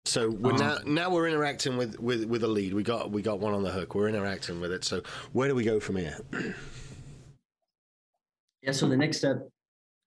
So 0.05 0.29
we're 0.29 0.53
Um, 0.53 0.59
now 0.59 0.79
now 0.85 1.11
we're 1.11 1.29
interacting 1.29 1.77
with, 1.77 1.99
with 1.99 2.25
with 2.25 2.43
a 2.43 2.49
lead. 2.49 2.75
We 2.75 2.83
got 2.83 3.11
we 3.11 3.23
got 3.23 3.38
one 3.40 3.55
on 3.55 3.62
the 3.62 3.71
hook. 3.71 3.95
We're 3.95 4.09
interacting 4.09 4.61
with 4.61 4.73
it. 4.73 4.85
So 4.85 5.03
where 5.33 5.49
do 5.49 5.55
we 5.55 5.64
go 5.64 5.81
from 5.81 5.97
here? 5.97 6.19
Yeah. 8.62 8.73
So 8.73 8.88
the 8.88 8.97
next 8.97 9.19
step, 9.19 9.49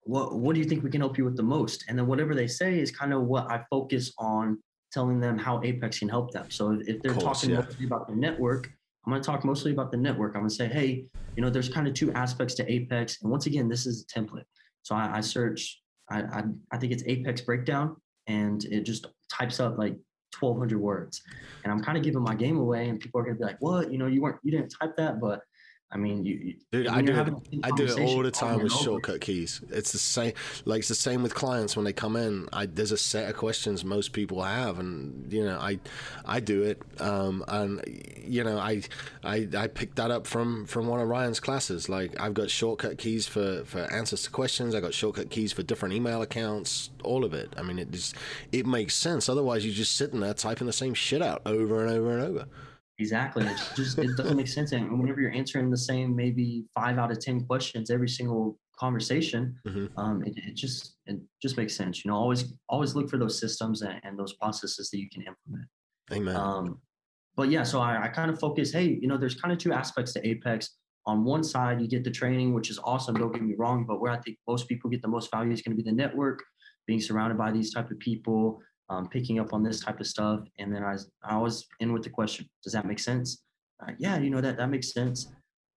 what 0.04 0.36
what 0.36 0.54
do 0.54 0.60
you 0.60 0.68
think 0.68 0.84
we 0.84 0.92
can 0.92 1.02
help 1.02 1.18
you 1.18 1.24
with 1.24 1.38
the 1.38 1.44
most? 1.44 1.86
And 1.88 1.98
then 1.98 2.08
whatever 2.08 2.36
they 2.36 2.48
say 2.48 2.80
is 2.80 2.92
kind 2.92 3.14
of 3.14 3.24
what 3.24 3.50
I 3.50 3.64
focus 3.70 4.14
on 4.20 4.60
telling 4.92 5.20
them 5.20 5.38
how 5.38 5.62
Apex 5.64 6.00
can 6.00 6.10
help 6.10 6.32
them. 6.32 6.50
So 6.50 6.80
if, 6.86 7.02
they're 7.02 7.14
Course, 7.14 7.42
talking 7.42 7.52
yeah. 7.52 7.62
mostly 7.62 7.86
about 7.86 8.08
the 8.08 8.16
network, 8.16 8.70
I'm 9.06 9.12
going 9.12 9.22
to 9.22 9.26
talk 9.26 9.44
mostly 9.44 9.72
about 9.72 9.92
the 9.92 9.98
network. 9.98 10.36
I'm 10.36 10.42
going 10.42 10.50
to 10.50 10.56
say, 10.56 10.68
hey, 10.68 11.06
you 11.36 11.42
know, 11.42 11.50
there's 11.50 11.70
kind 11.70 11.88
of 11.88 11.94
two 11.94 12.12
aspects 12.14 12.54
to 12.56 12.72
Apex, 12.72 13.22
and 13.22 13.32
once 13.32 13.48
again, 13.48 13.68
this 13.68 13.86
is 13.86 14.06
a 14.06 14.20
template. 14.20 14.46
So 14.88 14.96
I, 14.96 15.18
I 15.18 15.22
search, 15.22 15.82
I, 16.10 16.22
I 16.22 16.44
I 16.72 16.78
think 16.78 16.94
it's 16.94 17.04
Apex 17.06 17.42
breakdown, 17.42 17.98
and 18.28 18.64
it 18.64 18.86
just 18.86 19.06
types 19.30 19.60
up 19.60 19.78
like 19.78 19.98
1,200 20.40 20.80
words, 20.80 21.22
and 21.66 21.74
I'm 21.74 21.84
kind 21.84 21.98
of 21.98 22.06
giving 22.06 22.22
my 22.22 22.36
game 22.36 22.58
away, 22.58 22.88
and 22.88 22.98
people 22.98 23.20
are 23.20 23.26
gonna 23.26 23.36
be 23.36 23.44
like, 23.44 23.60
"What? 23.60 23.92
You 23.92 23.98
know, 23.98 24.08
you 24.08 24.22
weren't, 24.22 24.40
you 24.44 24.52
didn't 24.52 24.70
type 24.70 24.96
that." 24.96 25.20
But 25.20 25.42
I 25.90 25.96
mean, 25.96 26.26
you, 26.26 26.56
dude, 26.70 26.88
I 26.88 27.02
do 27.02 27.14
it. 27.14 27.60
I 27.64 27.72
do 27.72 27.86
it 27.86 27.98
all 27.98 28.22
the 28.22 28.30
time 28.30 28.62
with 28.62 28.74
shortcut 28.74 29.22
keys. 29.22 29.62
It's 29.70 29.94
the 29.94 29.98
same, 29.98 30.34
like 30.66 30.80
it's 30.80 30.90
the 30.90 30.96
same 30.96 31.24
with 31.24 31.34
clients 31.34 31.78
when 31.78 31.86
they 31.86 31.94
come 31.94 32.18
in. 32.18 32.50
I 32.52 32.66
there's 32.66 32.92
a 32.92 32.98
set 32.98 33.30
of 33.30 33.38
questions 33.38 33.86
most 33.86 34.12
people 34.12 34.44
have, 34.44 34.80
and 34.80 35.32
you 35.32 35.46
know, 35.46 35.58
I 35.58 35.80
I 36.26 36.42
do 36.42 36.64
it, 36.64 36.82
um, 37.00 37.46
and 37.48 37.82
you 38.22 38.44
know, 38.44 38.58
I 38.58 38.82
I 39.24 39.48
I 39.58 39.68
picked 39.68 39.96
that 39.96 40.12
up 40.12 40.28
from 40.28 40.66
from 40.66 40.88
one 40.88 41.00
of 41.00 41.08
Ryan's 41.08 41.40
classes. 41.40 41.88
Like 41.88 42.20
I've 42.20 42.34
got 42.34 42.50
shortcut 42.50 42.98
keys 42.98 43.26
for 43.26 43.64
for 43.64 43.80
answers 43.94 44.24
to 44.24 44.30
questions. 44.30 44.76
I 44.76 44.82
got 44.82 44.94
shortcut 44.94 45.30
keys 45.30 45.54
for 45.54 45.64
different 45.64 45.96
email 45.96 46.22
accounts. 46.22 46.90
All 47.06 47.24
of 47.24 47.34
it. 47.34 47.54
I 47.56 47.62
mean, 47.62 47.80
it 47.80 47.92
just 47.92 48.14
it 48.52 48.66
makes 48.66 48.94
sense. 48.94 49.30
Otherwise, 49.30 49.66
you're 49.66 49.74
just 49.74 49.96
sitting 49.96 50.20
there 50.20 50.34
typing 50.34 50.68
the 50.68 50.74
same 50.74 50.94
shit 50.94 51.22
out 51.22 51.44
over 51.46 51.82
and 51.82 51.90
over 51.90 52.18
and 52.18 52.24
over. 52.28 52.48
Exactly. 53.00 53.46
It 53.46 53.58
just 53.76 54.00
it 54.00 54.16
doesn't 54.18 54.38
make 54.38 54.48
sense. 54.48 54.72
And 54.72 55.00
whenever 55.00 55.22
you're 55.22 55.32
answering 55.32 55.70
the 55.70 55.78
same 55.78 56.16
maybe 56.16 56.66
five 56.74 56.98
out 56.98 57.12
of 57.12 57.20
ten 57.20 57.46
questions 57.46 57.92
every 57.92 58.10
single 58.10 58.58
conversation, 58.80 59.56
mm-hmm. 59.68 60.00
um, 60.00 60.24
it, 60.24 60.34
it, 60.36 60.56
just 60.56 60.96
it 61.06 61.20
just 61.42 61.58
makes 61.58 61.76
sense. 61.76 62.04
You 62.04 62.10
know, 62.10 62.18
always 62.18 62.54
always 62.70 62.96
look 62.96 63.10
for 63.10 63.18
those 63.18 63.40
systems 63.40 63.84
and, 63.84 64.00
and 64.04 64.18
those 64.18 64.34
processes 64.34 64.90
that 64.90 64.98
you 64.98 65.10
can 65.12 65.22
implement. 65.22 65.68
Amen. 66.12 66.36
Um, 66.36 66.82
but 67.36 67.52
yeah, 67.52 67.62
so 67.62 67.80
I, 67.80 68.06
I 68.06 68.08
kind 68.08 68.32
of 68.32 68.40
focus. 68.40 68.72
Hey, 68.72 68.98
you 69.00 69.08
know, 69.08 69.18
there's 69.18 69.36
kind 69.36 69.52
of 69.52 69.60
two 69.60 69.74
aspects 69.74 70.14
to 70.14 70.28
Apex. 70.28 70.72
On 71.06 71.24
one 71.24 71.44
side, 71.44 71.80
you 71.80 71.88
get 71.88 72.04
the 72.04 72.12
training, 72.12 72.54
which 72.54 72.70
is 72.70 72.80
awesome. 72.84 73.16
Don't 73.16 73.32
get 73.32 73.44
me 73.44 73.54
wrong, 73.58 73.86
but 73.88 74.02
where 74.02 74.12
I 74.12 74.18
think 74.18 74.38
most 74.48 74.68
people 74.68 74.90
get 74.90 75.02
the 75.02 75.08
most 75.08 75.32
value 75.32 75.52
is 75.52 75.62
going 75.62 75.78
to 75.78 75.82
be 75.82 75.88
the 75.88 75.96
network, 75.96 76.44
being 76.88 77.00
surrounded 77.00 77.38
by 77.38 77.52
these 77.52 77.74
type 77.74 77.92
of 77.92 78.00
people, 78.00 78.60
um, 78.90 79.08
picking 79.08 79.40
up 79.40 79.54
on 79.54 79.64
this 79.64 79.80
type 79.80 80.00
of 80.00 80.08
stuff. 80.08 80.42
And 80.60 80.74
then 80.74 80.84
I 80.84 80.94
was, 80.94 81.10
I 81.24 81.38
was 81.38 81.68
in 81.80 81.94
with 81.94 82.04
the 82.04 82.10
question, 82.10 82.50
does 82.64 82.74
that 82.74 82.86
make 82.86 83.00
sense? 83.00 83.44
Uh, 83.82 83.92
yeah, 83.98 84.18
you 84.18 84.30
know, 84.30 84.42
that, 84.42 84.58
that 84.58 84.70
makes 84.70 84.94
sense. 84.94 85.32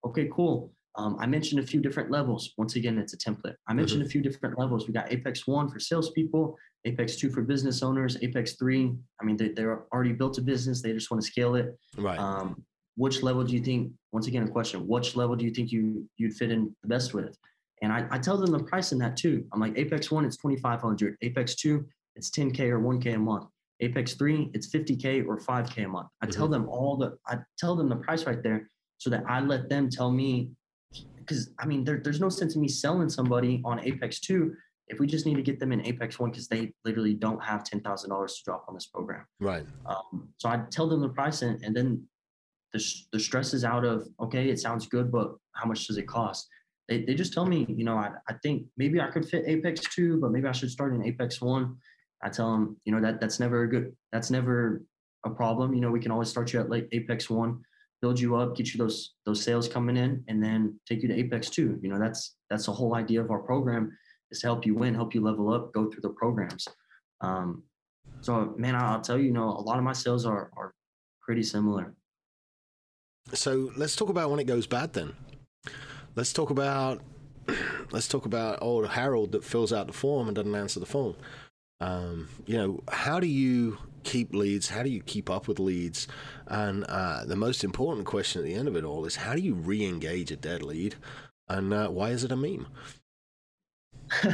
Okay, 0.04 0.28
cool. 0.32 0.72
Um, 0.96 1.16
I 1.20 1.26
mentioned 1.26 1.60
a 1.60 1.66
few 1.66 1.80
different 1.80 2.10
levels. 2.10 2.52
Once 2.56 2.76
again, 2.76 2.98
it's 2.98 3.14
a 3.14 3.18
template. 3.18 3.54
I 3.68 3.74
mentioned 3.74 4.00
mm-hmm. 4.00 4.08
a 4.08 4.10
few 4.10 4.22
different 4.22 4.58
levels. 4.58 4.86
We 4.86 4.92
got 4.92 5.12
Apex 5.12 5.46
1 5.46 5.68
for 5.68 5.78
salespeople, 5.78 6.56
Apex 6.84 7.16
2 7.16 7.30
for 7.30 7.42
business 7.42 7.82
owners, 7.82 8.16
Apex 8.22 8.54
3. 8.54 8.92
I 9.20 9.24
mean, 9.24 9.36
they, 9.36 9.48
they're 9.48 9.84
already 9.92 10.12
built 10.12 10.38
a 10.38 10.42
business. 10.42 10.82
They 10.82 10.92
just 10.92 11.10
want 11.10 11.22
to 11.22 11.26
scale 11.26 11.54
it. 11.54 11.78
Right. 11.96 12.18
Um, 12.18 12.64
which 12.96 13.22
level 13.22 13.44
do 13.44 13.54
you 13.54 13.62
think, 13.62 13.92
once 14.12 14.26
again, 14.26 14.42
a 14.42 14.48
question, 14.48 14.86
which 14.86 15.16
level 15.16 15.36
do 15.36 15.44
you 15.44 15.52
think 15.52 15.70
you, 15.70 16.06
you'd 16.16 16.34
fit 16.34 16.50
in 16.50 16.74
the 16.82 16.88
best 16.88 17.14
with? 17.14 17.38
And 17.82 17.92
I, 17.92 18.06
I 18.10 18.18
tell 18.18 18.36
them 18.36 18.50
the 18.50 18.62
price 18.64 18.92
in 18.92 18.98
that 18.98 19.16
too. 19.16 19.44
I'm 19.52 19.60
like, 19.60 19.78
Apex 19.78 20.10
1, 20.10 20.24
it's 20.24 20.36
2,500. 20.36 21.16
Apex 21.22 21.54
2, 21.54 21.86
it's 22.20 22.30
10K 22.30 22.68
or 22.68 22.78
1K 22.78 23.14
a 23.14 23.18
month. 23.18 23.46
Apex 23.80 24.12
3, 24.12 24.50
it's 24.52 24.70
50K 24.70 25.26
or 25.26 25.38
5K 25.38 25.86
a 25.86 25.88
month. 25.88 26.08
I 26.20 26.26
mm-hmm. 26.26 26.36
tell 26.36 26.48
them 26.48 26.68
all 26.68 26.98
the, 26.98 27.16
I 27.26 27.38
tell 27.58 27.74
them 27.74 27.88
the 27.88 27.96
price 27.96 28.26
right 28.26 28.42
there 28.42 28.68
so 28.98 29.08
that 29.08 29.24
I 29.26 29.40
let 29.40 29.70
them 29.70 29.88
tell 29.88 30.12
me, 30.12 30.50
because 31.16 31.48
I 31.58 31.64
mean, 31.64 31.82
there, 31.82 31.98
there's 32.04 32.20
no 32.20 32.28
sense 32.28 32.56
in 32.56 32.60
me 32.60 32.68
selling 32.68 33.08
somebody 33.08 33.62
on 33.64 33.80
Apex 33.80 34.20
2 34.20 34.52
if 34.88 34.98
we 34.98 35.06
just 35.06 35.24
need 35.24 35.36
to 35.36 35.42
get 35.42 35.58
them 35.58 35.72
in 35.72 35.80
Apex 35.86 36.18
1 36.18 36.30
because 36.30 36.46
they 36.48 36.74
literally 36.84 37.14
don't 37.14 37.42
have 37.42 37.62
$10,000 37.62 37.82
to 38.06 38.34
drop 38.44 38.66
on 38.68 38.74
this 38.74 38.86
program. 38.86 39.24
Right. 39.40 39.64
Um, 39.86 40.28
so 40.36 40.50
I 40.50 40.60
tell 40.70 40.86
them 40.86 41.00
the 41.00 41.08
price 41.08 41.40
and, 41.40 41.64
and 41.64 41.74
then 41.74 42.06
the, 42.74 42.84
the 43.12 43.20
stress 43.20 43.54
is 43.54 43.64
out 43.64 43.86
of, 43.86 44.06
okay, 44.20 44.50
it 44.50 44.60
sounds 44.60 44.86
good, 44.88 45.10
but 45.10 45.32
how 45.54 45.66
much 45.66 45.86
does 45.86 45.96
it 45.96 46.06
cost? 46.06 46.46
They, 46.86 47.04
they 47.04 47.14
just 47.14 47.32
tell 47.32 47.46
me, 47.46 47.64
you 47.68 47.84
know, 47.84 47.96
I, 47.96 48.10
I 48.28 48.34
think 48.42 48.66
maybe 48.76 49.00
I 49.00 49.10
could 49.10 49.26
fit 49.26 49.44
Apex 49.46 49.80
2, 49.94 50.20
but 50.20 50.32
maybe 50.32 50.48
I 50.48 50.52
should 50.52 50.70
start 50.70 50.92
in 50.92 51.02
Apex 51.06 51.40
1 51.40 51.76
I 52.22 52.28
tell 52.28 52.52
them, 52.52 52.76
you 52.84 52.92
know, 52.92 53.00
that 53.00 53.20
that's 53.20 53.40
never 53.40 53.62
a 53.62 53.68
good, 53.68 53.94
that's 54.12 54.30
never 54.30 54.82
a 55.24 55.30
problem. 55.30 55.74
You 55.74 55.80
know, 55.80 55.90
we 55.90 56.00
can 56.00 56.10
always 56.10 56.28
start 56.28 56.52
you 56.52 56.60
at 56.60 56.70
like 56.70 56.88
Apex 56.92 57.30
one, 57.30 57.60
build 58.02 58.18
you 58.18 58.36
up, 58.36 58.56
get 58.56 58.72
you 58.72 58.78
those 58.78 59.14
those 59.26 59.42
sales 59.42 59.68
coming 59.68 59.96
in, 59.96 60.24
and 60.28 60.42
then 60.42 60.78
take 60.86 61.02
you 61.02 61.08
to 61.08 61.14
Apex 61.14 61.50
two. 61.50 61.78
You 61.82 61.88
know, 61.88 61.98
that's 61.98 62.36
that's 62.48 62.66
the 62.66 62.72
whole 62.72 62.94
idea 62.94 63.20
of 63.20 63.30
our 63.30 63.40
program 63.40 63.96
is 64.30 64.40
to 64.40 64.46
help 64.46 64.64
you 64.64 64.74
win, 64.74 64.94
help 64.94 65.14
you 65.14 65.20
level 65.20 65.52
up, 65.52 65.72
go 65.72 65.90
through 65.90 66.02
the 66.02 66.10
programs. 66.10 66.66
Um, 67.20 67.62
so, 68.20 68.54
man, 68.56 68.74
I'll 68.74 69.00
tell 69.00 69.18
you, 69.18 69.24
you 69.24 69.32
know, 69.32 69.48
a 69.48 69.62
lot 69.62 69.78
of 69.78 69.84
my 69.84 69.92
sales 69.92 70.26
are 70.26 70.50
are 70.56 70.74
pretty 71.22 71.42
similar. 71.42 71.94
So 73.32 73.70
let's 73.76 73.96
talk 73.96 74.08
about 74.08 74.30
when 74.30 74.40
it 74.40 74.46
goes 74.46 74.66
bad. 74.66 74.92
Then 74.92 75.14
let's 76.16 76.32
talk 76.32 76.50
about 76.50 77.02
let's 77.90 78.08
talk 78.08 78.26
about 78.26 78.58
old 78.60 78.88
Harold 78.88 79.32
that 79.32 79.44
fills 79.44 79.72
out 79.72 79.86
the 79.86 79.92
form 79.92 80.28
and 80.28 80.34
doesn't 80.34 80.54
answer 80.54 80.80
the 80.80 80.86
phone. 80.86 81.16
Um, 81.80 82.28
you 82.46 82.56
know, 82.56 82.80
how 82.90 83.20
do 83.20 83.26
you 83.26 83.78
keep 84.02 84.34
leads? 84.34 84.68
How 84.68 84.82
do 84.82 84.90
you 84.90 85.02
keep 85.02 85.30
up 85.30 85.48
with 85.48 85.58
leads? 85.58 86.08
And 86.46 86.84
uh, 86.88 87.24
the 87.24 87.36
most 87.36 87.64
important 87.64 88.06
question 88.06 88.40
at 88.40 88.44
the 88.44 88.54
end 88.54 88.68
of 88.68 88.76
it 88.76 88.84
all 88.84 89.04
is 89.06 89.16
how 89.16 89.34
do 89.34 89.40
you 89.40 89.54
re 89.54 89.84
engage 89.84 90.30
a 90.30 90.36
dead 90.36 90.62
lead? 90.62 90.96
And 91.48 91.72
uh, 91.72 91.88
why 91.88 92.10
is 92.10 92.24
it 92.24 92.32
a 92.32 92.36
meme? 92.36 92.66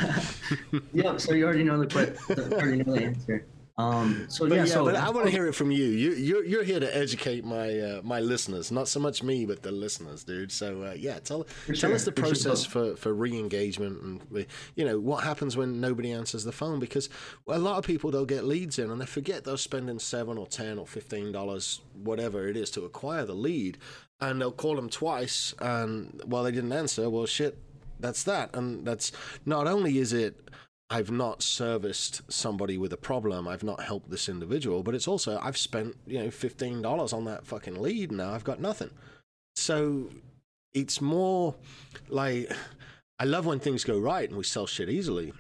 yeah, 0.92 1.16
so 1.18 1.35
you 1.35 1.44
already 1.44 1.64
know 1.64 1.78
the, 1.78 1.87
question, 1.87 2.52
already 2.52 2.82
know 2.82 2.94
the 2.94 3.04
answer. 3.04 3.46
Um, 3.78 4.24
so 4.30 4.48
but 4.48 4.54
yeah, 4.54 4.64
yeah 4.64 4.72
so 4.72 4.84
but 4.86 4.96
I 4.96 5.10
want 5.10 5.26
to 5.26 5.30
hear 5.30 5.46
it 5.46 5.54
from 5.54 5.70
you. 5.70 5.84
You 5.84 6.12
you're 6.12 6.44
you're 6.44 6.64
here 6.64 6.80
to 6.80 6.96
educate 6.96 7.44
my 7.44 7.78
uh, 7.78 8.00
my 8.02 8.20
listeners, 8.20 8.72
not 8.72 8.88
so 8.88 8.98
much 8.98 9.22
me, 9.22 9.44
but 9.44 9.62
the 9.62 9.70
listeners, 9.70 10.24
dude. 10.24 10.50
So 10.50 10.82
uh, 10.82 10.94
yeah, 10.96 11.18
tell 11.18 11.44
for 11.44 11.74
tell 11.74 11.90
sure, 11.90 11.94
us 11.94 12.04
the 12.06 12.12
for 12.12 12.22
process 12.22 12.62
sure. 12.62 12.94
for 12.94 12.96
for 12.96 13.12
re-engagement 13.12 14.00
and 14.00 14.46
you 14.76 14.84
know 14.86 14.98
what 14.98 15.24
happens 15.24 15.58
when 15.58 15.78
nobody 15.78 16.10
answers 16.10 16.44
the 16.44 16.52
phone 16.52 16.80
because 16.80 17.10
a 17.48 17.58
lot 17.58 17.76
of 17.76 17.84
people 17.84 18.10
they'll 18.10 18.24
get 18.24 18.44
leads 18.44 18.78
in 18.78 18.90
and 18.90 18.98
they 18.98 19.06
forget 19.06 19.44
they're 19.44 19.58
spending 19.58 19.98
seven 19.98 20.38
or 20.38 20.46
ten 20.46 20.78
or 20.78 20.86
fifteen 20.86 21.30
dollars 21.30 21.82
whatever 22.02 22.48
it 22.48 22.56
is 22.56 22.70
to 22.70 22.86
acquire 22.86 23.26
the 23.26 23.34
lead, 23.34 23.76
and 24.22 24.40
they'll 24.40 24.52
call 24.52 24.76
them 24.76 24.88
twice 24.88 25.52
and 25.60 26.22
well 26.26 26.42
they 26.44 26.52
didn't 26.52 26.72
answer. 26.72 27.10
Well 27.10 27.26
shit, 27.26 27.58
that's 28.00 28.22
that, 28.22 28.56
and 28.56 28.86
that's 28.86 29.12
not 29.44 29.66
only 29.66 29.98
is 29.98 30.14
it 30.14 30.40
I've 30.88 31.11
not 31.11 31.42
serviced 31.42 32.22
somebody 32.33 32.79
with 32.79 32.92
a 32.92 32.96
problem. 32.96 33.49
I've 33.49 33.64
not 33.64 33.83
helped 33.83 34.11
this 34.11 34.29
individual, 34.29 34.83
but 34.83 34.94
it's 34.94 35.09
also 35.09 35.38
I've 35.42 35.57
spent, 35.57 35.96
you 36.07 36.18
know, 36.20 36.29
$15 36.29 37.12
on 37.12 37.25
that 37.25 37.46
fucking 37.46 37.81
lead 37.81 38.12
now 38.12 38.33
I've 38.33 38.44
got 38.44 38.61
nothing. 38.61 38.90
So 39.57 40.11
it's 40.75 41.01
more 41.01 41.55
like 42.09 42.53
I 43.18 43.25
love 43.25 43.46
when 43.46 43.59
things 43.59 43.83
go 43.83 43.99
right 43.99 44.29
and 44.29 44.38
we 44.38 44.44
sell 44.44 44.66
shit 44.66 44.88
easily. 44.88 45.33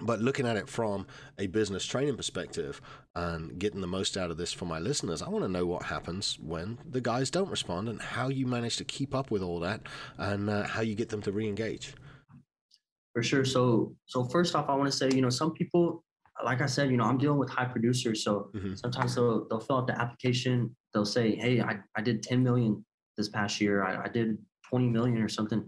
But 0.00 0.20
looking 0.20 0.46
at 0.46 0.56
it 0.56 0.68
from 0.68 1.06
a 1.38 1.46
business 1.46 1.84
training 1.84 2.16
perspective 2.16 2.80
and 3.14 3.58
getting 3.58 3.80
the 3.80 3.86
most 3.86 4.16
out 4.16 4.30
of 4.30 4.36
this 4.36 4.52
for 4.52 4.64
my 4.64 4.80
listeners, 4.80 5.22
I 5.22 5.28
want 5.28 5.44
to 5.44 5.50
know 5.50 5.66
what 5.66 5.84
happens 5.84 6.36
when 6.40 6.78
the 6.88 7.00
guys 7.00 7.30
don't 7.30 7.50
respond 7.50 7.88
and 7.88 8.02
how 8.02 8.28
you 8.28 8.46
manage 8.46 8.76
to 8.78 8.84
keep 8.84 9.14
up 9.14 9.30
with 9.30 9.40
all 9.40 9.60
that 9.60 9.82
and 10.18 10.50
uh, 10.50 10.64
how 10.64 10.82
you 10.82 10.94
get 10.96 11.10
them 11.10 11.22
to 11.22 11.32
re 11.32 11.48
engage. 11.48 11.94
For 13.14 13.22
sure. 13.22 13.44
So 13.44 13.94
so 14.06 14.24
first 14.24 14.54
off, 14.54 14.68
I 14.68 14.74
want 14.74 14.90
to 14.90 14.96
say, 14.96 15.08
you 15.14 15.22
know, 15.22 15.30
some 15.30 15.52
people, 15.52 16.04
like 16.44 16.60
I 16.60 16.66
said, 16.66 16.90
you 16.90 16.96
know, 16.96 17.04
I'm 17.04 17.16
dealing 17.16 17.38
with 17.38 17.48
high 17.48 17.64
producers. 17.64 18.24
So 18.24 18.50
mm-hmm. 18.54 18.74
sometimes 18.74 19.14
they'll 19.14 19.46
they'll 19.48 19.60
fill 19.60 19.78
out 19.78 19.86
the 19.86 19.98
application. 19.98 20.74
They'll 20.92 21.04
say, 21.04 21.36
hey, 21.36 21.60
I, 21.60 21.78
I 21.96 22.02
did 22.02 22.22
10 22.24 22.42
million 22.42 22.84
this 23.16 23.28
past 23.28 23.60
year. 23.60 23.84
I, 23.84 24.04
I 24.04 24.08
did 24.08 24.36
20 24.68 24.88
million 24.88 25.22
or 25.22 25.28
something, 25.28 25.60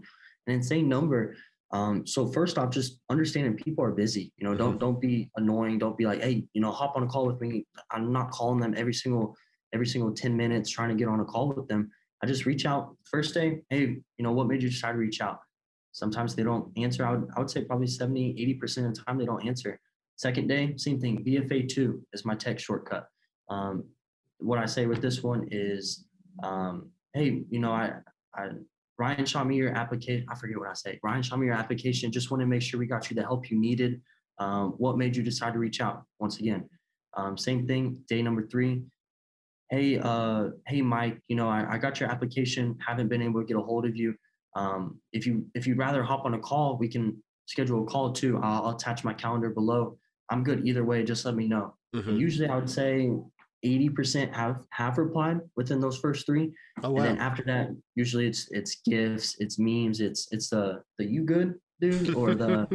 an 0.47 0.53
insane 0.53 0.89
number. 0.89 1.35
Um, 1.71 2.05
so 2.05 2.27
first 2.27 2.57
off, 2.57 2.69
just 2.69 2.99
understanding 3.09 3.55
people 3.55 3.83
are 3.83 3.91
busy. 3.91 4.33
You 4.37 4.45
know, 4.45 4.51
mm-hmm. 4.51 4.59
don't 4.59 4.79
don't 4.79 5.01
be 5.01 5.31
annoying. 5.37 5.79
Don't 5.79 5.97
be 5.97 6.05
like, 6.05 6.21
hey, 6.21 6.45
you 6.53 6.61
know, 6.61 6.71
hop 6.71 6.97
on 6.97 7.03
a 7.03 7.07
call 7.07 7.27
with 7.27 7.39
me. 7.39 7.65
I'm 7.91 8.11
not 8.11 8.31
calling 8.31 8.59
them 8.59 8.73
every 8.75 8.93
single 8.93 9.35
every 9.73 9.87
single 9.87 10.13
10 10.13 10.35
minutes 10.35 10.69
trying 10.69 10.89
to 10.89 10.95
get 10.95 11.07
on 11.07 11.21
a 11.21 11.25
call 11.25 11.53
with 11.53 11.67
them. 11.67 11.89
I 12.21 12.25
just 12.27 12.45
reach 12.45 12.65
out 12.65 12.95
first 13.05 13.33
day. 13.33 13.61
Hey, 13.69 13.97
you 14.17 14.23
know, 14.23 14.31
what 14.31 14.47
made 14.47 14.61
you 14.61 14.69
decide 14.69 14.93
to 14.93 14.97
reach 14.97 15.21
out? 15.21 15.39
Sometimes 15.97 16.35
they 16.35 16.43
don't 16.43 16.71
answer. 16.77 17.03
I 17.03 17.13
would, 17.13 17.27
I 17.35 17.39
would 17.39 17.49
say 17.49 17.63
probably 17.63 17.87
70, 17.87 18.35
80% 18.61 18.85
of 18.85 18.93
the 18.93 19.01
time 19.01 19.17
they 19.17 19.25
don't 19.25 19.43
answer. 19.47 19.79
Second 20.15 20.47
day, 20.47 20.75
same 20.77 20.99
thing. 20.99 21.25
BFA2 21.25 21.99
is 22.13 22.23
my 22.23 22.35
tech 22.35 22.59
shortcut. 22.59 23.07
Um, 23.49 23.83
what 24.37 24.59
I 24.59 24.67
say 24.67 24.85
with 24.85 25.01
this 25.01 25.23
one 25.23 25.47
is, 25.49 26.05
um, 26.43 26.91
hey, 27.15 27.41
you 27.49 27.57
know, 27.57 27.71
I, 27.71 27.93
I 28.35 28.49
Ryan 28.99 29.25
shot 29.25 29.47
me 29.47 29.55
your 29.55 29.71
application. 29.71 30.27
I 30.29 30.35
forget 30.35 30.59
what 30.59 30.69
I 30.69 30.73
say. 30.73 30.99
Ryan 31.01 31.23
shot 31.23 31.39
me 31.39 31.47
your 31.47 31.55
application. 31.55 32.11
Just 32.11 32.29
want 32.29 32.41
to 32.41 32.47
make 32.47 32.61
sure 32.61 32.79
we 32.79 32.85
got 32.85 33.09
you 33.09 33.15
the 33.15 33.23
help 33.23 33.49
you 33.49 33.59
needed. 33.59 33.99
Um, 34.37 34.75
what 34.77 34.99
made 34.99 35.15
you 35.15 35.23
decide 35.23 35.53
to 35.53 35.59
reach 35.59 35.81
out? 35.81 36.03
Once 36.19 36.39
again, 36.39 36.69
um, 37.15 37.39
same 37.39 37.65
thing. 37.65 38.03
Day 38.07 38.21
number 38.21 38.47
three. 38.47 38.83
Hey, 39.71 39.97
uh, 39.97 40.49
hey, 40.67 40.83
Mike. 40.83 41.19
You 41.27 41.37
know, 41.37 41.49
I, 41.49 41.65
I 41.71 41.77
got 41.79 41.99
your 41.99 42.09
application. 42.11 42.77
Haven't 42.85 43.07
been 43.07 43.23
able 43.23 43.41
to 43.41 43.47
get 43.47 43.57
a 43.57 43.61
hold 43.61 43.87
of 43.87 43.95
you. 43.95 44.13
Um, 44.57 44.99
if 45.13 45.25
you 45.27 45.45
if 45.53 45.67
you'd 45.67 45.77
rather 45.77 46.03
hop 46.03 46.25
on 46.25 46.33
a 46.33 46.39
call, 46.39 46.77
we 46.77 46.87
can 46.87 47.05
schedule 47.45 47.83
a 47.83 47.85
call 47.85 48.11
too. 48.11 48.39
I'll, 48.43 48.65
I'll 48.65 48.75
attach 48.75 49.03
my 49.03 49.13
calendar 49.13 49.49
below. 49.49 49.97
I'm 50.29 50.43
good 50.43 50.67
either 50.67 50.83
way. 50.83 51.03
Just 51.03 51.25
let 51.25 51.35
me 51.35 51.47
know. 51.47 51.75
Mm-hmm. 51.95 52.17
Usually, 52.17 52.47
I 52.49 52.55
would 52.55 52.69
say 52.69 53.11
80% 53.65 54.33
have 54.35 54.57
have 54.71 54.97
replied 54.97 55.39
within 55.55 55.79
those 55.79 55.97
first 55.97 56.25
three. 56.25 56.51
Oh, 56.83 56.91
wow. 56.91 56.97
And 57.03 57.05
then 57.05 57.17
after 57.19 57.43
that, 57.43 57.69
usually 57.95 58.27
it's 58.27 58.47
it's 58.51 58.81
gifts, 58.85 59.35
it's 59.39 59.57
memes, 59.59 59.99
it's 60.01 60.27
it's 60.31 60.49
the 60.49 60.81
the 60.97 61.05
you 61.05 61.23
good 61.23 61.55
dude 61.81 62.13
or 62.19 62.35
the 62.35 62.67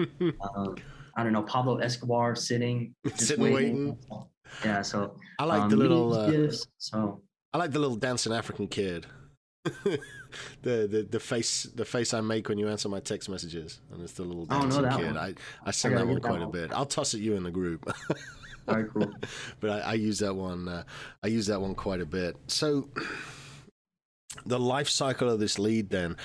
um, 0.56 0.76
I 1.16 1.22
don't 1.22 1.32
know 1.32 1.42
Pablo 1.42 1.76
Escobar 1.78 2.34
sitting 2.34 2.94
sitting 3.16 3.42
waiting. 3.44 3.54
waiting. 3.54 3.98
yeah. 4.64 4.82
So 4.82 5.16
I 5.38 5.44
like 5.44 5.62
um, 5.62 5.70
the 5.70 5.76
little. 5.76 6.10
meetings, 6.10 6.26
Uh, 6.28 6.30
gifts, 6.46 6.66
so 6.78 7.22
I 7.52 7.58
like 7.58 7.72
the 7.72 7.78
little 7.78 7.96
dancing 7.96 8.32
African 8.32 8.66
kid. 8.66 9.06
the, 9.84 10.00
the 10.62 11.06
the 11.08 11.20
face 11.20 11.64
the 11.74 11.84
face 11.84 12.12
I 12.12 12.20
make 12.20 12.48
when 12.48 12.58
you 12.58 12.68
answer 12.68 12.88
my 12.88 12.98
text 12.98 13.28
messages, 13.28 13.80
and 13.92 14.02
it's 14.02 14.14
the 14.14 14.24
little 14.24 14.46
I 14.50 14.58
don't 14.58 14.70
know 14.70 14.82
dancing 14.82 14.82
that 14.82 14.96
kid. 14.96 15.06
one. 15.06 15.16
I 15.16 15.34
I 15.64 15.70
send 15.70 15.94
gotta 15.94 16.04
that 16.04 16.10
one 16.10 16.16
get 16.16 16.22
that 16.22 16.28
quite 16.28 16.42
a 16.42 16.46
bit. 16.46 16.72
I'll 16.72 16.86
toss 16.86 17.14
it 17.14 17.18
you 17.18 17.36
in 17.36 17.44
the 17.44 17.50
group. 17.50 17.88
right, 18.66 18.86
cool. 18.92 19.12
but 19.60 19.70
I, 19.70 19.78
I 19.80 19.92
use 19.94 20.18
that 20.18 20.34
one. 20.34 20.66
Uh, 20.66 20.82
I 21.22 21.28
use 21.28 21.46
that 21.46 21.60
one 21.60 21.76
quite 21.76 22.00
a 22.00 22.06
bit. 22.06 22.36
So, 22.48 22.88
the 24.46 24.58
life 24.58 24.88
cycle 24.88 25.30
of 25.30 25.38
this 25.38 25.60
lead, 25.60 25.90
then, 25.90 26.16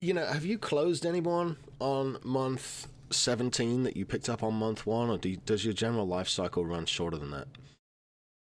you 0.00 0.14
know, 0.14 0.24
have 0.24 0.46
you 0.46 0.56
closed 0.56 1.04
anyone 1.04 1.58
on 1.80 2.16
month 2.24 2.88
seventeen 3.10 3.82
that 3.82 3.94
you 3.94 4.06
picked 4.06 4.30
up 4.30 4.42
on 4.42 4.54
month 4.54 4.86
one, 4.86 5.10
or 5.10 5.18
do 5.18 5.28
you, 5.28 5.36
does 5.36 5.66
your 5.66 5.74
general 5.74 6.06
life 6.06 6.28
cycle 6.28 6.64
run 6.64 6.86
shorter 6.86 7.18
than 7.18 7.30
that? 7.32 7.48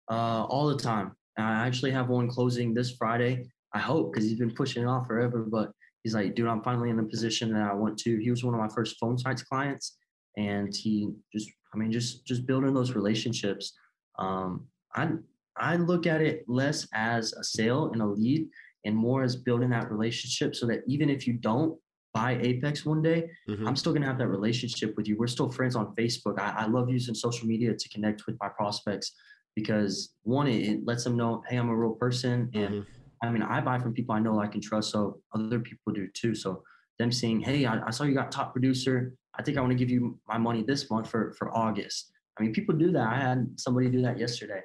Uh, 0.08 0.44
all 0.44 0.68
the 0.68 0.76
time. 0.76 1.16
I 1.36 1.66
actually 1.66 1.90
have 1.92 2.08
one 2.08 2.28
closing 2.28 2.74
this 2.74 2.92
Friday. 2.92 3.48
I 3.74 3.78
hope 3.78 4.12
because 4.12 4.28
he's 4.28 4.38
been 4.38 4.54
pushing 4.54 4.82
it 4.82 4.86
off 4.86 5.06
forever. 5.06 5.46
But 5.48 5.72
he's 6.02 6.14
like, 6.14 6.34
dude, 6.34 6.48
I'm 6.48 6.62
finally 6.62 6.90
in 6.90 6.98
a 6.98 7.04
position 7.04 7.52
that 7.52 7.70
I 7.70 7.74
want 7.74 7.98
to. 8.00 8.18
He 8.18 8.30
was 8.30 8.44
one 8.44 8.54
of 8.54 8.60
my 8.60 8.68
first 8.68 8.96
PhoneSites 9.02 9.44
clients, 9.46 9.96
and 10.36 10.74
he 10.74 11.10
just, 11.34 11.50
I 11.74 11.76
mean, 11.76 11.92
just 11.92 12.24
just 12.26 12.46
building 12.46 12.74
those 12.74 12.92
relationships. 12.92 13.72
Um, 14.18 14.68
I 14.94 15.10
I 15.56 15.76
look 15.76 16.06
at 16.06 16.20
it 16.22 16.44
less 16.48 16.86
as 16.94 17.32
a 17.32 17.44
sale 17.44 17.90
and 17.92 18.00
a 18.00 18.06
lead, 18.06 18.48
and 18.84 18.96
more 18.96 19.22
as 19.22 19.36
building 19.36 19.70
that 19.70 19.90
relationship, 19.90 20.54
so 20.54 20.66
that 20.66 20.80
even 20.86 21.10
if 21.10 21.26
you 21.26 21.34
don't 21.34 21.78
buy 22.14 22.38
Apex 22.40 22.86
one 22.86 23.02
day, 23.02 23.30
Mhm. 23.48 23.66
I'm 23.68 23.76
still 23.76 23.92
gonna 23.92 24.06
have 24.06 24.18
that 24.18 24.28
relationship 24.28 24.96
with 24.96 25.06
you. 25.08 25.16
We're 25.18 25.26
still 25.26 25.50
friends 25.50 25.76
on 25.76 25.94
Facebook. 25.94 26.38
I, 26.40 26.50
I 26.64 26.66
love 26.66 26.88
using 26.88 27.14
social 27.14 27.46
media 27.46 27.74
to 27.76 27.88
connect 27.90 28.26
with 28.26 28.36
my 28.40 28.48
prospects 28.48 29.12
because 29.54 30.14
one, 30.22 30.46
it, 30.46 30.60
it 30.68 30.86
lets 30.86 31.04
them 31.04 31.16
know, 31.16 31.42
hey, 31.48 31.56
I'm 31.56 31.68
a 31.68 31.76
real 31.76 31.92
person, 31.94 32.50
and 32.54 32.74
Mhm. 32.76 32.86
I 33.22 33.30
mean, 33.30 33.42
I 33.42 33.60
buy 33.60 33.78
from 33.78 33.92
people 33.92 34.14
I 34.14 34.20
know 34.20 34.40
I 34.40 34.46
can 34.46 34.60
trust, 34.60 34.90
so 34.90 35.20
other 35.34 35.60
people 35.60 35.92
do 35.92 36.08
too. 36.14 36.34
So 36.34 36.62
them 36.98 37.12
saying, 37.12 37.40
hey, 37.40 37.64
I, 37.66 37.86
I 37.86 37.90
saw 37.90 38.04
you 38.04 38.14
got 38.14 38.32
top 38.32 38.52
producer. 38.52 39.14
I 39.38 39.42
think 39.42 39.56
I 39.56 39.60
want 39.60 39.72
to 39.72 39.78
give 39.78 39.90
you 39.90 40.18
my 40.26 40.38
money 40.38 40.64
this 40.66 40.90
month 40.90 41.08
for 41.08 41.32
for 41.38 41.56
August. 41.56 42.12
I 42.38 42.42
mean, 42.42 42.52
people 42.52 42.74
do 42.76 42.92
that. 42.92 43.08
I 43.08 43.18
had 43.18 43.48
somebody 43.56 43.88
do 43.88 44.02
that 44.02 44.18
yesterday. 44.18 44.60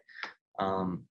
Um, 0.59 1.03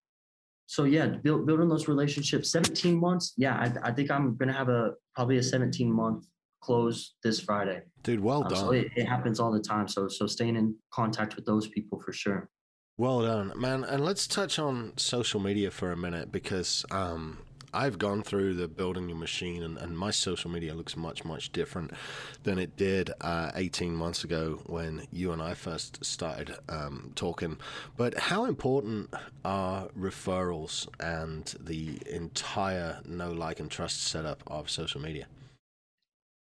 so 0.66 0.84
yeah, 0.84 1.06
build, 1.06 1.46
building 1.46 1.68
those 1.68 1.88
relationships. 1.88 2.50
17 2.50 2.98
months. 2.98 3.34
Yeah, 3.36 3.56
I, 3.56 3.88
I 3.88 3.92
think 3.92 4.10
I'm 4.10 4.36
gonna 4.36 4.52
have 4.52 4.68
a 4.68 4.92
probably 5.14 5.38
a 5.38 5.42
17 5.42 5.92
month 5.92 6.26
close 6.62 7.14
this 7.22 7.40
Friday. 7.40 7.82
Dude, 8.02 8.20
well 8.20 8.42
Um, 8.44 8.48
done. 8.48 8.58
so 8.58 8.70
it, 8.70 8.88
it 8.96 9.04
happens 9.06 9.40
all 9.40 9.52
the 9.52 9.60
time. 9.60 9.88
So 9.88 10.08
so 10.08 10.26
staying 10.26 10.56
in 10.56 10.74
contact 10.92 11.36
with 11.36 11.44
those 11.44 11.68
people 11.68 12.00
for 12.00 12.12
sure. 12.12 12.48
Well 12.98 13.22
done, 13.22 13.52
man. 13.56 13.84
And 13.84 14.04
let's 14.04 14.26
touch 14.26 14.58
on 14.58 14.92
social 14.96 15.40
media 15.40 15.70
for 15.70 15.92
a 15.92 15.96
minute 15.96 16.30
because 16.30 16.84
um, 16.90 17.38
I've 17.72 17.98
gone 17.98 18.22
through 18.22 18.54
the 18.54 18.68
building 18.68 19.08
your 19.08 19.16
machine, 19.16 19.62
and, 19.62 19.78
and 19.78 19.96
my 19.96 20.10
social 20.10 20.50
media 20.50 20.74
looks 20.74 20.94
much, 20.94 21.24
much 21.24 21.52
different 21.52 21.92
than 22.42 22.58
it 22.58 22.76
did 22.76 23.10
uh, 23.22 23.50
18 23.54 23.94
months 23.94 24.24
ago 24.24 24.60
when 24.66 25.06
you 25.10 25.32
and 25.32 25.40
I 25.40 25.54
first 25.54 26.04
started 26.04 26.54
um, 26.68 27.12
talking. 27.14 27.56
But 27.96 28.18
how 28.18 28.44
important 28.44 29.08
are 29.42 29.88
referrals 29.98 30.86
and 31.00 31.46
the 31.58 31.98
entire 32.10 33.00
no 33.06 33.32
like, 33.32 33.58
and 33.58 33.70
trust 33.70 34.02
setup 34.02 34.42
of 34.46 34.68
social 34.68 35.00
media? 35.00 35.26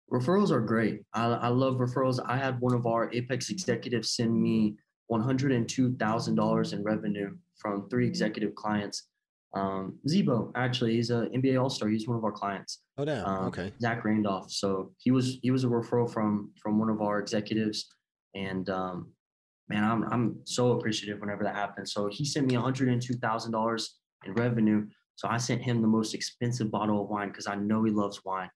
Referrals 0.10 0.52
are 0.52 0.62
great. 0.62 1.02
I, 1.14 1.26
I 1.26 1.48
love 1.50 1.76
referrals. 1.76 2.20
I 2.26 2.38
had 2.38 2.62
one 2.62 2.74
of 2.74 2.86
our 2.86 3.12
Apex 3.14 3.50
executives 3.50 4.12
send 4.12 4.42
me 4.42 4.78
$102,000 5.12 6.74
in 6.74 6.84
revenue 6.84 7.36
from 7.58 7.90
three 7.90 8.08
executive 8.08 8.56
clients. 8.56 9.08
Um, 9.56 9.98
Z-Bo, 10.08 10.52
actually, 10.56 10.96
he's 10.96 11.10
an 11.10 11.30
NBA 11.30 11.60
All 11.62 11.70
Star. 11.70 11.90
He's 11.90 12.08
one 12.08 12.18
of 12.18 12.24
our 12.24 12.32
clients. 12.32 12.84
Oh, 12.98 13.06
damn. 13.06 13.26
Um, 13.26 13.46
okay. 13.46 13.74
Zach 13.82 14.06
Randolph. 14.06 14.52
So 14.52 14.92
he 15.00 15.12
was 15.12 15.40
he 15.42 15.50
was 15.50 15.64
a 15.64 15.68
referral 15.68 16.10
from 16.10 16.52
from 16.62 16.78
one 16.78 16.90
of 16.90 17.02
our 17.02 17.18
executives, 17.20 17.88
and 18.36 18.70
um, 18.70 19.12
man, 19.68 19.84
I'm 19.84 20.04
I'm 20.12 20.40
so 20.44 20.74
appreciative 20.74 21.20
whenever 21.20 21.44
that 21.44 21.56
happens. 21.56 21.94
So 21.94 22.10
he 22.12 22.26
sent 22.26 22.46
me 22.46 22.56
one 22.56 22.64
hundred 22.64 22.90
and 22.90 23.02
two 23.02 23.16
thousand 23.16 23.52
dollars 23.52 23.98
in 24.24 24.34
revenue. 24.34 24.86
So 25.16 25.28
I 25.28 25.38
sent 25.38 25.64
him 25.64 25.82
the 25.82 25.88
most 25.88 26.14
expensive 26.14 26.70
bottle 26.70 27.02
of 27.02 27.10
wine 27.10 27.30
because 27.30 27.48
I 27.48 27.56
know 27.56 27.84
he 27.84 27.92
loves 27.92 28.24
wine. 28.24 28.50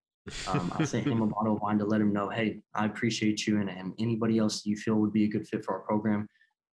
Um, 0.48 0.72
I 0.78 0.86
sent 0.86 1.06
him 1.06 1.22
a 1.22 1.28
bottle 1.36 1.56
of 1.56 1.62
wine 1.62 1.78
to 1.80 1.86
let 1.86 2.00
him 2.00 2.14
know, 2.14 2.30
hey, 2.30 2.62
I 2.74 2.86
appreciate 2.86 3.46
you, 3.46 3.60
and, 3.60 3.70
and 3.70 3.94
anybody 4.00 4.38
else 4.38 4.66
you 4.66 4.78
feel 4.78 4.96
would 4.96 5.12
be 5.12 5.26
a 5.26 5.28
good 5.28 5.48
fit 5.48 5.66
for 5.66 5.74
our 5.74 5.82
program, 5.82 6.28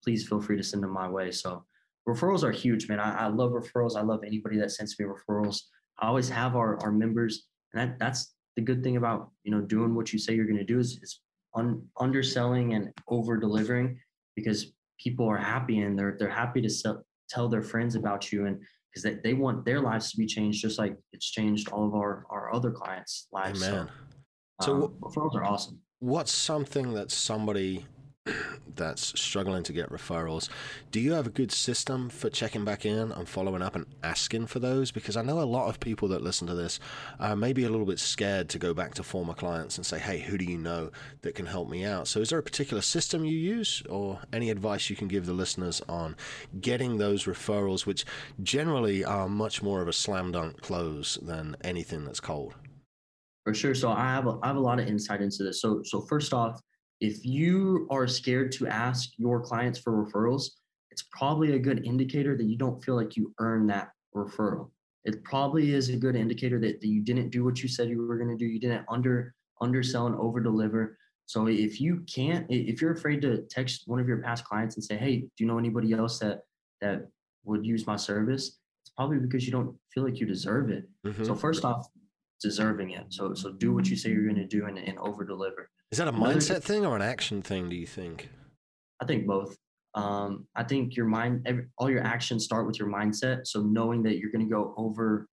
please 0.03 0.27
feel 0.29 0.41
free 0.41 0.57
to 0.57 0.63
send 0.63 0.83
them 0.83 0.93
my 0.93 1.09
way. 1.09 1.31
So 1.31 1.65
referrals 2.09 2.43
are 2.43 2.53
huge, 2.53 2.89
man. 2.89 3.01
I, 3.01 3.25
I 3.25 3.27
love 3.29 3.53
referrals. 3.53 3.97
I 3.97 4.03
love 4.03 4.21
anybody 4.27 4.59
that 4.59 4.71
sends 4.71 4.99
me 4.99 5.07
referrals. 5.07 5.63
I 6.01 6.07
always 6.09 6.29
have 6.29 6.57
our, 6.57 6.81
our 6.83 6.93
members, 6.93 7.47
and 7.73 7.81
that, 7.83 7.99
that's 7.99 8.35
the 8.57 8.63
good 8.63 8.83
thing 8.83 8.97
about 8.97 9.31
you 9.45 9.53
know 9.53 9.61
doing 9.61 9.95
what 9.95 10.13
you 10.13 10.19
say 10.19 10.35
you're 10.35 10.47
going 10.47 10.57
to 10.59 10.65
do 10.65 10.79
is, 10.79 10.99
is 11.03 11.21
un, 11.55 11.83
underselling 11.99 12.75
and 12.75 12.93
over 13.09 13.37
delivering 13.37 13.99
because 14.37 14.73
people 15.01 15.29
are 15.29 15.37
happy 15.37 15.81
and 15.81 15.99
they're 15.99 16.17
they're 16.19 16.29
happy 16.31 16.61
to 16.63 16.71
sell, 16.71 17.05
tell 17.29 17.49
their 17.49 17.63
friends 17.63 17.95
about 17.95 18.33
you 18.33 18.47
and 18.47 18.61
because 18.91 19.03
they, 19.03 19.15
they 19.23 19.35
want 19.35 19.65
their 19.65 19.81
lives 19.81 20.11
to 20.11 20.17
be 20.17 20.27
changed 20.27 20.63
just 20.63 20.79
like 20.79 20.97
it's 21.13 21.31
changed 21.31 21.69
all 21.71 21.87
of 21.87 21.95
our 21.95 22.25
our 22.31 22.55
other 22.55 22.71
clients' 22.71 23.27
lives. 23.33 23.63
Amen. 23.67 23.89
So, 24.61 24.67
So 24.67 24.75
um, 24.85 24.95
referrals 25.03 25.35
are 25.35 25.45
awesome. 25.45 25.81
what's 26.01 26.33
something 26.33 26.95
that 26.95 27.11
somebody 27.11 27.85
that's 28.77 29.19
struggling 29.21 29.63
to 29.63 29.73
get 29.73 29.91
referrals 29.91 30.49
do 30.91 31.01
you 31.01 31.13
have 31.13 31.27
a 31.27 31.31
good 31.31 31.51
system 31.51 32.09
for 32.09 32.31
checking 32.31 32.65
back 32.65 32.87
in 32.87 33.11
and 33.13 33.29
following 33.29 33.63
up 33.63 33.75
and 33.75 33.87
asking 34.03 34.47
for 34.47 34.59
those 34.59 34.91
because 34.91 35.17
i 35.17 35.23
know 35.23 35.41
a 35.41 35.43
lot 35.43 35.69
of 35.69 35.81
people 35.81 36.09
that 36.09 36.23
listen 36.23 36.47
to 36.47 36.55
this 36.55 36.79
uh, 37.19 37.35
may 37.35 37.53
be 37.53 37.65
a 37.65 37.69
little 37.69 37.87
bit 37.87 37.99
scared 37.99 38.49
to 38.49 38.59
go 38.59 38.73
back 38.73 38.95
to 38.95 39.03
former 39.03 39.35
clients 39.35 39.77
and 39.77 39.85
say 39.85 39.99
hey 39.99 40.21
who 40.21 40.39
do 40.39 40.45
you 40.45 40.59
know 40.59 40.91
that 41.23 41.35
can 41.35 41.47
help 41.47 41.69
me 41.69 41.85
out 41.85 42.07
so 42.07 42.21
is 42.21 42.31
there 42.31 42.39
a 42.39 42.43
particular 42.43 42.83
system 42.83 43.25
you 43.25 43.37
use 43.37 43.83
or 43.89 44.21
any 44.33 44.51
advice 44.51 44.89
you 44.89 44.97
can 44.97 45.09
give 45.09 45.27
the 45.27 45.33
listeners 45.33 45.83
on 45.89 46.17
getting 46.61 46.99
those 46.99 47.25
referrals 47.25 47.87
which 47.87 48.05
generally 48.43 49.05
are 49.05 49.29
much 49.29 49.63
more 49.63 49.83
of 49.83 49.89
a 49.89 49.93
slam 49.93 50.33
dunk 50.33 50.61
close 50.61 51.19
than 51.23 51.57
anything 51.63 52.05
that's 52.05 52.21
cold 52.21 52.55
For 53.45 53.55
sure. 53.55 53.75
So 53.75 53.91
I 53.91 54.05
have 54.05 54.27
a, 54.27 54.39
I 54.43 54.49
have 54.49 54.57
a 54.57 54.61
lot 54.61 54.79
of 54.79 54.87
insight 54.87 55.23
into 55.23 55.43
this. 55.43 55.61
So 55.61 55.83
so 55.83 56.03
first 56.03 56.35
off, 56.35 56.61
if 57.01 57.25
you 57.25 57.87
are 57.91 58.07
scared 58.07 58.53
to 58.53 58.67
ask 58.67 59.11
your 59.17 59.41
clients 59.41 59.79
for 59.79 60.05
referrals, 60.05 60.51
it's 60.91 61.05
probably 61.13 61.53
a 61.55 61.59
good 61.59 61.85
indicator 61.87 62.37
that 62.37 62.45
you 62.45 62.57
don't 62.57 62.83
feel 62.83 62.97
like 62.97 63.17
you 63.17 63.33
earned 63.39 63.71
that 63.71 63.91
referral. 64.15 64.71
It 65.05 65.23
probably 65.23 65.73
is 65.73 65.89
a 65.91 65.97
good 65.97 66.17
indicator 66.17 66.59
that, 66.61 66.81
that 66.81 66.89
you 66.89 67.03
didn't 67.03 67.31
do 67.31 67.45
what 67.45 67.63
you 67.63 67.69
said 67.69 67.89
you 67.89 68.05
were 68.05 68.17
going 68.17 68.31
to 68.31 68.37
do. 68.37 68.47
You 68.47 68.59
didn't 68.61 68.85
under 68.89 69.35
undersell 69.61 70.07
and 70.07 70.17
over 70.17 70.41
deliver. 70.41 70.99
So 71.27 71.47
if 71.47 71.81
you 71.81 72.05
can't, 72.13 72.47
if 72.49 72.81
you're 72.81 72.93
afraid 72.93 73.23
to 73.23 73.43
text 73.51 73.83
one 73.87 74.01
of 74.01 74.09
your 74.09 74.19
past 74.23 74.45
clients 74.45 74.77
and 74.77 74.85
say, 74.85 74.97
"Hey, 74.97 75.19
do 75.21 75.29
you 75.39 75.47
know 75.47 75.59
anybody 75.59 75.93
else 75.93 76.19
that 76.19 76.41
that 76.81 77.07
would 77.45 77.65
use 77.65 77.87
my 77.87 77.97
service?" 77.97 78.59
It's 78.83 78.91
probably 78.97 79.19
because 79.19 79.45
you 79.45 79.53
don't 79.53 79.77
feel 79.93 80.05
like 80.05 80.19
you 80.21 80.27
deserve 80.27 80.71
it. 80.71 80.89
Mhm. 81.07 81.27
So 81.27 81.35
first 81.35 81.65
off, 81.65 81.87
deserving 82.41 82.91
it. 82.91 83.07
So 83.11 83.35
so 83.35 83.53
do 83.53 83.73
what 83.73 83.89
you 83.89 83.97
say 83.97 84.11
you're 84.11 84.25
going 84.25 84.37
to 84.37 84.47
do 84.47 84.67
and, 84.67 84.79
and 84.79 84.99
over 84.99 85.25
deliver. 85.25 85.71
Is 85.91 85.99
that 85.99 86.09
a 86.09 86.13
mindset 86.13 86.63
thing 86.63 86.85
or 86.85 86.97
an 86.97 87.03
action 87.03 87.43
thing 87.43 87.69
do 87.69 87.77
you 87.77 87.87
think 87.87 88.29
I 89.01 89.05
think 89.07 89.27
both. 89.29 89.57
Um, 89.95 90.49
I 90.57 90.65
think 90.65 90.97
your 90.97 91.07
mind, 91.07 91.43
every, 91.47 91.67
all 91.79 91.89
your 91.89 92.03
actions 92.03 92.45
start 92.45 92.67
with 92.67 92.81
your 92.81 92.89
mindset. 92.89 93.47
So 93.47 93.63
knowing 93.63 94.03
that 94.03 94.19
you're 94.19 94.33
going 94.33 94.45
to 94.45 94.53
go 94.53 94.75
over, 94.77 95.29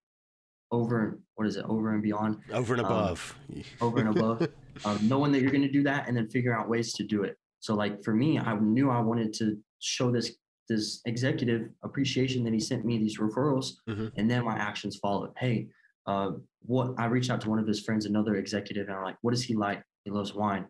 over, 0.70 1.18
what 1.36 1.46
is 1.46 1.56
it, 1.56 1.64
over 1.66 1.94
and 1.94 2.02
beyond, 2.02 2.40
over 2.52 2.74
and 2.74 2.82
Um, 2.84 2.86
above 2.92 3.34
over 3.80 4.00
and 4.00 4.08
above, 4.10 4.46
um, 4.84 4.98
knowing 5.08 5.32
that 5.32 5.40
you're 5.40 5.50
going 5.50 5.62
to 5.62 5.72
do 5.72 5.82
that, 5.84 6.08
and 6.08 6.16
then 6.16 6.28
figure 6.28 6.54
out 6.54 6.68
ways 6.68 6.92
to 6.94 7.04
do 7.04 7.22
it. 7.24 7.38
So 7.60 7.74
like 7.74 8.04
for 8.04 8.14
me, 8.14 8.38
I 8.38 8.54
knew 8.58 8.90
I 8.90 9.00
wanted 9.00 9.32
to 9.34 9.56
show 9.80 10.10
this 10.12 10.32
this 10.68 11.00
executive 11.06 11.68
appreciation 11.82 12.44
that 12.44 12.52
he 12.52 12.60
sent 12.60 12.84
me 12.84 12.98
these 12.98 13.18
referrals, 13.18 13.72
Mhm. 13.88 14.12
and 14.16 14.30
then 14.30 14.44
my 14.44 14.56
actions 14.56 14.96
followed. 14.96 15.32
Hey, 15.38 15.68
uh, 16.06 16.32
what 16.66 16.94
I 16.98 17.06
reached 17.06 17.30
out 17.30 17.40
to 17.42 17.50
one 17.50 17.58
of 17.58 17.66
his 17.66 17.80
friends, 17.80 18.04
another 18.06 18.36
executive, 18.36 18.88
and 18.88 18.96
I'm 18.96 19.04
like, 19.04 19.16
what 19.22 19.32
is 19.34 19.42
he 19.42 19.54
like? 19.54 19.82
He 20.04 20.10
loves 20.10 20.34
wine. 20.34 20.66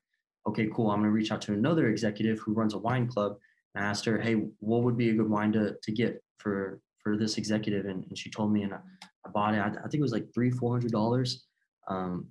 Okay, 0.46 0.68
cool. 0.74 0.90
I'm 0.90 1.00
gonna 1.00 1.10
reach 1.10 1.32
out 1.32 1.42
to 1.42 1.52
another 1.52 1.88
executive 1.88 2.38
who 2.40 2.52
runs 2.54 2.74
a 2.74 2.78
wine 2.78 3.06
club 3.06 3.36
and 3.74 3.84
I 3.84 3.88
asked 3.88 4.04
her, 4.04 4.20
hey, 4.20 4.34
what 4.60 4.82
would 4.82 4.96
be 4.96 5.10
a 5.10 5.14
good 5.14 5.28
wine 5.28 5.52
to 5.52 5.76
to 5.82 5.92
get 5.92 6.22
for 6.38 6.80
for 7.02 7.16
this 7.16 7.38
executive? 7.38 7.86
And, 7.86 8.04
and 8.04 8.16
she 8.16 8.30
told 8.30 8.52
me, 8.52 8.62
and 8.62 8.72
I, 8.74 8.78
I 9.26 9.30
bought 9.30 9.54
it. 9.54 9.58
I, 9.58 9.68
I 9.68 9.88
think 9.88 9.94
it 9.94 10.02
was 10.02 10.12
like 10.12 10.26
three, 10.32 10.50
four 10.50 10.72
hundred 10.72 10.92
dollars. 10.92 11.46
Um, 11.88 12.28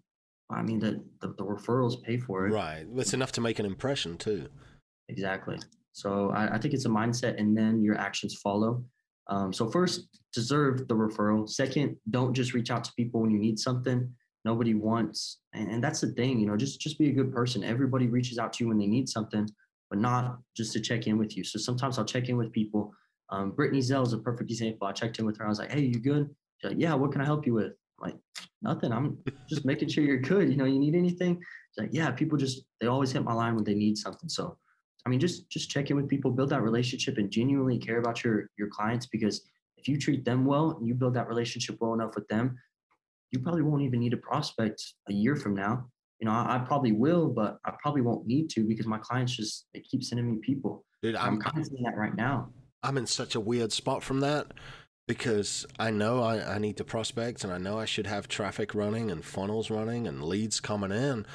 I 0.50 0.62
mean, 0.62 0.80
the, 0.80 1.04
the 1.22 1.34
the 1.38 1.44
referrals 1.44 2.02
pay 2.04 2.18
for 2.18 2.48
it. 2.48 2.54
Right. 2.54 2.86
It's 2.96 3.14
enough 3.14 3.32
to 3.34 3.42
make 3.42 3.60
an 3.60 3.66
impression 3.66 4.18
too. 4.18 4.48
Exactly. 5.10 5.58
So 5.92 6.32
I, 6.32 6.56
I 6.56 6.58
think 6.58 6.74
it's 6.74 6.86
a 6.86 6.90
mindset, 6.90 7.40
and 7.40 7.56
then 7.58 7.84
your 7.84 7.98
actions 7.98 8.40
follow. 8.42 8.84
Um, 9.28 9.54
so 9.54 9.70
first, 9.70 10.08
deserve 10.34 10.88
the 10.88 10.96
referral. 10.96 11.50
Second, 11.50 11.96
don't 12.10 12.34
just 12.34 12.54
reach 12.54 12.72
out 12.72 12.84
to 12.86 12.92
people 12.98 13.22
when 13.22 13.32
you 13.32 13.40
need 13.40 13.60
something. 13.60 14.10
Nobody 14.46 14.74
wants, 14.74 15.40
and, 15.54 15.70
and 15.70 15.84
that's 15.84 16.02
the 16.02 16.12
thing, 16.12 16.40
you 16.40 16.48
know, 16.48 16.58
just 16.58 16.82
just 16.82 17.00
be 17.00 17.10
a 17.10 17.14
good 17.14 17.32
person. 17.32 17.64
Everybody 17.64 18.08
reaches 18.08 18.38
out 18.38 18.52
to 18.54 18.64
you 18.64 18.68
when 18.68 18.78
they 18.78 18.88
need 18.88 19.08
something, 19.08 19.48
but 19.90 20.00
not 20.00 20.40
just 20.56 20.74
to 20.74 20.82
check 20.82 21.08
in 21.08 21.18
with 21.18 21.38
you. 21.38 21.44
So 21.44 21.60
sometimes 21.60 21.98
I'll 21.98 22.06
check 22.06 22.28
in 22.28 22.36
with 22.36 22.52
people. 22.52 22.94
Um, 23.30 23.52
Brittany 23.52 23.82
Zell 23.82 24.04
is 24.04 24.14
a 24.14 24.18
perfect 24.18 24.52
example. 24.52 24.88
I 24.88 24.92
checked 24.92 25.20
in 25.20 25.26
with 25.26 25.38
her. 25.38 25.46
I 25.46 25.50
was 25.50 25.60
like, 25.60 25.72
"Hey, 25.72 25.82
you 25.82 26.00
good?" 26.00 26.30
She's 26.58 26.72
like, 26.72 26.80
"Yeah, 26.80 26.94
what 26.94 27.12
can 27.12 27.22
I 27.22 27.26
help 27.26 27.46
you 27.46 27.54
with?" 27.54 27.74
I'm 28.00 28.10
like, 28.10 28.18
"Nothing. 28.62 28.92
I'm 28.92 29.18
just 29.48 29.66
making 29.72 29.90
sure 29.90 30.04
you're 30.04 30.18
good. 30.20 30.50
You 30.50 30.58
know, 30.58 30.66
you 30.66 30.80
need 30.80 30.96
anything?" 30.96 31.36
She's 31.36 31.84
like, 31.84 31.94
"Yeah." 31.94 32.12
People 32.12 32.38
just 32.38 32.64
they 32.82 32.88
always 32.88 33.12
hit 33.12 33.24
my 33.24 33.34
line 33.34 33.56
when 33.56 33.64
they 33.64 33.76
need 33.76 33.98
something. 33.98 34.28
So, 34.28 34.58
I 35.06 35.10
mean, 35.10 35.22
just 35.22 35.50
just 35.50 35.70
check 35.70 35.90
in 35.90 35.96
with 35.96 36.10
people, 36.10 36.32
build 36.32 36.50
that 36.50 36.64
relationship, 36.64 37.18
and 37.18 37.32
genuinely 37.32 37.78
care 37.78 38.00
about 38.00 38.26
your 38.26 38.50
your 38.58 38.68
clients 38.68 39.06
because 39.06 39.42
if 39.78 39.88
you 39.88 39.98
treat 39.98 40.24
them 40.24 40.46
well 40.46 40.72
and 40.72 40.88
you 40.88 40.94
build 40.94 41.14
that 41.14 41.28
relationship 41.28 41.78
well 41.80 41.94
enough 41.94 42.16
with 42.16 42.28
them, 42.30 42.58
you 43.34 43.40
probably 43.40 43.64
won't 43.64 43.82
even 43.82 44.00
need 44.00 44.14
a 44.14 44.18
prospect 44.18 44.94
a 45.10 45.14
year 45.14 45.36
from 45.36 45.56
now. 45.56 45.88
You 46.20 46.28
know, 46.28 46.32
I, 46.32 46.56
I 46.56 46.60
probably 46.60 46.92
will, 46.94 47.28
but 47.28 47.58
I 47.66 47.74
probably 47.82 48.02
won't 48.02 48.28
need 48.28 48.50
to 48.52 48.64
because 48.64 48.86
my 48.86 49.00
clients 49.00 49.36
just 49.36 49.66
they 49.74 49.82
keep 49.82 50.04
sending 50.04 50.32
me 50.32 50.38
people. 50.42 50.86
Dude, 51.02 51.16
I'm, 51.16 51.34
I'm 51.34 51.42
kind 51.42 51.58
of 51.58 51.66
seeing 51.66 51.84
that 51.84 51.98
right 51.98 52.16
now. 52.16 52.50
I'm 52.84 52.98
in 52.98 53.08
such 53.08 53.36
a 53.36 53.40
weird 53.40 53.74
spot 53.74 54.04
from 54.04 54.20
that 54.20 54.54
because 55.08 55.66
I 55.80 55.90
know 55.90 56.22
I, 56.22 56.56
I 56.56 56.58
need 56.60 56.78
to 56.78 56.84
prospect 56.84 57.44
and 57.44 57.52
I 57.52 57.58
know 57.58 57.80
I 57.80 57.86
should 57.86 58.08
have 58.08 58.28
traffic 58.28 58.74
running 58.76 59.10
and 59.10 59.26
funnels 59.26 59.70
running 59.70 60.08
and 60.08 60.24
leads 60.24 60.60
coming 60.60 60.92
in, 60.92 61.26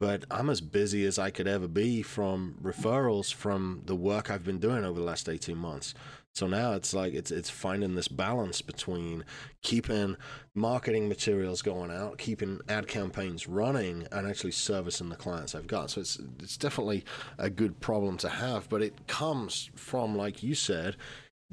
but 0.00 0.24
I'm 0.30 0.48
as 0.48 0.60
busy 0.60 1.04
as 1.04 1.18
I 1.18 1.30
could 1.30 1.48
ever 1.48 1.68
be 1.68 2.02
from 2.02 2.56
referrals 2.62 3.34
from 3.34 3.82
the 3.84 3.96
work 3.96 4.30
I've 4.30 4.44
been 4.44 4.60
doing 4.60 4.84
over 4.84 5.00
the 5.00 5.04
last 5.04 5.28
18 5.28 5.58
months. 5.58 5.92
So 6.38 6.46
now 6.46 6.74
it's 6.74 6.94
like 6.94 7.14
it's 7.14 7.32
it's 7.32 7.50
finding 7.50 7.96
this 7.96 8.06
balance 8.06 8.62
between 8.62 9.24
keeping 9.60 10.16
marketing 10.54 11.08
materials 11.08 11.62
going 11.62 11.90
out, 11.90 12.18
keeping 12.18 12.60
ad 12.68 12.86
campaigns 12.86 13.48
running, 13.48 14.06
and 14.12 14.24
actually 14.24 14.52
servicing 14.52 15.08
the 15.08 15.16
clients 15.16 15.56
I've 15.56 15.66
got. 15.66 15.90
So 15.90 16.00
it's 16.00 16.20
it's 16.40 16.56
definitely 16.56 17.04
a 17.38 17.50
good 17.50 17.80
problem 17.80 18.18
to 18.18 18.28
have, 18.28 18.68
but 18.68 18.82
it 18.82 19.08
comes 19.08 19.68
from 19.74 20.16
like 20.16 20.44
you 20.44 20.54
said, 20.54 20.94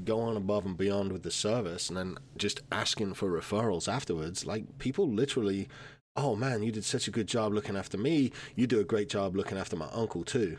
going 0.03 0.37
above 0.37 0.67
and 0.67 0.77
beyond 0.77 1.11
with 1.11 1.23
the 1.23 1.31
service 1.31 1.89
and 1.89 1.97
then 1.97 2.19
just 2.37 2.61
asking 2.71 3.15
for 3.15 3.31
referrals 3.31 3.91
afterwards. 3.91 4.45
Like 4.45 4.77
people 4.77 5.09
literally 5.09 5.67
oh 6.15 6.35
man, 6.35 6.61
you 6.61 6.71
did 6.71 6.85
such 6.85 7.07
a 7.07 7.11
good 7.11 7.27
job 7.27 7.53
looking 7.53 7.75
after 7.75 7.97
me. 7.97 8.31
You 8.55 8.67
do 8.67 8.79
a 8.79 8.83
great 8.83 9.09
job 9.09 9.35
looking 9.35 9.57
after 9.57 9.75
my 9.75 9.89
uncle 9.91 10.23
too. 10.23 10.57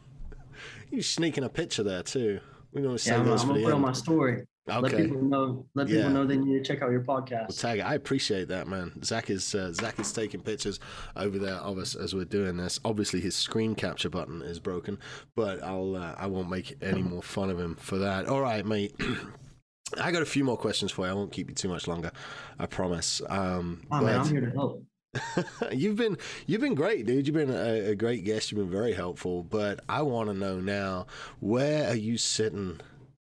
you 0.90 1.00
sneaking 1.00 1.44
a 1.44 1.48
picture 1.48 1.82
there 1.82 2.02
too. 2.02 2.40
We're 2.72 2.82
gonna 2.82 2.98
Yeah, 3.04 3.16
I'm, 3.16 3.28
I'm 3.28 3.36
gonna 3.48 3.62
put 3.64 3.72
on 3.72 3.80
my 3.80 3.92
story. 3.92 4.42
Okay. 4.68 4.80
Let 4.80 4.96
people 4.96 5.22
know. 5.22 5.66
Let 5.74 5.88
Yeah. 5.88 5.96
people 5.98 6.10
know 6.12 6.26
they 6.26 6.36
need 6.36 6.58
to 6.58 6.62
check 6.62 6.82
out 6.82 6.90
your 6.92 7.00
Well, 7.02 7.22
podcast. 7.22 7.58
tag 7.60 7.80
it. 7.80 7.82
I 7.82 7.94
appreciate 7.94 8.48
that, 8.48 8.68
man. 8.68 9.02
Zach 9.02 9.28
is 9.30 9.52
uh, 9.54 9.72
Zach 9.72 9.98
is 9.98 10.12
taking 10.12 10.40
pictures 10.42 10.78
over 11.16 11.38
there 11.38 11.54
of 11.56 11.78
us 11.78 11.96
as 11.96 12.14
we're 12.14 12.24
doing 12.26 12.56
this. 12.56 12.78
Obviously, 12.84 13.20
his 13.20 13.34
screen 13.34 13.74
capture 13.74 14.10
button 14.10 14.42
is 14.42 14.60
broken, 14.60 14.98
but 15.34 15.62
I'll 15.64 15.96
uh, 15.96 16.14
I 16.16 16.26
won't 16.26 16.50
make 16.50 16.76
any 16.82 17.02
more 17.02 17.22
fun 17.22 17.50
of 17.50 17.58
him 17.58 17.74
for 17.76 17.98
that. 17.98 18.26
All 18.28 18.40
right, 18.42 18.64
mate. 18.64 18.94
I 20.00 20.12
got 20.12 20.22
a 20.22 20.26
few 20.26 20.44
more 20.44 20.56
questions 20.56 20.92
for 20.92 21.04
you. 21.04 21.10
I 21.10 21.14
won't 21.14 21.32
keep 21.32 21.48
you 21.48 21.54
too 21.56 21.68
much 21.68 21.88
longer. 21.88 22.12
I 22.60 22.66
promise. 22.66 23.20
Um, 23.28 23.82
Oh 23.90 24.00
man, 24.02 24.20
I'm 24.20 24.28
here 24.28 24.40
to 24.42 24.50
help. 24.52 24.84
you've 25.72 25.96
been 25.96 26.16
you've 26.46 26.60
been 26.60 26.74
great, 26.74 27.06
dude. 27.06 27.26
You've 27.26 27.36
been 27.36 27.50
a, 27.50 27.90
a 27.90 27.94
great 27.94 28.24
guest. 28.24 28.50
You've 28.50 28.60
been 28.60 28.70
very 28.70 28.92
helpful. 28.92 29.42
But 29.42 29.80
I 29.88 30.02
want 30.02 30.28
to 30.28 30.34
know 30.34 30.60
now, 30.60 31.06
where 31.40 31.88
are 31.88 31.96
you 31.96 32.16
sitting? 32.16 32.80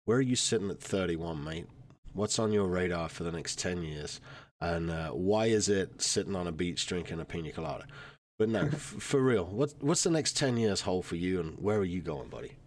Where 0.06 0.18
are 0.18 0.22
you 0.22 0.36
sitting 0.36 0.70
at 0.70 0.82
31, 0.82 1.44
mate? 1.44 1.68
What's 2.14 2.40
on 2.40 2.52
your 2.52 2.68
radar 2.68 3.08
for 3.08 3.24
the 3.24 3.32
next 3.32 3.60
10 3.60 3.84
years? 3.84 4.20
And 4.60 4.90
uh, 4.90 5.12
why 5.12 5.46
is 5.46 5.70
it 5.70 6.02
sitting 6.02 6.36
on 6.36 6.48
a 6.48 6.52
beach 6.52 6.86
drinking 6.88 7.20
a 7.20 7.26
pina 7.26 7.52
colada? 7.52 7.86
But 8.38 8.50
no, 8.50 8.62
f- 8.74 8.96
for 9.00 9.22
real, 9.22 9.46
what 9.46 9.74
what's 9.80 10.04
the 10.04 10.10
next 10.10 10.36
10 10.38 10.58
years 10.58 10.82
hold 10.82 11.06
for 11.06 11.16
you, 11.16 11.40
and 11.40 11.58
where 11.58 11.78
are 11.78 11.86
you 11.86 12.02
going, 12.02 12.28
buddy? 12.28 12.58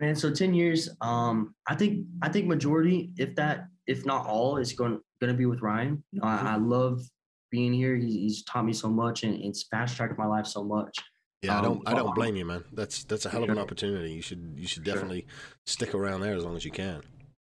Man, 0.00 0.14
so 0.14 0.30
ten 0.30 0.54
years. 0.54 0.88
Um, 1.00 1.54
I 1.66 1.74
think 1.74 2.06
I 2.22 2.28
think 2.28 2.46
majority, 2.46 3.10
if 3.18 3.34
that, 3.34 3.66
if 3.88 4.06
not 4.06 4.26
all, 4.26 4.56
is 4.56 4.72
going 4.72 5.00
going 5.20 5.32
to 5.32 5.36
be 5.36 5.46
with 5.46 5.60
Ryan. 5.60 6.02
You 6.12 6.20
know, 6.20 6.28
I, 6.28 6.52
I 6.52 6.56
love 6.56 7.02
being 7.50 7.72
here. 7.72 7.96
He's, 7.96 8.14
he's 8.14 8.44
taught 8.44 8.64
me 8.64 8.72
so 8.72 8.88
much, 8.88 9.22
and 9.22 9.34
it's 9.42 9.64
fast 9.64 9.96
tracked 9.96 10.18
my 10.18 10.26
life 10.26 10.46
so 10.46 10.62
much. 10.64 10.96
Yeah, 11.42 11.54
I 11.54 11.58
Um, 11.58 11.64
don't 11.64 11.88
I 11.88 11.94
don't 11.94 12.14
blame 12.14 12.36
you, 12.36 12.44
man. 12.44 12.64
That's 12.72 13.04
that's 13.04 13.24
a 13.26 13.30
hell 13.30 13.44
of 13.44 13.48
an 13.50 13.56
Sure. 13.56 13.62
opportunity. 13.62 14.12
You 14.12 14.22
should 14.22 14.54
you 14.56 14.66
should 14.66 14.84
Sure. 14.84 14.94
definitely 14.94 15.26
stick 15.66 15.94
around 15.94 16.20
there 16.20 16.34
as 16.34 16.44
long 16.44 16.56
as 16.56 16.64
you 16.64 16.70
can. 16.72 17.02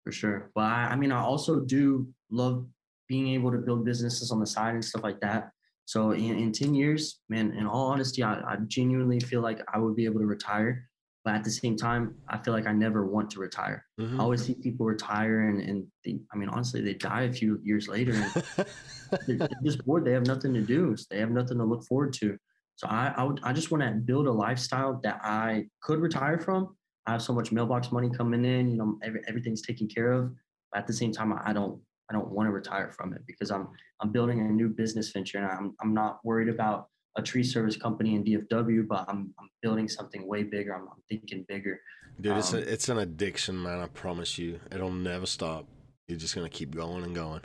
for 0.05 0.13
sure. 0.13 0.51
But 0.55 0.65
I, 0.65 0.89
I 0.93 0.97
mean, 0.97 1.13
I 1.13 1.21
also 1.21 1.61
do 1.61 2.07
love 2.31 2.67
being 3.09 3.29
able 3.29 3.51
to 3.53 3.59
build 3.59 3.85
businesses 3.87 4.31
on 4.31 4.39
the 4.41 4.47
side 4.47 4.75
and 4.75 4.85
stuff 4.85 5.03
like 5.03 5.19
that. 5.21 5.51
So 5.87 6.13
in, 6.13 6.39
in 6.39 6.53
10 6.53 6.75
years, 6.75 7.21
man, 7.31 7.53
in 7.53 7.67
all 7.67 7.87
honesty, 7.93 8.23
I, 8.23 8.35
I 8.35 8.57
genuinely 8.67 9.19
feel 9.21 9.41
like 9.43 9.61
I 9.73 9.79
would 9.79 9.97
be 9.97 10.05
able 10.07 10.21
to 10.21 10.27
retire. 10.27 10.89
But 11.25 11.35
at 11.35 11.45
the 11.45 11.51
same 11.51 11.75
time, 11.77 12.15
I 12.29 12.37
feel 12.37 12.53
like 12.53 12.67
I 12.67 12.73
never 12.73 13.07
want 13.07 13.31
to 13.31 13.41
retire. 13.41 13.87
Mhm. 13.99 14.19
I 14.19 14.23
always 14.23 14.45
see 14.45 14.55
people 14.55 14.85
retire 14.85 15.49
and, 15.49 15.61
and 15.61 15.87
they, 16.05 16.21
I 16.33 16.37
mean, 16.37 16.51
honestly, 16.51 16.83
they 16.83 16.95
die 16.95 17.23
a 17.23 17.33
few 17.33 17.59
years 17.63 17.89
later 17.89 18.13
and 18.13 18.67
they're, 19.27 19.39
they're 19.39 19.49
just 19.65 19.85
bored. 19.87 20.05
They 20.05 20.13
have 20.13 20.27
nothing 20.27 20.53
to 20.53 20.61
do. 20.61 20.95
So 20.97 21.07
they 21.11 21.19
have 21.21 21.31
nothing 21.31 21.57
to 21.59 21.65
look 21.65 21.85
forward 21.87 22.13
to. 22.15 22.37
So 22.77 22.89
I, 22.89 23.15
I 23.17 23.23
would, 23.23 23.41
I 23.43 23.53
just 23.55 23.71
want 23.71 23.83
to 23.85 23.91
build 23.93 24.27
a 24.27 24.33
lifestyle 24.33 25.01
that 25.03 25.21
I 25.25 25.67
could 25.81 26.01
retire 26.01 26.39
from. 26.39 26.77
I 27.07 27.13
have 27.13 27.23
so 27.23 27.33
much 27.33 27.53
mailbox 27.53 27.91
money 27.91 28.11
coming 28.11 28.45
in, 28.45 28.69
you 28.69 28.77
know, 28.77 28.99
every, 29.03 29.21
everything's 29.27 29.63
taken 29.63 29.89
care 29.89 30.13
of. 30.13 30.31
But 30.73 30.81
at 30.81 30.87
the 30.87 30.93
same 30.93 31.13
time, 31.13 31.33
I 31.45 31.53
don't, 31.55 31.81
I 32.11 32.13
don't 32.13 32.31
want 32.31 32.49
to 32.49 32.51
retire 32.51 32.93
from 32.93 33.15
it 33.15 33.23
because 33.27 33.51
I'm, 33.51 33.69
I'm 34.01 34.13
building 34.13 34.41
a 34.41 34.45
new 34.45 34.69
business 34.69 35.11
venture 35.11 35.39
and 35.39 35.47
I'm, 35.47 35.75
I'm 35.81 35.95
not 35.95 36.19
worried 36.23 36.49
about 36.49 36.89
a 37.17 37.23
tree 37.23 37.45
service 37.45 37.77
company 37.77 38.15
in 38.15 38.25
DFW, 38.25 38.87
but 38.89 39.05
I'm, 39.09 39.33
I'm 39.39 39.49
building 39.63 39.89
something 39.89 40.27
way 40.27 40.43
bigger. 40.43 40.75
I'm, 40.75 40.83
I'm 40.83 41.03
thinking 41.09 41.45
bigger. 41.49 41.81
Dude, 42.21 42.37
it's, 42.37 42.53
Um, 42.53 42.59
a, 42.61 42.63
it's 42.63 42.89
an 42.89 42.99
addiction, 42.99 43.63
man. 43.63 43.79
I 43.81 43.87
promise 43.87 44.39
you. 44.39 44.61
It'll 44.73 44.91
never 44.93 45.27
stop. 45.27 45.67
You're 46.09 46.19
just 46.19 46.35
going 46.35 46.49
to 46.49 46.55
keep 46.55 46.75
going 46.75 47.05
and 47.05 47.15
going. 47.15 47.41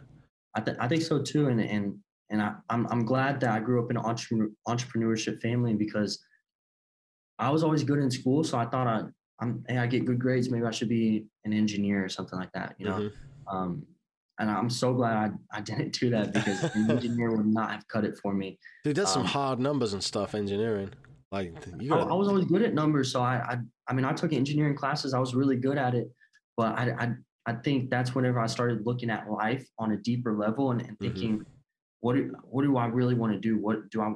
I, 0.55 0.61
th- 0.61 0.77
I 0.79 0.87
think 0.87 1.03
so 1.03 1.21
too, 1.21 1.47
and 1.47 1.61
and 1.61 1.95
and 2.31 2.41
I, 2.41 2.55
I'm 2.69 2.87
I'm 2.87 3.05
glad 3.05 3.39
that 3.41 3.51
I 3.51 3.59
grew 3.59 3.81
up 3.83 3.91
in 3.91 3.97
an 3.97 4.03
entrepreneur, 4.03 4.49
entrepreneurship 4.67 5.39
family 5.41 5.75
because 5.75 6.19
I 7.37 7.51
was 7.51 7.63
always 7.63 7.83
good 7.83 7.99
in 7.99 8.09
school, 8.09 8.43
so 8.43 8.57
I 8.57 8.65
thought 8.65 8.87
I 8.87 9.03
I'm 9.39 9.63
hey 9.69 9.77
I 9.77 9.85
get 9.85 10.05
good 10.05 10.19
grades, 10.19 10.49
maybe 10.49 10.65
I 10.65 10.71
should 10.71 10.89
be 10.89 11.25
an 11.45 11.53
engineer 11.53 12.03
or 12.03 12.09
something 12.09 12.37
like 12.37 12.51
that, 12.53 12.75
you 12.79 12.87
know. 12.87 12.97
Mhm. 12.97 13.11
Um, 13.47 13.85
and 14.39 14.49
I'm 14.49 14.69
so 14.69 14.93
glad 14.93 15.15
I, 15.53 15.57
I 15.57 15.61
didn't 15.61 15.93
do 15.93 16.09
that 16.11 16.33
because 16.33 16.63
an 16.63 16.89
engineer 16.89 17.29
would 17.35 17.45
not 17.45 17.71
have 17.71 17.87
cut 17.87 18.05
it 18.05 18.17
for 18.21 18.33
me. 18.33 18.57
Dude, 18.83 18.95
that's 18.95 19.11
some 19.11 19.23
Um, 19.23 19.27
hard 19.27 19.59
numbers 19.59 19.93
and 19.93 20.03
stuff, 20.03 20.33
engineering. 20.33 20.91
Like, 21.31 21.53
you 21.79 21.93
I, 21.93 21.99
got 21.99 22.11
I 22.11 22.13
was 22.15 22.27
always 22.27 22.45
good 22.45 22.63
at 22.63 22.73
numbers, 22.73 23.11
so 23.11 23.21
I, 23.21 23.35
I 23.37 23.57
I 23.87 23.93
mean 23.93 24.05
I 24.05 24.13
took 24.13 24.33
engineering 24.33 24.75
classes, 24.75 25.13
I 25.13 25.19
was 25.19 25.35
really 25.35 25.57
good 25.57 25.77
at 25.77 25.93
it, 25.93 26.07
but 26.57 26.77
I 26.79 26.83
I, 27.03 27.13
I 27.45 27.53
think 27.53 27.89
that's 27.91 28.15
whenever 28.15 28.39
I 28.39 28.47
started 28.47 28.85
looking 28.85 29.09
at 29.11 29.29
life 29.29 29.67
on 29.77 29.91
a 29.91 29.97
deeper 29.97 30.33
level 30.35 30.71
and, 30.71 30.81
and 30.81 30.97
Mhm. 30.97 30.99
thinking, 30.99 31.45
what 31.99 32.15
do 32.15 32.33
what 32.43 32.63
do 32.63 32.77
I 32.77 32.87
really 32.87 33.13
want 33.15 33.33
to 33.33 33.39
do? 33.39 33.57
What 33.59 33.89
do 33.91 34.01
I 34.01 34.13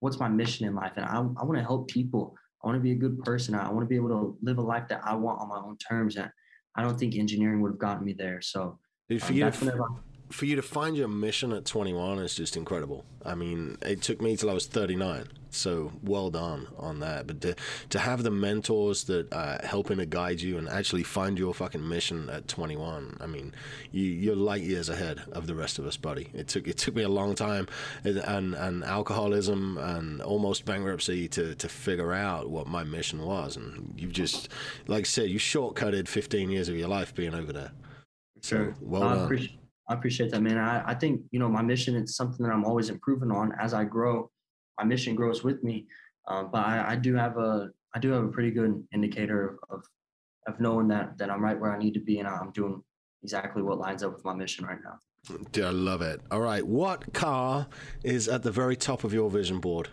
what's 0.00 0.18
my 0.18 0.28
mission 0.28 0.66
in 0.66 0.74
life? 0.74 0.92
And 0.96 1.04
I 1.04 1.16
I 1.18 1.44
want 1.44 1.56
to 1.58 1.62
help 1.64 1.88
people. 1.88 2.34
I 2.62 2.66
want 2.68 2.76
to 2.78 2.82
be 2.82 2.92
a 2.92 2.94
good 3.04 3.18
person. 3.24 3.54
I 3.54 3.70
want 3.70 3.82
to 3.84 3.86
be 3.86 3.96
able 3.96 4.08
to 4.08 4.38
live 4.40 4.56
a 4.56 4.62
life 4.62 4.88
that 4.88 5.02
I 5.04 5.14
want 5.14 5.38
on 5.40 5.48
my 5.48 5.58
own 5.58 5.76
terms. 5.76 6.16
And 6.16 6.30
I 6.76 6.82
don't 6.82 6.98
think 6.98 7.14
engineering 7.14 7.60
would 7.60 7.72
have 7.72 7.78
gotten 7.78 8.04
me 8.06 8.14
there. 8.14 8.40
So 8.40 8.78
Dude, 9.08 9.22
for 9.22 9.32
you 9.34 9.40
to 9.40 9.44
that's 9.46 9.60
whenever 9.60 9.82
I- 9.82 9.94
for 10.30 10.46
you 10.46 10.56
to 10.56 10.62
find 10.62 10.96
your 10.96 11.06
mission 11.06 11.52
at 11.52 11.64
21 11.66 12.18
is 12.18 12.34
just 12.34 12.56
incredible. 12.56 13.04
I 13.24 13.34
mean, 13.36 13.76
it 13.82 14.00
took 14.02 14.20
me 14.20 14.36
till 14.36 14.50
I 14.50 14.54
was 14.54 14.66
39, 14.66 15.28
so 15.50 15.92
well 16.02 16.30
done 16.30 16.66
on 16.78 17.00
that. 17.00 17.26
But 17.26 17.40
to 17.42 17.54
to 17.90 17.98
have 17.98 18.22
the 18.22 18.30
mentors 18.30 19.04
that 19.04 19.30
uh, 19.32 19.58
helping 19.64 19.98
to 19.98 20.06
guide 20.06 20.40
you 20.40 20.56
and 20.56 20.68
actually 20.68 21.02
find 21.04 21.38
your 21.38 21.52
fucking 21.52 21.86
mission 21.86 22.30
at 22.30 22.48
21, 22.48 23.18
I 23.20 23.26
mean, 23.26 23.54
you 23.92 24.04
you're 24.04 24.34
light 24.34 24.62
years 24.62 24.88
ahead 24.88 25.22
of 25.32 25.46
the 25.46 25.54
rest 25.54 25.78
of 25.78 25.86
us, 25.86 25.98
buddy. 25.98 26.30
It 26.32 26.48
took 26.48 26.66
it 26.66 26.78
took 26.78 26.94
me 26.96 27.02
a 27.02 27.08
long 27.10 27.34
time, 27.34 27.68
and 28.02 28.16
and, 28.16 28.54
and 28.54 28.82
alcoholism 28.82 29.76
and 29.78 30.22
almost 30.22 30.64
bankruptcy 30.64 31.28
to 31.28 31.54
to 31.54 31.68
figure 31.68 32.12
out 32.14 32.48
what 32.50 32.66
my 32.66 32.82
mission 32.82 33.22
was. 33.22 33.56
And 33.56 33.92
you've 33.98 34.12
just, 34.12 34.48
like 34.88 35.00
I 35.00 35.04
said, 35.04 35.28
you 35.28 35.38
shortcutted 35.38 36.08
15 36.08 36.50
years 36.50 36.70
of 36.70 36.76
your 36.76 36.88
life 36.88 37.14
being 37.14 37.34
over 37.34 37.52
there. 37.52 37.72
So 38.44 38.56
Sure. 38.56 38.76
well 38.82 39.02
I 39.04 39.14
done. 39.14 39.24
appreciate, 39.24 39.58
I 39.88 39.94
appreciate 39.94 40.30
that, 40.32 40.42
man. 40.42 40.58
I, 40.58 40.90
I 40.90 40.94
think, 40.94 41.22
you 41.30 41.38
know, 41.38 41.48
my 41.48 41.62
mission 41.62 41.94
is 41.96 42.14
something 42.14 42.44
that 42.44 42.52
I'm 42.52 42.64
always 42.64 42.90
improving 42.90 43.30
on 43.30 43.52
as 43.58 43.72
I 43.72 43.84
grow. 43.84 44.30
My 44.78 44.84
mission 44.84 45.14
grows 45.14 45.42
with 45.42 45.62
me. 45.64 45.86
Um, 46.28 46.50
but 46.52 46.58
I, 46.66 46.92
I 46.92 46.96
do 46.96 47.14
have 47.14 47.38
a, 47.38 47.70
I 47.94 47.98
do 48.00 48.10
have 48.10 48.22
a 48.22 48.28
pretty 48.28 48.50
good 48.50 48.86
indicator 48.92 49.56
of, 49.70 49.82
of 50.46 50.60
knowing 50.60 50.88
that, 50.88 51.16
that 51.16 51.30
I'm 51.30 51.42
right 51.42 51.58
where 51.58 51.72
I 51.72 51.78
need 51.78 51.94
to 51.94 52.00
be 52.00 52.18
and 52.18 52.28
I'm 52.28 52.50
doing 52.52 52.82
exactly 53.22 53.62
what 53.62 53.78
lines 53.78 54.02
up 54.02 54.12
with 54.12 54.24
my 54.26 54.34
mission 54.34 54.66
right 54.66 54.78
now. 54.84 54.98
Dude, 55.52 55.64
I 55.64 55.70
love 55.70 56.02
it. 56.02 56.20
All 56.30 56.40
right, 56.42 56.66
what 56.66 57.14
car 57.14 57.66
is 58.02 58.28
at 58.28 58.42
the 58.42 58.50
very 58.52 58.76
top 58.76 59.04
of 59.04 59.14
your 59.14 59.30
vision 59.30 59.58
board? 59.58 59.88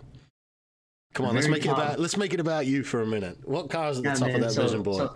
Come 1.14 1.26
on, 1.26 1.36
let's 1.36 1.48
make 1.48 1.66
it 1.66 1.70
about 1.70 2.00
let's 2.00 2.18
make 2.18 2.34
it 2.34 2.40
about 2.42 2.66
you 2.66 2.84
for 2.84 3.02
a 3.02 3.06
minute. 3.06 3.38
What 3.46 3.70
car 3.70 3.92
is 3.92 3.98
at 4.00 4.04
the 4.04 4.10
top 4.12 4.28
man, 4.28 4.36
of 4.36 4.42
that 4.42 4.52
so- 4.52 4.64
vision 4.64 4.84
board? 4.84 4.98
so 5.10 5.16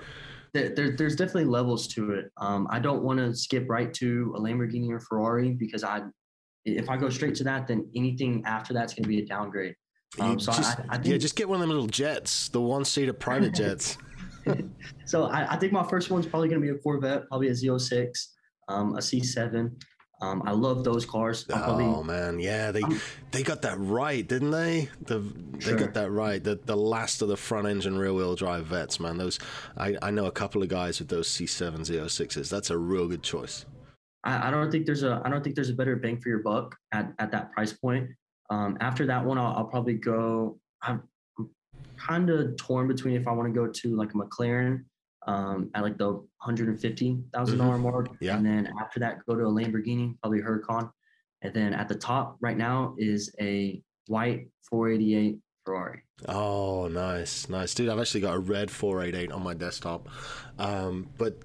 there, 0.56 0.70
there, 0.70 0.92
there's 0.92 1.18
definitely 1.18 1.46
levels 1.46 1.86
to 1.90 2.12
it. 2.12 2.32
Um, 2.38 2.66
I 2.72 2.80
don't 2.80 3.04
want 3.04 3.20
to 3.20 3.36
skip 3.36 3.66
right 3.68 3.94
to 3.96 4.34
a 4.38 4.40
Lamborghini 4.40 4.90
or 4.90 5.02
Ferrari 5.02 5.52
because 5.52 5.84
I, 5.84 6.02
if 6.64 6.90
I 6.90 6.96
go 6.96 7.10
straight 7.10 7.36
to 7.36 7.44
that, 7.44 7.68
then 7.68 7.90
anything 7.94 8.42
after 8.46 8.74
that's 8.74 8.94
going 8.94 9.04
to 9.04 9.10
be 9.10 9.20
a 9.20 9.26
downgrade. 9.26 9.76
Um, 10.18 10.40
so 10.40 10.54
just, 10.54 10.80
I, 10.80 10.86
I 10.92 10.94
think, 10.94 11.08
yeah, 11.08 11.18
just 11.18 11.36
get 11.36 11.50
one 11.50 11.58
of 11.58 11.60
them 11.60 11.70
little 11.70 11.88
jets, 11.88 12.48
the 12.48 12.62
one-seater 12.62 13.12
private 13.12 13.54
jets. 13.62 13.98
so 15.06 15.26
I, 15.26 15.56
I, 15.56 15.58
think 15.58 15.74
my 15.74 15.84
first 15.84 16.10
one's 16.10 16.26
probably 16.26 16.48
going 16.48 16.62
to 16.62 16.66
be 16.66 16.74
a 16.74 16.80
Corvette, 16.80 17.28
probably 17.28 17.50
a 17.50 17.52
Z06, 17.52 18.28
um, 18.70 18.96
a 18.96 19.00
C7. 19.00 19.72
Um, 20.22 20.44
I 20.46 20.52
love 20.52 20.84
those 20.84 21.06
cars. 21.06 21.44
Probably, 21.44 21.86
oh 21.86 22.02
man, 22.02 22.40
yeah, 22.40 22.72
they 22.72 22.82
I'm, 22.82 23.00
they 23.32 23.44
got 23.44 23.62
that 23.64 23.78
right, 23.78 24.26
didn't 24.26 24.52
they? 24.52 24.90
The, 25.02 25.22
sure. 25.60 25.74
They 25.74 25.80
got 25.80 25.94
that 25.96 26.12
right. 26.12 26.42
The 26.42 26.56
the 26.64 26.78
last 26.78 27.22
of 27.22 27.28
the 27.28 27.36
front 27.36 27.68
engine 27.68 27.98
rear 27.98 28.14
wheel 28.14 28.36
drive 28.36 28.66
vets, 28.68 29.00
man. 29.00 29.18
Those 29.18 29.40
I, 29.78 29.98
I 30.02 30.12
know 30.12 30.26
a 30.26 30.32
couple 30.32 30.64
of 30.64 30.70
guys 30.70 31.00
with 31.00 31.10
those 31.10 31.28
C7 31.28 31.80
Z06s. 31.80 32.50
That's 32.50 32.70
a 32.70 32.78
real 32.78 33.08
good 33.08 33.24
choice. 33.24 33.66
I, 34.24 34.48
I 34.48 34.52
don't 34.52 34.72
think 34.72 34.86
there's 34.86 35.04
a 35.04 35.22
I 35.26 35.30
don't 35.30 35.44
think 35.44 35.56
there's 35.56 35.70
a 35.70 35.76
better 35.76 35.98
bang 35.98 36.20
for 36.20 36.30
your 36.30 36.40
buck 36.40 36.76
at, 36.94 37.12
at 37.20 37.32
that 37.32 37.52
price 37.52 37.74
point. 37.74 38.10
Um, 38.50 38.78
after 38.80 39.06
that 39.08 39.24
one, 39.26 39.38
I'll, 39.38 39.54
I'll 39.58 39.66
probably 39.66 39.96
go. 39.96 40.60
I'm 40.82 41.04
kind 41.98 42.30
of 42.30 42.56
torn 42.58 42.88
between 42.88 43.16
if 43.16 43.28
I 43.28 43.32
want 43.32 43.54
to 43.54 43.54
go 43.54 43.68
to 43.68 43.96
like 43.96 44.12
a 44.12 44.14
McLaren 44.14 44.86
um, 45.26 45.70
at 45.74 45.84
like 45.84 45.98
the 45.98 46.12
150,000 46.12 47.58
dollar 47.58 47.74
mm-hmm. 47.74 47.84
mark. 47.84 48.10
Yeah. 48.20 48.38
And 48.38 48.46
then 48.46 48.72
after 48.80 49.00
that, 49.00 49.26
go 49.28 49.36
to 49.36 49.44
a 49.44 49.52
Lamborghini, 49.52 50.16
probably 50.22 50.42
Huracan. 50.42 50.90
And 51.42 51.54
then 51.54 51.74
at 51.74 51.88
the 51.88 51.96
top 51.96 52.38
right 52.42 52.58
now 52.58 52.96
is 52.98 53.34
a 53.40 53.82
white 54.08 54.48
488 54.70 55.38
Ferrari. 55.66 56.02
Oh, 56.28 56.88
nice, 56.88 57.50
nice, 57.50 57.74
dude. 57.74 57.90
I've 57.90 58.00
actually 58.00 58.22
got 58.22 58.36
a 58.36 58.40
red 58.40 58.72
488 58.72 59.32
on 59.32 59.44
my 59.44 59.54
desktop, 59.54 60.08
um, 60.60 61.10
but 61.18 61.40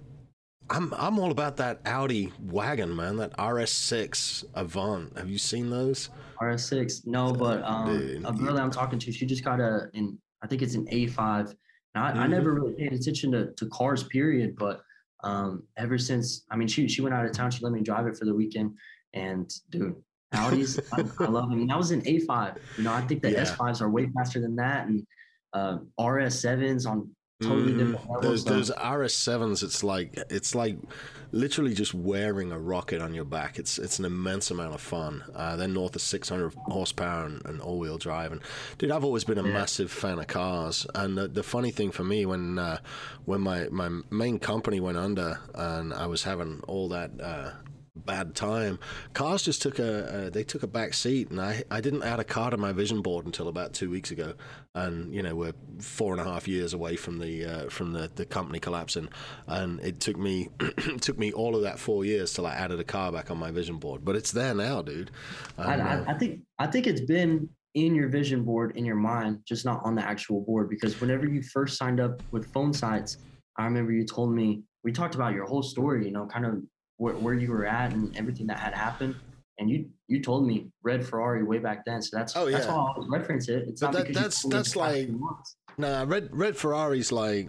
I'm 0.69 0.95
I'm 0.95 1.19
all 1.19 1.31
about 1.31 1.57
that 1.57 1.81
Audi 1.85 2.33
wagon, 2.41 2.95
man. 2.95 3.17
That 3.17 3.37
RS6 3.37 4.45
Avant. 4.55 5.17
Have 5.19 5.29
you 5.29 5.39
seen 5.39 5.71
those? 5.71 6.11
RS6, 6.41 7.07
no, 7.07 7.33
but 7.33 7.63
um, 7.65 8.25
a 8.25 8.33
girl 8.33 8.55
that 8.55 8.63
I'm 8.63 8.71
talking 8.71 8.99
to, 8.99 9.13
she 9.13 9.27
just 9.27 9.45
got 9.45 9.61
a, 9.61 9.89
in 9.93 10.19
I 10.43 10.47
think 10.47 10.63
it's 10.63 10.75
an 10.75 10.87
A5 10.87 11.55
now, 11.95 12.07
I, 12.07 12.11
mm-hmm. 12.11 12.21
I 12.21 12.27
never 12.27 12.55
really 12.55 12.73
paid 12.75 12.93
attention 12.93 13.33
to, 13.33 13.53
to 13.53 13.67
cars, 13.67 14.05
period. 14.05 14.57
But 14.57 14.83
um, 15.25 15.65
ever 15.77 15.99
since, 15.99 16.45
I 16.51 16.57
mean, 16.57 16.69
she 16.69 16.89
she 16.89 17.03
went 17.03 17.15
out 17.15 17.25
of 17.25 17.33
town. 17.33 17.51
She 17.51 17.65
let 17.65 17.73
me 17.73 17.81
drive 17.81 18.07
it 18.07 18.17
for 18.17 18.25
the 18.25 18.35
weekend, 18.35 18.75
and 19.13 19.53
dude, 19.71 19.97
Audis, 20.35 20.79
I, 20.93 21.25
I, 21.25 21.29
love 21.29 21.51
them. 21.51 21.61
And 21.61 21.71
that 21.71 21.79
was 21.79 21.91
an 21.91 22.03
A5. 22.03 22.57
You 22.79 22.85
know, 22.85 22.93
I 22.93 23.01
think 23.03 23.23
the 23.23 23.33
yeah. 23.33 23.45
S5s 23.45 23.81
are 23.81 23.91
way 23.91 24.09
faster 24.15 24.41
than 24.41 24.57
that, 24.57 24.87
and 24.87 25.05
uh, 25.53 25.79
RS7s 25.99 26.87
on 26.87 27.11
totally 27.41 27.73
mm-hmm. 27.73 27.93
different. 27.93 28.23
Those, 28.23 28.45
those 28.45 28.71
RS7s, 28.71 29.63
it's 29.63 29.83
like 29.83 30.19
it's 30.31 30.55
like 30.55 30.77
literally 31.33 31.75
just 31.75 31.95
wearing 31.95 32.53
a 32.53 32.59
rocket 32.59 33.01
on 33.01 33.15
your 33.15 33.25
back. 33.25 33.59
It's 33.59 33.79
it's 33.79 33.99
an 33.99 34.05
immense 34.05 34.51
amount 34.51 34.75
of 34.75 34.81
fun. 34.81 35.25
Uh, 35.35 35.57
they're 35.57 35.69
north 35.69 35.97
of 35.97 36.03
600 36.03 36.55
horsepower 36.55 37.27
and, 37.27 37.45
and 37.47 37.61
all 37.61 37.79
wheel 37.79 37.99
drive. 37.99 38.33
And 38.33 38.41
dude, 38.79 38.91
I've 38.91 39.05
always 39.05 39.25
been 39.25 39.39
a 39.39 39.43
yeah. 39.43 39.53
massive 39.53 39.91
fan 39.91 40.19
of 40.19 40.27
cars. 40.27 40.87
And 40.95 41.17
the, 41.17 41.29
the 41.29 41.43
funny 41.43 41.71
thing 41.71 41.91
for 41.91 42.05
me 42.05 42.27
when 42.27 42.59
uh, 42.59 42.79
when 43.25 43.41
my 43.41 43.69
my 43.71 43.89
main 44.11 44.39
company 44.39 44.81
went 44.81 44.99
under 44.99 45.41
and 45.55 45.93
I 45.95 46.07
was 46.07 46.25
having 46.25 46.61
all 46.67 46.89
that. 46.89 47.11
Uh, 47.21 47.51
bad 48.05 48.35
time. 48.35 48.79
Cars 49.13 49.43
just 49.43 49.63
took 49.63 49.79
a 49.79 50.27
uh, 50.27 50.31
they 50.31 50.45
took 50.45 50.63
a 50.63 50.67
back 50.67 50.95
seat, 50.95 51.31
and 51.31 51.41
I 51.41 51.65
I 51.71 51.81
didn't 51.81 52.03
add 52.03 52.21
a 52.21 52.25
car 52.25 52.51
to 52.51 52.57
my 52.57 52.73
vision 52.73 53.03
board 53.03 53.27
until 53.27 53.49
about 53.49 53.73
two 53.73 53.91
weeks 53.91 54.11
ago, 54.11 54.35
and 54.75 55.15
you 55.15 55.23
know 55.23 55.35
we're 55.35 55.53
four 55.79 56.13
and 56.13 56.21
a 56.21 56.25
half 56.25 56.49
years 56.49 56.75
away 56.75 56.97
from 56.97 57.19
the 57.19 57.45
uh, 57.45 57.69
from 57.69 57.93
the, 57.93 58.11
the 58.15 58.25
company 58.25 58.59
collapsing, 58.59 59.09
and 59.47 59.81
it 59.81 60.01
took 60.01 60.17
me 60.17 60.49
took 61.01 61.19
me 61.19 61.33
all 61.33 61.55
of 61.55 61.63
that 61.63 61.79
four 61.79 62.05
years 62.05 62.33
till 62.33 62.47
I 62.47 62.55
added 62.55 62.81
a 62.81 62.85
car 62.85 63.13
back 63.13 63.31
on 63.31 63.39
my 63.39 63.51
vision 63.51 63.77
board, 63.77 64.05
but 64.05 64.17
it's 64.17 64.33
there 64.33 64.55
now, 64.55 64.83
dude. 64.83 65.11
I, 65.59 65.75
I, 65.75 65.79
uh, 65.79 66.05
I 66.09 66.15
think 66.15 66.41
I 66.59 66.67
think 66.67 66.87
it's 66.87 67.03
been 67.03 67.49
in 67.75 67.95
your 67.95 68.09
vision 68.09 68.43
board 68.43 68.77
in 68.77 68.85
your 68.85 68.97
mind, 68.97 69.39
just 69.47 69.65
not 69.65 69.81
on 69.85 69.95
the 69.95 70.03
actual 70.03 70.41
board. 70.41 70.69
Because 70.69 71.01
whenever 71.01 71.27
you 71.27 71.43
first 71.43 71.77
signed 71.77 72.01
up 72.01 72.23
with 72.33 72.53
PhoneSites, 72.53 73.19
I 73.57 73.65
remember 73.65 73.93
you 73.93 74.05
told 74.05 74.35
me 74.35 74.63
we 74.83 74.93
talked 74.93 75.15
about 75.15 75.35
your 75.35 75.47
whole 75.47 75.63
story, 75.63 76.07
you 76.07 76.13
know, 76.13 76.27
kind 76.27 76.47
of 76.47 76.63
where, 77.01 77.15
where 77.15 77.35
you 77.35 77.51
were 77.51 77.65
at 77.65 77.93
and 77.93 78.15
everything 78.17 78.47
that 78.47 78.61
had 78.61 78.75
happened. 78.75 79.17
And 79.59 79.71
you 79.71 79.89
you 80.07 80.23
told 80.23 80.47
me 80.47 80.71
red 80.83 81.05
Ferrari 81.05 81.43
way 81.43 81.59
back 81.59 81.85
then, 81.85 82.01
so 82.01 82.17
that's 82.17 82.35
oh, 82.37 82.47
yeah. 82.47 82.59
that's 82.59 82.67
why 82.67 82.75
I 82.75 82.79
always 82.79 83.09
reference 83.11 83.49
it. 83.49 83.65
It's 83.69 83.81
but 83.81 83.93
not 83.93 84.07
that, 84.07 84.15
that's 84.15 84.43
that's 84.45 84.75
like 84.75 85.11
nah 85.77 86.05
red 86.07 86.29
red 86.33 86.57
Ferrari's 86.57 87.13
like 87.13 87.49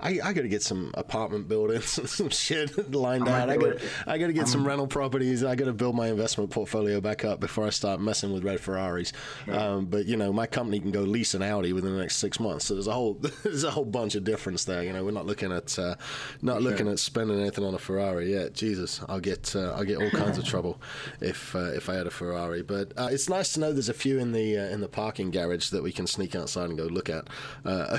I, 0.00 0.18
I 0.22 0.32
got 0.32 0.42
to 0.42 0.48
get 0.48 0.62
some 0.62 0.90
apartment 0.94 1.48
buildings 1.48 1.98
and 1.98 2.08
some 2.20 2.30
shit 2.30 2.92
lined 2.92 3.28
out. 3.28 3.50
I 3.50 3.56
got 3.56 3.76
I 4.06 4.18
got 4.18 4.28
to 4.28 4.32
get 4.32 4.48
some 4.48 4.66
rental 4.66 4.86
properties. 4.86 5.44
I 5.44 5.54
got 5.54 5.66
to 5.66 5.72
build 5.72 5.94
my 5.94 6.08
investment 6.08 6.50
portfolio 6.50 7.00
back 7.00 7.24
up 7.24 7.40
before 7.40 7.66
I 7.66 7.70
start 7.70 8.00
messing 8.00 8.32
with 8.32 8.44
red 8.44 8.60
Ferraris. 8.60 9.12
Um, 9.48 9.86
but 9.86 10.06
you 10.06 10.16
know, 10.16 10.32
my 10.32 10.46
company 10.46 10.80
can 10.80 10.90
go 10.90 11.00
lease 11.00 11.34
an 11.34 11.42
Audi 11.42 11.72
within 11.72 11.92
the 11.92 12.00
next 12.00 12.16
six 12.16 12.40
months. 12.40 12.66
So 12.66 12.74
there's 12.74 12.86
a 12.86 12.92
whole 12.92 13.14
there's 13.42 13.64
a 13.64 13.70
whole 13.70 13.84
bunch 13.84 14.14
of 14.14 14.24
difference 14.24 14.64
there. 14.64 14.82
You 14.82 14.92
know, 14.92 15.04
we're 15.04 15.10
not 15.10 15.26
looking 15.26 15.52
at 15.52 15.78
uh, 15.78 15.96
not 16.42 16.62
looking 16.62 16.88
at 16.88 16.98
spending 16.98 17.40
anything 17.40 17.64
on 17.64 17.74
a 17.74 17.78
Ferrari 17.78 18.32
yet. 18.32 18.54
Jesus, 18.54 19.00
I'll 19.08 19.20
get 19.20 19.54
uh, 19.54 19.72
I'll 19.72 19.84
get 19.84 20.00
all 20.00 20.10
kinds 20.10 20.38
of 20.38 20.44
trouble 20.44 20.80
if 21.20 21.54
uh, 21.54 21.72
if 21.72 21.88
I 21.88 21.94
had 21.94 22.06
a 22.06 22.10
Ferrari. 22.10 22.62
But 22.62 22.92
uh, 22.96 23.08
it's 23.10 23.28
nice 23.28 23.52
to 23.54 23.60
know 23.60 23.72
there's 23.72 23.88
a 23.88 23.94
few 23.94 24.18
in 24.18 24.32
the 24.32 24.58
uh, 24.58 24.68
in 24.68 24.80
the 24.80 24.88
parking 24.88 25.30
garage 25.30 25.70
that 25.70 25.82
we 25.82 25.92
can 25.92 26.06
sneak 26.06 26.34
outside 26.34 26.68
and 26.68 26.78
go 26.78 26.84
look 26.84 27.08
at. 27.08 27.28
Uh, 27.64 27.98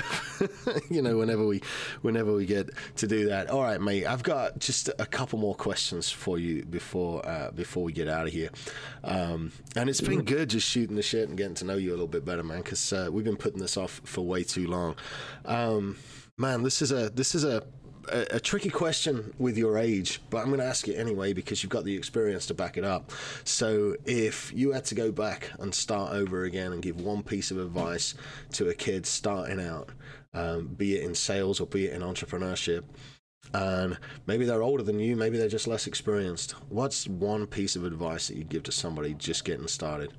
you 0.90 1.02
know, 1.02 1.18
whenever 1.18 1.46
we 1.46 1.51
we 1.52 1.60
whenever 2.00 2.32
we 2.32 2.46
get 2.46 2.70
to 2.96 3.06
do 3.06 3.28
that. 3.28 3.50
All 3.50 3.62
right, 3.62 3.80
mate. 3.80 4.06
I've 4.06 4.22
got 4.22 4.58
just 4.58 4.88
a 4.88 5.06
couple 5.06 5.38
more 5.38 5.54
questions 5.54 6.10
for 6.10 6.38
you 6.38 6.64
before 6.64 7.26
uh, 7.26 7.50
before 7.50 7.84
we 7.84 7.92
get 7.92 8.08
out 8.08 8.26
of 8.26 8.32
here. 8.32 8.50
Um, 9.04 9.52
and 9.76 9.88
it's 9.88 10.00
been 10.00 10.22
good 10.22 10.50
just 10.50 10.68
shooting 10.68 10.96
the 10.96 11.02
shit 11.02 11.28
and 11.28 11.36
getting 11.36 11.54
to 11.56 11.64
know 11.64 11.76
you 11.76 11.90
a 11.90 11.92
little 11.92 12.08
bit 12.08 12.24
better, 12.24 12.42
man. 12.42 12.62
Because 12.62 12.92
uh, 12.92 13.08
we've 13.12 13.24
been 13.24 13.36
putting 13.36 13.60
this 13.60 13.76
off 13.76 14.00
for 14.04 14.22
way 14.22 14.42
too 14.42 14.66
long. 14.66 14.96
Um, 15.44 15.98
man, 16.36 16.62
this 16.62 16.82
is 16.82 16.92
a 16.92 17.10
this 17.10 17.34
is 17.34 17.44
a 17.44 17.62
a, 18.08 18.36
a, 18.36 18.40
tricky 18.40 18.70
question 18.70 19.32
with 19.38 19.56
your 19.56 19.78
age, 19.78 20.20
but 20.30 20.38
I'm 20.38 20.48
going 20.48 20.60
to 20.60 20.66
ask 20.66 20.88
it 20.88 20.94
anyway 20.94 21.32
because 21.32 21.62
you've 21.62 21.70
got 21.70 21.84
the 21.84 21.96
experience 21.96 22.46
to 22.46 22.54
back 22.54 22.76
it 22.76 22.84
up. 22.84 23.12
So, 23.44 23.96
if 24.04 24.52
you 24.54 24.72
had 24.72 24.84
to 24.86 24.94
go 24.94 25.12
back 25.12 25.50
and 25.58 25.74
start 25.74 26.12
over 26.12 26.44
again 26.44 26.72
and 26.72 26.82
give 26.82 27.00
one 27.00 27.22
piece 27.22 27.50
of 27.50 27.58
advice 27.58 28.14
to 28.52 28.68
a 28.68 28.74
kid 28.74 29.06
starting 29.06 29.60
out, 29.60 29.90
um, 30.34 30.66
be 30.66 30.96
it 30.96 31.04
in 31.04 31.14
sales 31.14 31.60
or 31.60 31.66
be 31.66 31.86
it 31.86 31.94
in 31.94 32.02
entrepreneurship. 32.02 32.84
And 33.54 33.98
maybe 34.26 34.44
they're 34.44 34.62
older 34.62 34.82
than 34.82 34.98
you, 34.98 35.16
maybe 35.16 35.36
they're 35.36 35.48
just 35.48 35.66
less 35.66 35.86
experienced. 35.86 36.52
What's 36.68 37.06
one 37.06 37.46
piece 37.46 37.76
of 37.76 37.84
advice 37.84 38.28
that 38.28 38.36
you'd 38.36 38.48
give 38.48 38.62
to 38.64 38.72
somebody 38.72 39.14
just 39.14 39.44
getting 39.44 39.68
started? 39.68 40.12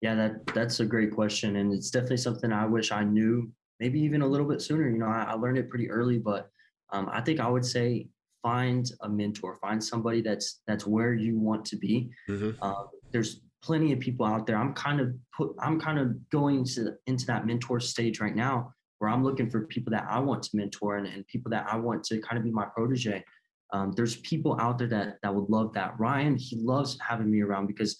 Yeah, 0.00 0.14
that 0.14 0.46
that's 0.54 0.80
a 0.80 0.86
great 0.86 1.12
question, 1.12 1.56
and 1.56 1.74
it's 1.74 1.90
definitely 1.90 2.18
something 2.18 2.52
I 2.52 2.64
wish 2.64 2.90
I 2.90 3.04
knew 3.04 3.50
maybe 3.80 3.98
even 4.00 4.22
a 4.22 4.26
little 4.26 4.46
bit 4.46 4.62
sooner. 4.62 4.88
You 4.88 4.98
know, 4.98 5.06
I, 5.06 5.28
I 5.30 5.32
learned 5.32 5.58
it 5.58 5.68
pretty 5.68 5.90
early, 5.90 6.18
but 6.18 6.50
um, 6.92 7.08
I 7.12 7.20
think 7.20 7.40
I 7.40 7.48
would 7.48 7.64
say 7.64 8.08
find 8.42 8.90
a 9.00 9.08
mentor, 9.08 9.56
find 9.56 9.82
somebody 9.82 10.20
that's 10.20 10.60
that's 10.66 10.86
where 10.86 11.14
you 11.14 11.38
want 11.38 11.64
to 11.66 11.76
be. 11.76 12.10
Mm-hmm. 12.28 12.50
Uh, 12.62 12.84
there's 13.12 13.40
plenty 13.62 13.92
of 13.92 14.00
people 14.00 14.26
out 14.26 14.46
there. 14.46 14.56
I'm 14.56 14.74
kind 14.74 15.00
of 15.00 15.14
put 15.36 15.54
I'm 15.60 15.80
kind 15.80 15.98
of 15.98 16.30
going 16.30 16.64
to 16.76 16.94
into 17.06 17.26
that 17.26 17.46
mentor 17.46 17.80
stage 17.80 18.20
right 18.20 18.36
now 18.36 18.72
where 18.98 19.10
I'm 19.10 19.24
looking 19.24 19.48
for 19.48 19.66
people 19.66 19.90
that 19.92 20.06
I 20.08 20.18
want 20.18 20.42
to 20.44 20.50
mentor 20.56 20.98
and, 20.98 21.06
and 21.06 21.26
people 21.26 21.50
that 21.50 21.66
I 21.70 21.76
want 21.76 22.04
to 22.04 22.20
kind 22.20 22.36
of 22.38 22.44
be 22.44 22.50
my 22.50 22.66
protege. 22.66 23.24
Um, 23.72 23.92
there's 23.96 24.16
people 24.16 24.58
out 24.60 24.78
there 24.78 24.88
that 24.88 25.16
that 25.22 25.34
would 25.34 25.48
love 25.48 25.72
that. 25.74 25.98
Ryan, 25.98 26.36
he 26.36 26.56
loves 26.56 26.98
having 27.06 27.30
me 27.30 27.40
around 27.40 27.66
because 27.66 27.96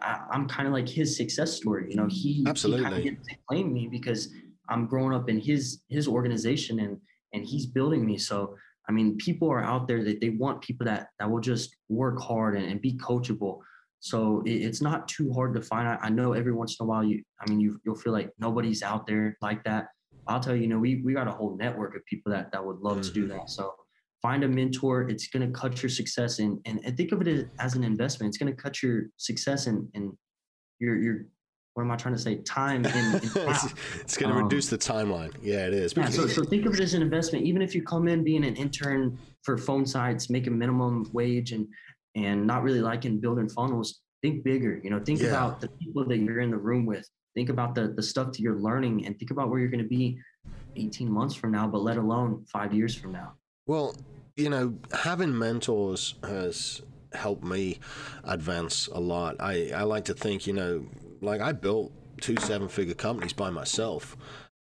I, 0.00 0.18
am 0.32 0.48
kind 0.48 0.66
of 0.66 0.74
like 0.74 0.88
his 0.88 1.16
success 1.16 1.52
story. 1.52 1.86
You 1.90 1.96
know, 1.96 2.08
he 2.08 2.44
absolutely 2.46 2.84
he 2.84 2.90
kind 2.90 2.96
of 2.96 3.04
gets 3.04 3.28
to 3.28 3.36
claim 3.48 3.72
me 3.72 3.88
because 3.88 4.28
I'm 4.68 4.86
growing 4.86 5.14
up 5.14 5.28
in 5.28 5.38
his 5.40 5.82
his 5.88 6.08
organization 6.08 6.80
and 6.80 6.98
and 7.32 7.44
he's 7.44 7.66
building 7.66 8.04
me. 8.04 8.18
So 8.18 8.56
I 8.88 8.92
mean, 8.92 9.16
people 9.18 9.50
are 9.50 9.62
out 9.62 9.86
there 9.86 10.02
that 10.04 10.20
they 10.20 10.30
want 10.30 10.62
people 10.62 10.86
that 10.86 11.08
that 11.18 11.30
will 11.30 11.40
just 11.40 11.76
work 11.88 12.20
hard 12.20 12.56
and, 12.56 12.66
and 12.66 12.80
be 12.80 12.96
coachable. 12.98 13.58
So 14.00 14.42
it, 14.46 14.52
it's 14.52 14.80
not 14.80 15.08
too 15.08 15.32
hard 15.32 15.54
to 15.54 15.62
find. 15.62 15.88
I, 15.88 15.98
I, 16.02 16.08
know 16.08 16.32
every 16.32 16.52
once 16.52 16.76
in 16.78 16.84
a 16.84 16.86
while 16.86 17.04
you, 17.04 17.22
I 17.40 17.50
mean, 17.50 17.60
you 17.60 17.80
you'll 17.84 17.96
feel 17.96 18.12
like 18.12 18.30
nobody's 18.38 18.82
out 18.82 19.06
there 19.06 19.36
like 19.42 19.62
that. 19.64 19.88
I'll 20.26 20.40
tell 20.40 20.54
you, 20.54 20.62
you 20.62 20.68
know, 20.68 20.78
we 20.78 21.02
we 21.04 21.12
got 21.14 21.28
a 21.28 21.32
whole 21.32 21.56
network 21.56 21.96
of 21.96 22.04
people 22.06 22.32
that 22.32 22.52
that 22.52 22.64
would 22.64 22.78
love 22.78 22.98
mm-hmm. 22.98 23.02
to 23.02 23.12
do 23.12 23.28
mm-hmm. 23.28 23.38
that. 23.38 23.50
So 23.50 23.74
find 24.22 24.44
a 24.44 24.48
mentor. 24.48 25.08
It's 25.08 25.28
going 25.28 25.46
to 25.46 25.58
cut 25.58 25.82
your 25.82 25.90
success 25.90 26.38
in, 26.38 26.60
and, 26.64 26.80
and 26.84 26.96
think 26.96 27.12
of 27.12 27.26
it 27.26 27.48
as 27.58 27.74
an 27.74 27.84
investment. 27.84 28.28
It's 28.28 28.38
going 28.38 28.54
to 28.54 28.62
cut 28.62 28.82
your 28.82 29.04
success 29.16 29.66
and 29.66 29.88
and 29.94 30.12
your 30.78 30.96
your 30.96 31.24
what 31.78 31.84
am 31.84 31.92
I 31.92 31.96
trying 31.96 32.16
to 32.16 32.20
say? 32.20 32.38
Time 32.38 32.84
in, 32.84 33.14
in 33.14 33.14
it's, 33.22 33.74
it's 34.00 34.16
going 34.16 34.32
to 34.32 34.36
um, 34.36 34.42
reduce 34.42 34.68
the 34.68 34.76
timeline. 34.76 35.32
Yeah, 35.40 35.68
it 35.68 35.72
is. 35.72 35.96
Yeah, 35.96 36.08
so, 36.08 36.26
so 36.26 36.42
think 36.42 36.66
of 36.66 36.74
it 36.74 36.80
as 36.80 36.92
an 36.94 37.02
investment. 37.02 37.44
Even 37.44 37.62
if 37.62 37.72
you 37.72 37.84
come 37.84 38.08
in 38.08 38.24
being 38.24 38.44
an 38.44 38.56
intern 38.56 39.16
for 39.44 39.56
PhoneSites, 39.56 40.28
making 40.28 40.58
minimum 40.58 41.08
wage 41.12 41.52
and 41.52 41.68
and 42.16 42.44
not 42.44 42.64
really 42.64 42.80
liking 42.80 43.20
building 43.20 43.48
funnels, 43.48 44.00
think 44.22 44.42
bigger. 44.42 44.80
You 44.82 44.90
know, 44.90 44.98
think 44.98 45.20
yeah. 45.20 45.28
about 45.28 45.60
the 45.60 45.68
people 45.68 46.04
that 46.04 46.18
you're 46.18 46.40
in 46.40 46.50
the 46.50 46.56
room 46.56 46.84
with. 46.84 47.08
Think 47.36 47.48
about 47.48 47.76
the 47.76 47.86
the 47.86 48.02
stuff 48.02 48.32
that 48.32 48.40
you're 48.40 48.58
learning, 48.58 49.06
and 49.06 49.16
think 49.16 49.30
about 49.30 49.48
where 49.48 49.60
you're 49.60 49.70
going 49.70 49.84
to 49.84 49.88
be 49.88 50.18
18 50.74 51.08
months 51.08 51.36
from 51.36 51.52
now, 51.52 51.68
but 51.68 51.82
let 51.82 51.96
alone 51.96 52.44
five 52.52 52.74
years 52.74 52.96
from 52.96 53.12
now. 53.12 53.34
Well, 53.68 53.94
you 54.34 54.50
know, 54.50 54.74
having 54.92 55.38
mentors 55.38 56.16
has 56.24 56.82
helped 57.12 57.44
me 57.44 57.78
advance 58.24 58.88
a 58.88 58.98
lot. 58.98 59.36
I, 59.38 59.70
I 59.70 59.82
like 59.84 60.06
to 60.06 60.14
think, 60.14 60.46
you 60.46 60.54
know, 60.54 60.86
like 61.20 61.40
I 61.40 61.52
built 61.52 61.92
two 62.20 62.36
seven 62.38 62.68
figure 62.68 62.94
companies 62.94 63.32
by 63.32 63.50
myself 63.50 64.16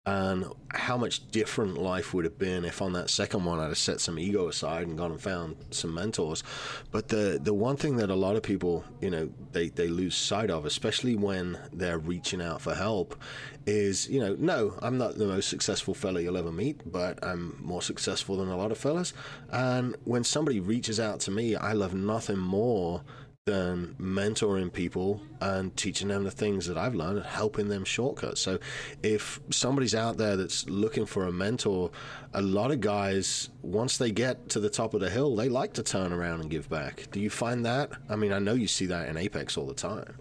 and 0.07 0.45
how 0.69 0.97
much 0.97 1.29
different 1.33 1.77
life 1.77 2.15
would 2.15 2.25
have 2.25 2.39
been 2.39 2.65
if 2.65 2.81
on 2.81 2.93
that 2.93 3.11
second 3.11 3.45
one 3.45 3.59
I'd 3.59 3.69
have 3.69 3.79
set 3.79 4.01
some 4.01 4.21
ego 4.21 4.47
aside 4.47 4.87
and 4.87 4.97
gone 4.97 5.11
and 5.11 5.21
found 5.21 5.57
some 5.71 5.93
mentors. 5.95 6.45
But 6.93 7.09
the 7.09 7.41
the 7.43 7.53
one 7.53 7.77
thing 7.77 7.97
that 7.97 8.09
a 8.09 8.15
lot 8.15 8.37
of 8.37 8.45
people, 8.45 8.85
you 9.01 9.11
know, 9.11 9.29
they, 9.51 9.69
they 9.69 9.89
lose 9.89 10.17
sight 10.17 10.49
of, 10.49 10.65
especially 10.65 11.17
when 11.17 11.59
they're 11.73 11.99
reaching 11.99 12.41
out 12.41 12.61
for 12.61 12.73
help, 12.73 13.21
is, 13.67 14.09
you 14.09 14.21
know, 14.21 14.37
no, 14.39 14.79
I'm 14.81 14.97
not 14.97 15.19
the 15.19 15.27
most 15.27 15.49
successful 15.49 15.93
fella 15.93 16.21
you'll 16.21 16.37
ever 16.37 16.53
meet, 16.53 16.81
but 16.91 17.19
I'm 17.25 17.59
more 17.61 17.83
successful 17.83 18.37
than 18.37 18.49
a 18.49 18.57
lot 18.57 18.71
of 18.71 18.79
fellas. 18.79 19.13
And 19.51 19.97
when 20.05 20.23
somebody 20.23 20.61
reaches 20.61 21.01
out 21.01 21.19
to 21.21 21.33
me, 21.33 21.57
I 21.57 21.73
love 21.73 21.95
nothing 21.95 22.39
more 22.39 23.03
than 23.47 23.95
mentoring 24.01 24.73
people 24.73 25.21
and 25.41 25.77
teaching 25.77 26.09
them 26.09 26.25
the 26.25 26.31
things 26.33 26.67
that 26.67 26.77
I've 26.77 26.97
learned 26.97 27.19
and 27.19 27.27
helping 27.27 27.69
them 27.69 27.85
shortcuts. 27.85 28.41
So 28.41 28.59
if 29.05 29.39
somebody's 29.51 29.95
out 29.95 30.17
there 30.17 30.37
that's 30.37 30.69
looking 30.69 31.07
for 31.07 31.29
a 31.29 31.33
mentor, 31.33 31.93
a 32.35 32.43
lot 32.43 32.73
of 32.73 32.81
guys, 32.81 33.51
once 33.63 33.99
they 33.99 34.11
get 34.11 34.49
to 34.49 34.59
the 34.59 34.69
top 34.69 34.95
of 34.95 35.01
the 35.01 35.09
hill, 35.09 35.37
they 35.37 35.49
like 35.49 35.75
to 35.75 35.85
turn 35.85 36.13
around 36.13 36.41
and 36.41 36.51
give 36.51 36.69
back. 36.69 37.07
Do 37.13 37.21
you 37.21 37.31
find 37.31 37.65
that? 37.65 37.93
I 38.09 38.17
mean, 38.17 38.33
I 38.33 38.41
know 38.41 38.55
you 38.55 38.67
see 38.67 38.87
that 38.87 39.09
in 39.09 39.17
Apex 39.17 39.57
all 39.57 39.67
the 39.67 39.75
time. 39.75 40.17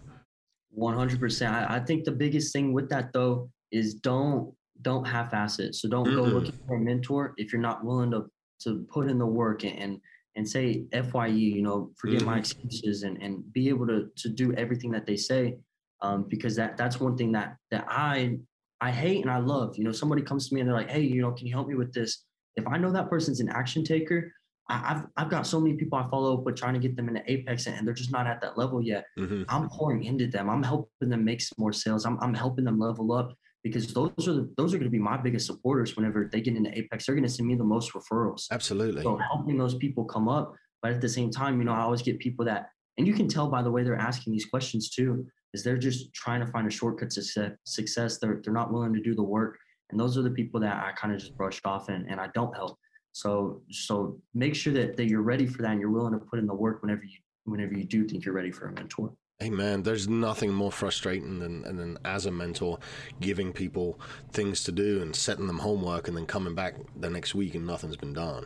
100%. 0.77 1.51
I, 1.51 1.77
I 1.77 1.79
think 1.79 2.03
the 2.03 2.11
biggest 2.11 2.53
thing 2.53 2.73
with 2.73 2.89
that 2.89 3.11
though 3.11 3.49
is 3.71 3.95
don't 3.95 4.53
don't 4.83 5.07
half-ass 5.07 5.57
it. 5.57 5.73
So 5.73 5.89
don't 5.89 6.05
mm-hmm. 6.05 6.15
go 6.15 6.23
looking 6.25 6.59
for 6.67 6.75
a 6.75 6.79
mentor 6.79 7.33
if 7.37 7.51
you're 7.51 7.61
not 7.61 7.83
willing 7.83 8.11
to 8.11 8.29
to 8.61 8.85
put 8.89 9.09
in 9.09 9.17
the 9.17 9.25
work 9.25 9.63
and, 9.63 9.77
and 9.79 9.99
and 10.35 10.47
say 10.47 10.85
FYE, 10.91 11.27
you 11.27 11.61
know, 11.61 11.91
forget 11.97 12.19
mm-hmm. 12.19 12.29
my 12.29 12.37
excuses 12.37 13.03
and, 13.03 13.21
and 13.21 13.51
be 13.53 13.69
able 13.69 13.87
to, 13.87 14.09
to 14.17 14.29
do 14.29 14.53
everything 14.53 14.91
that 14.91 15.05
they 15.05 15.15
say. 15.15 15.57
Um, 16.01 16.25
because 16.27 16.55
that 16.57 16.75
that's 16.75 16.99
one 16.99 17.15
thing 17.15 17.31
that 17.31 17.55
that 17.71 17.85
I 17.87 18.37
I 18.81 18.91
hate 18.91 19.21
and 19.21 19.31
I 19.31 19.37
love. 19.37 19.77
You 19.77 19.85
know, 19.85 19.93
somebody 19.93 20.21
comes 20.21 20.49
to 20.49 20.53
me 20.53 20.61
and 20.61 20.69
they're 20.69 20.75
like, 20.75 20.89
hey, 20.89 21.01
you 21.01 21.21
know, 21.21 21.31
can 21.31 21.47
you 21.47 21.53
help 21.53 21.67
me 21.67 21.75
with 21.75 21.93
this? 21.93 22.25
If 22.57 22.67
I 22.67 22.77
know 22.77 22.91
that 22.91 23.09
person's 23.09 23.39
an 23.39 23.49
action 23.49 23.83
taker, 23.83 24.31
I, 24.69 24.77
have 24.77 25.07
I've 25.15 25.29
got 25.29 25.47
so 25.47 25.59
many 25.59 25.75
people 25.75 25.97
I 25.97 26.07
follow 26.09 26.37
up 26.37 26.43
with 26.43 26.55
trying 26.55 26.73
to 26.73 26.79
get 26.79 26.95
them 26.95 27.07
into 27.07 27.23
Apex 27.31 27.67
and 27.67 27.87
they're 27.87 27.93
just 27.93 28.11
not 28.11 28.27
at 28.27 28.41
that 28.41 28.57
level 28.57 28.81
yet. 28.81 29.05
Mm-hmm. 29.17 29.43
I'm 29.47 29.69
pouring 29.69 30.03
into 30.03 30.27
them. 30.27 30.49
I'm 30.49 30.63
helping 30.63 31.09
them 31.09 31.23
make 31.23 31.41
some 31.41 31.55
more 31.57 31.73
sales. 31.73 32.05
I'm 32.05 32.17
I'm 32.21 32.33
helping 32.33 32.65
them 32.65 32.79
level 32.79 33.13
up 33.13 33.33
because 33.65 33.91
those 33.95 34.27
are 34.27 34.33
the, 34.33 34.53
those 34.57 34.75
are 34.75 34.77
going 34.77 34.91
to 34.91 34.95
be 34.95 34.99
my 34.99 35.17
biggest 35.17 35.47
supporters 35.47 35.95
whenever 35.95 36.29
they 36.31 36.39
get 36.39 36.55
into 36.55 36.77
Apex. 36.77 37.07
They're 37.07 37.15
going 37.15 37.27
to 37.27 37.33
send 37.33 37.47
me 37.47 37.55
the 37.55 37.63
most 37.63 37.93
referrals. 37.93 38.43
Absolutely. 38.51 39.01
So 39.01 39.17
helping 39.17 39.57
those 39.57 39.73
people 39.73 40.05
come 40.05 40.29
up, 40.29 40.53
but 40.83 40.91
at 40.91 41.01
the 41.01 41.09
same 41.09 41.31
time, 41.31 41.57
you 41.57 41.65
know, 41.65 41.71
I 41.71 41.79
always 41.79 42.03
get 42.03 42.19
people 42.19 42.45
that, 42.45 42.69
and 42.99 43.07
you 43.07 43.15
can 43.15 43.27
tell 43.27 43.49
by 43.49 43.63
the 43.63 43.71
way 43.71 43.81
they're 43.81 43.95
asking 43.95 44.33
these 44.33 44.45
questions 44.45 44.91
too, 44.91 45.25
is 45.55 45.63
they're 45.63 45.79
just 45.79 46.13
trying 46.13 46.45
to 46.45 46.51
find 46.51 46.67
a 46.67 46.69
shortcut 46.69 47.09
to 47.09 47.57
success. 47.65 48.19
They're 48.19 48.39
they're 48.43 48.53
not 48.53 48.71
willing 48.71 48.93
to 48.93 49.01
do 49.01 49.15
the 49.15 49.23
work, 49.23 49.57
and 49.89 49.99
those 49.99 50.15
are 50.15 50.21
the 50.21 50.29
people 50.29 50.59
that 50.59 50.85
I 50.85 50.91
kind 50.91 51.11
of 51.11 51.19
just 51.19 51.35
brush 51.35 51.59
off 51.65 51.89
and 51.89 52.07
and 52.07 52.19
I 52.19 52.27
don't 52.35 52.55
help. 52.55 52.77
So 53.13 53.63
so 53.71 54.21
make 54.35 54.53
sure 54.53 54.73
that 54.73 54.95
that 54.95 55.05
you're 55.05 55.23
ready 55.23 55.47
for 55.47 55.63
that 55.63 55.71
and 55.71 55.81
you're 55.81 55.89
willing 55.89 56.13
to 56.13 56.19
put 56.19 56.37
in 56.37 56.45
the 56.45 56.53
work 56.53 56.83
whenever 56.83 57.03
you 57.03 57.17
whenever 57.45 57.73
you 57.73 57.83
do 57.83 58.07
think 58.07 58.25
you're 58.25 58.35
ready 58.35 58.51
for 58.51 58.67
a 58.67 58.73
mentor. 58.73 59.11
Hey 59.39 59.49
man, 59.49 59.83
there's 59.83 60.07
nothing 60.07 60.53
more 60.53 60.71
frustrating 60.71 61.39
than, 61.39 61.61
than 61.63 61.97
as 62.05 62.25
a 62.25 62.31
mentor 62.31 62.79
giving 63.19 63.51
people 63.51 63.99
things 64.31 64.63
to 64.63 64.71
do 64.71 65.01
and 65.01 65.13
setting 65.13 65.47
them 65.47 65.59
homework 65.59 66.07
and 66.07 66.15
then 66.15 66.25
coming 66.25 66.55
back 66.55 66.75
the 66.95 67.09
next 67.09 67.35
week 67.35 67.53
and 67.53 67.67
nothing's 67.67 67.97
been 67.97 68.13
done. 68.13 68.45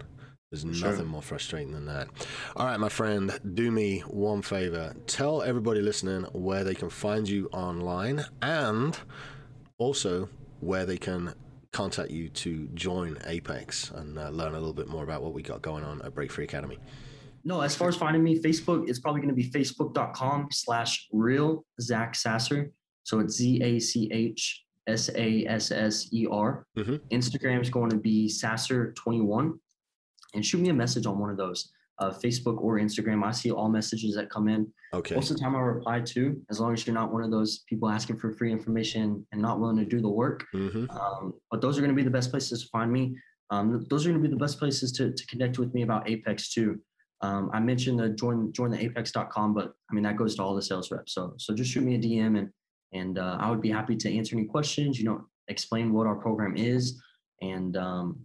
There's 0.52 0.64
sure. 0.76 0.90
nothing 0.90 1.06
more 1.06 1.22
frustrating 1.22 1.74
than 1.74 1.86
that. 1.86 2.08
All 2.56 2.66
right, 2.66 2.80
my 2.80 2.90
friend, 2.90 3.40
do 3.54 3.70
me 3.70 4.00
one 4.08 4.42
favor. 4.42 4.96
Tell 5.06 5.44
everybody 5.44 5.80
listening 5.80 6.24
where 6.34 6.64
they 6.64 6.74
can 6.74 6.90
find 6.90 7.30
you 7.30 7.50
online 7.54 8.26
and 8.42 8.98
also 9.78 10.28
where 10.60 10.88
they 10.88 10.98
can 10.98 11.36
contact 11.72 12.10
you 12.10 12.30
to 12.30 12.68
join 12.74 13.16
Apex 13.28 13.92
and 13.92 14.18
uh, 14.18 14.30
learn 14.30 14.54
a 14.54 14.60
little 14.60 14.74
bit 14.74 14.88
more 14.88 15.04
about 15.04 15.22
what 15.22 15.34
we 15.34 15.44
got 15.44 15.62
going 15.62 15.84
on 15.84 16.02
at 16.02 16.16
Break 16.16 16.32
Free 16.32 16.46
Academy. 16.46 16.80
No, 17.44 17.62
as 17.62 17.76
far 17.76 17.88
as 17.90 17.96
finding 17.96 18.24
me, 18.24 18.40
Facebook 18.40 18.90
is 18.90 19.00
probably 19.00 19.22
going 19.22 19.36
to 19.36 19.36
be 19.36 19.50
facebook.com 19.50 20.50
slash 20.52 21.08
real 21.12 21.66
Zach 21.82 22.16
Sasser. 22.16 22.72
So 23.04 23.20
it's 23.20 23.36
Z 23.36 23.62
A 23.64 23.80
C 23.80 24.10
H 24.12 24.64
S 24.88 25.10
A 25.16 25.46
S 25.46 25.72
S 25.72 26.10
E 26.12 26.28
R. 26.30 26.66
Mm-hmm. 26.78 26.96
Instagram 27.16 27.62
is 27.62 27.70
going 27.70 27.90
to 27.92 27.98
be 27.98 28.28
Sasser21. 28.28 29.58
And 30.36 30.46
shoot 30.46 30.62
me 30.62 30.70
a 30.70 30.74
message 30.74 31.06
on 31.06 31.18
one 31.18 31.30
of 31.30 31.38
those, 31.38 31.72
uh, 32.00 32.12
Facebook 32.12 32.62
or 32.62 32.80
Instagram. 32.80 33.24
I 33.24 33.32
see 33.32 33.52
all 33.52 33.70
messages 33.70 34.16
that 34.16 34.30
come 34.30 34.48
in. 34.48 34.72
Okay. 34.94 35.16
Most 35.16 35.32
of 35.32 35.38
the 35.38 35.44
time 35.44 35.56
I 35.56 35.60
reply 35.60 36.02
to, 36.02 36.42
as 36.50 36.60
long 36.60 36.74
as 36.74 36.86
you're 36.86 36.94
not 36.94 37.12
one 37.12 37.24
of 37.24 37.32
those 37.32 37.60
people 37.68 37.90
asking 37.90 38.18
for 38.18 38.32
free 38.34 38.52
information 38.52 39.26
and 39.32 39.42
not 39.42 39.60
willing 39.60 39.78
to 39.78 39.86
do 39.86 40.02
the 40.02 40.10
work. 40.10 40.46
Mm-hmm. 40.54 40.90
Um, 40.90 41.34
but 41.52 41.62
those 41.62 41.78
are 41.78 41.82
going 41.82 41.92
to 41.92 41.96
be 41.96 42.04
the 42.04 42.10
best 42.10 42.32
places 42.32 42.64
to 42.64 42.70
find 42.70 42.92
me. 42.92 43.16
Um, 43.52 43.86
those 43.90 44.06
are 44.06 44.10
going 44.10 44.22
to 44.22 44.28
be 44.28 44.32
the 44.34 44.40
best 44.40 44.60
places 44.60 44.92
to, 44.94 45.12
to 45.12 45.26
connect 45.28 45.58
with 45.58 45.74
me 45.74 45.82
about 45.82 46.10
Apex 46.10 46.54
too. 46.54 46.80
Um, 47.22 47.50
I 47.54 47.60
mentioned 47.60 48.00
the 48.00 48.10
join 48.10 48.52
join 48.54 48.72
the 48.72 48.82
apex.com, 48.82 49.54
but 49.54 49.74
I 49.90 49.94
mean 49.94 50.04
that 50.04 50.18
goes 50.18 50.36
to 50.36 50.44
all 50.44 50.56
the 50.56 50.62
sales 50.62 50.92
reps. 50.92 51.14
So 51.14 51.34
so 51.38 51.54
just 51.54 51.72
shoot 51.72 51.84
me 51.84 51.96
a 51.96 52.00
DM 52.00 52.38
and 52.38 52.50
and 52.94 53.20
uh, 53.20 53.38
I 53.40 53.50
would 53.50 53.62
be 53.62 53.70
happy 53.70 53.96
to 53.96 54.16
answer 54.16 54.36
any 54.36 54.46
questions. 54.46 55.00
You 55.00 55.06
know, 55.06 55.22
explain 55.48 55.94
what 55.94 56.08
our 56.08 56.16
program 56.16 56.56
is, 56.56 57.02
and 57.42 57.76
um, 57.78 58.20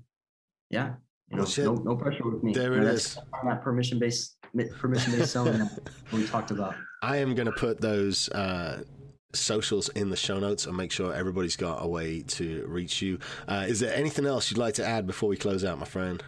yeah, 0.70 0.94
you 1.30 1.38
know, 1.38 1.46
no, 1.58 1.74
no 1.74 1.96
pressure 1.96 2.28
with 2.28 2.42
me. 2.42 2.52
There 2.52 2.74
it 2.74 2.84
is. 2.84 3.18
That 3.44 3.62
permission 3.62 3.98
based 3.98 4.36
permission 4.78 5.12
based 5.12 5.32
selling 5.32 5.58
that 5.58 5.80
we 6.12 6.26
talked 6.26 6.50
about. 6.50 6.74
I 7.02 7.18
am 7.18 7.34
going 7.34 7.46
to 7.46 7.52
put 7.52 7.80
those. 7.80 8.28
Uh, 8.30 8.82
socials 9.32 9.88
in 9.90 10.10
the 10.10 10.16
show 10.16 10.38
notes 10.38 10.66
and 10.66 10.76
make 10.76 10.92
sure 10.92 11.12
everybody's 11.12 11.56
got 11.56 11.82
a 11.82 11.88
way 11.88 12.22
to 12.22 12.64
reach 12.68 13.02
you. 13.02 13.18
Uh, 13.48 13.64
is 13.66 13.80
there 13.80 13.92
anything 13.92 14.26
else 14.26 14.48
you'd 14.48 14.58
like 14.58 14.74
to 14.74 14.86
add 14.86 15.08
before 15.08 15.28
we 15.28 15.36
close 15.36 15.64
out, 15.64 15.76
my 15.76 15.84
friend? 15.84 16.22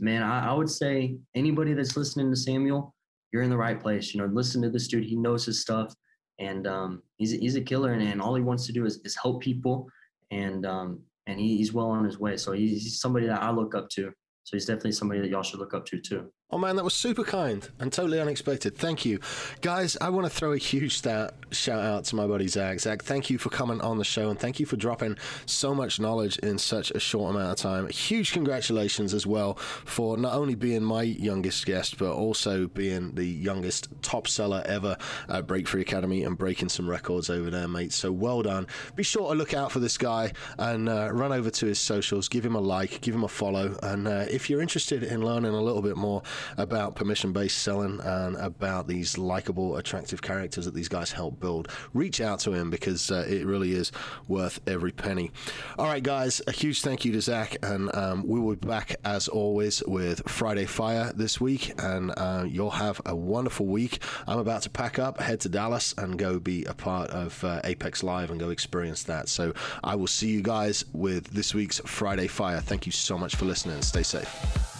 Man, 0.00 0.22
I, 0.22 0.50
I, 0.50 0.52
would 0.52 0.70
say 0.70 1.16
anybody 1.34 1.74
that's 1.74 1.96
listening 1.96 2.30
to 2.30 2.36
Samuel, 2.36 2.94
you're 3.32 3.42
in 3.42 3.50
the 3.50 3.56
right 3.56 3.80
place. 3.80 4.14
You 4.14 4.20
know, 4.20 4.26
listen 4.26 4.62
to 4.62 4.70
this 4.70 4.88
dude. 4.88 5.04
He 5.04 5.16
knows 5.16 5.44
his 5.44 5.60
stuff, 5.60 5.94
and 6.38 6.66
um, 6.66 7.02
he's 7.16 7.32
he's 7.32 7.56
a 7.56 7.60
killer, 7.60 7.92
and, 7.92 8.02
and 8.02 8.20
all 8.20 8.34
he 8.34 8.42
wants 8.42 8.66
to 8.66 8.72
do 8.72 8.84
is, 8.86 9.00
is 9.04 9.16
help 9.16 9.42
people, 9.42 9.88
and 10.30 10.64
um, 10.66 11.00
and 11.26 11.38
he, 11.38 11.56
he's 11.56 11.72
well 11.72 11.90
on 11.90 12.04
his 12.04 12.18
way. 12.18 12.36
So 12.36 12.52
he's 12.52 13.00
somebody 13.00 13.26
that 13.26 13.42
I 13.42 13.50
look 13.50 13.74
up 13.74 13.88
to. 13.90 14.12
So 14.44 14.56
he's 14.56 14.66
definitely 14.66 14.92
somebody 14.92 15.20
that 15.20 15.28
y'all 15.28 15.42
should 15.42 15.58
look 15.58 15.74
up 15.74 15.86
to 15.86 16.00
too. 16.00 16.30
Oh 16.48 16.58
man, 16.58 16.76
that 16.76 16.84
was 16.84 16.94
super 16.94 17.24
kind 17.24 17.68
and 17.80 17.92
totally 17.92 18.20
unexpected. 18.20 18.78
Thank 18.78 19.04
you. 19.04 19.18
Guys, 19.62 19.96
I 20.00 20.10
want 20.10 20.28
to 20.28 20.30
throw 20.30 20.52
a 20.52 20.58
huge 20.58 21.02
shout 21.02 21.34
out 21.68 22.04
to 22.04 22.14
my 22.14 22.24
buddy 22.28 22.46
Zach. 22.46 22.78
Zach, 22.78 23.02
thank 23.02 23.28
you 23.28 23.36
for 23.36 23.48
coming 23.50 23.80
on 23.80 23.98
the 23.98 24.04
show 24.04 24.30
and 24.30 24.38
thank 24.38 24.60
you 24.60 24.64
for 24.64 24.76
dropping 24.76 25.16
so 25.46 25.74
much 25.74 25.98
knowledge 25.98 26.38
in 26.38 26.56
such 26.58 26.92
a 26.92 27.00
short 27.00 27.34
amount 27.34 27.50
of 27.50 27.56
time. 27.56 27.88
Huge 27.88 28.32
congratulations 28.32 29.12
as 29.12 29.26
well 29.26 29.54
for 29.54 30.16
not 30.16 30.34
only 30.34 30.54
being 30.54 30.84
my 30.84 31.02
youngest 31.02 31.66
guest, 31.66 31.98
but 31.98 32.12
also 32.12 32.68
being 32.68 33.12
the 33.16 33.26
youngest 33.26 33.88
top 34.00 34.28
seller 34.28 34.62
ever 34.66 34.96
at 35.28 35.48
Break 35.48 35.66
Free 35.66 35.82
Academy 35.82 36.22
and 36.22 36.38
breaking 36.38 36.68
some 36.68 36.88
records 36.88 37.28
over 37.28 37.50
there, 37.50 37.66
mate. 37.66 37.92
So 37.92 38.12
well 38.12 38.42
done. 38.42 38.68
Be 38.94 39.02
sure 39.02 39.32
to 39.32 39.34
look 39.34 39.52
out 39.52 39.72
for 39.72 39.80
this 39.80 39.98
guy 39.98 40.32
and 40.60 40.88
uh, 40.88 41.10
run 41.12 41.32
over 41.32 41.50
to 41.50 41.66
his 41.66 41.80
socials, 41.80 42.28
give 42.28 42.46
him 42.46 42.54
a 42.54 42.60
like, 42.60 43.00
give 43.00 43.16
him 43.16 43.24
a 43.24 43.28
follow. 43.28 43.76
And 43.82 44.06
uh, 44.06 44.26
if 44.30 44.48
you're 44.48 44.62
interested 44.62 45.02
in 45.02 45.22
learning 45.22 45.52
a 45.52 45.60
little 45.60 45.82
bit 45.82 45.96
more, 45.96 46.22
about 46.56 46.96
permission 46.96 47.32
based 47.32 47.58
selling 47.58 48.00
and 48.00 48.36
about 48.36 48.88
these 48.88 49.18
likable, 49.18 49.76
attractive 49.76 50.22
characters 50.22 50.64
that 50.64 50.74
these 50.74 50.88
guys 50.88 51.12
help 51.12 51.40
build, 51.40 51.68
reach 51.94 52.20
out 52.20 52.40
to 52.40 52.52
him 52.52 52.70
because 52.70 53.10
uh, 53.10 53.26
it 53.28 53.46
really 53.46 53.72
is 53.72 53.92
worth 54.28 54.60
every 54.66 54.92
penny. 54.92 55.30
All 55.78 55.86
right, 55.86 56.02
guys, 56.02 56.40
a 56.46 56.52
huge 56.52 56.82
thank 56.82 57.04
you 57.04 57.12
to 57.12 57.20
Zach, 57.20 57.56
and 57.62 57.94
um, 57.94 58.26
we 58.26 58.40
will 58.40 58.56
be 58.56 58.66
back 58.66 58.96
as 59.04 59.28
always 59.28 59.82
with 59.86 60.22
Friday 60.28 60.66
Fire 60.66 61.12
this 61.14 61.40
week, 61.40 61.72
and 61.82 62.12
uh, 62.16 62.44
you'll 62.46 62.70
have 62.70 63.00
a 63.06 63.14
wonderful 63.14 63.66
week. 63.66 64.02
I'm 64.26 64.38
about 64.38 64.62
to 64.62 64.70
pack 64.70 64.98
up, 64.98 65.20
head 65.20 65.40
to 65.40 65.48
Dallas, 65.48 65.94
and 65.98 66.18
go 66.18 66.38
be 66.38 66.64
a 66.64 66.74
part 66.74 67.10
of 67.10 67.42
uh, 67.44 67.60
Apex 67.64 68.02
Live 68.02 68.30
and 68.30 68.40
go 68.40 68.50
experience 68.50 69.02
that. 69.04 69.28
So 69.28 69.52
I 69.82 69.94
will 69.94 70.06
see 70.06 70.28
you 70.28 70.42
guys 70.42 70.84
with 70.92 71.28
this 71.28 71.54
week's 71.54 71.80
Friday 71.80 72.26
Fire. 72.26 72.60
Thank 72.60 72.86
you 72.86 72.92
so 72.92 73.18
much 73.18 73.36
for 73.36 73.44
listening. 73.44 73.82
Stay 73.82 74.02
safe. 74.02 74.75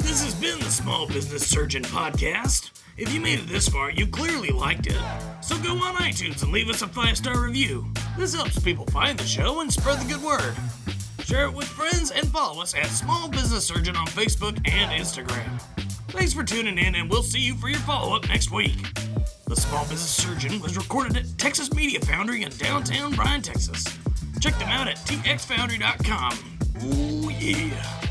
This 0.00 0.24
has 0.24 0.34
been 0.34 0.58
the 0.58 0.70
Small 0.70 1.06
Business 1.06 1.46
Surgeon 1.46 1.82
Podcast. 1.82 2.70
If 2.96 3.12
you 3.12 3.20
made 3.20 3.40
it 3.40 3.48
this 3.48 3.68
far, 3.68 3.90
you 3.90 4.06
clearly 4.06 4.50
liked 4.50 4.86
it. 4.86 5.00
So 5.40 5.56
go 5.58 5.72
on 5.72 5.94
iTunes 5.96 6.42
and 6.42 6.52
leave 6.52 6.68
us 6.68 6.82
a 6.82 6.88
five 6.88 7.16
star 7.16 7.40
review. 7.44 7.86
This 8.16 8.34
helps 8.34 8.58
people 8.58 8.86
find 8.86 9.18
the 9.18 9.26
show 9.26 9.60
and 9.60 9.72
spread 9.72 9.98
the 10.00 10.12
good 10.12 10.22
word. 10.22 10.54
Share 11.24 11.44
it 11.44 11.52
with 11.54 11.66
friends 11.68 12.10
and 12.10 12.26
follow 12.28 12.62
us 12.62 12.74
at 12.74 12.86
Small 12.86 13.28
Business 13.28 13.66
Surgeon 13.66 13.96
on 13.96 14.06
Facebook 14.06 14.56
and 14.68 14.90
Instagram. 14.92 15.60
Thanks 16.08 16.32
for 16.32 16.42
tuning 16.42 16.78
in, 16.78 16.94
and 16.94 17.10
we'll 17.10 17.22
see 17.22 17.40
you 17.40 17.54
for 17.54 17.68
your 17.68 17.80
follow 17.80 18.16
up 18.16 18.26
next 18.28 18.50
week. 18.50 18.92
The 19.46 19.56
Small 19.56 19.82
Business 19.84 20.10
Surgeon 20.10 20.60
was 20.60 20.76
recorded 20.76 21.16
at 21.18 21.26
Texas 21.38 21.72
Media 21.72 22.00
Foundry 22.00 22.42
in 22.42 22.50
downtown 22.52 23.12
Bryan, 23.14 23.42
Texas. 23.42 23.84
Check 24.40 24.58
them 24.58 24.68
out 24.68 24.88
at 24.88 24.96
txfoundry.com. 24.96 26.38
Ooh, 26.84 27.30
yeah. 27.30 28.07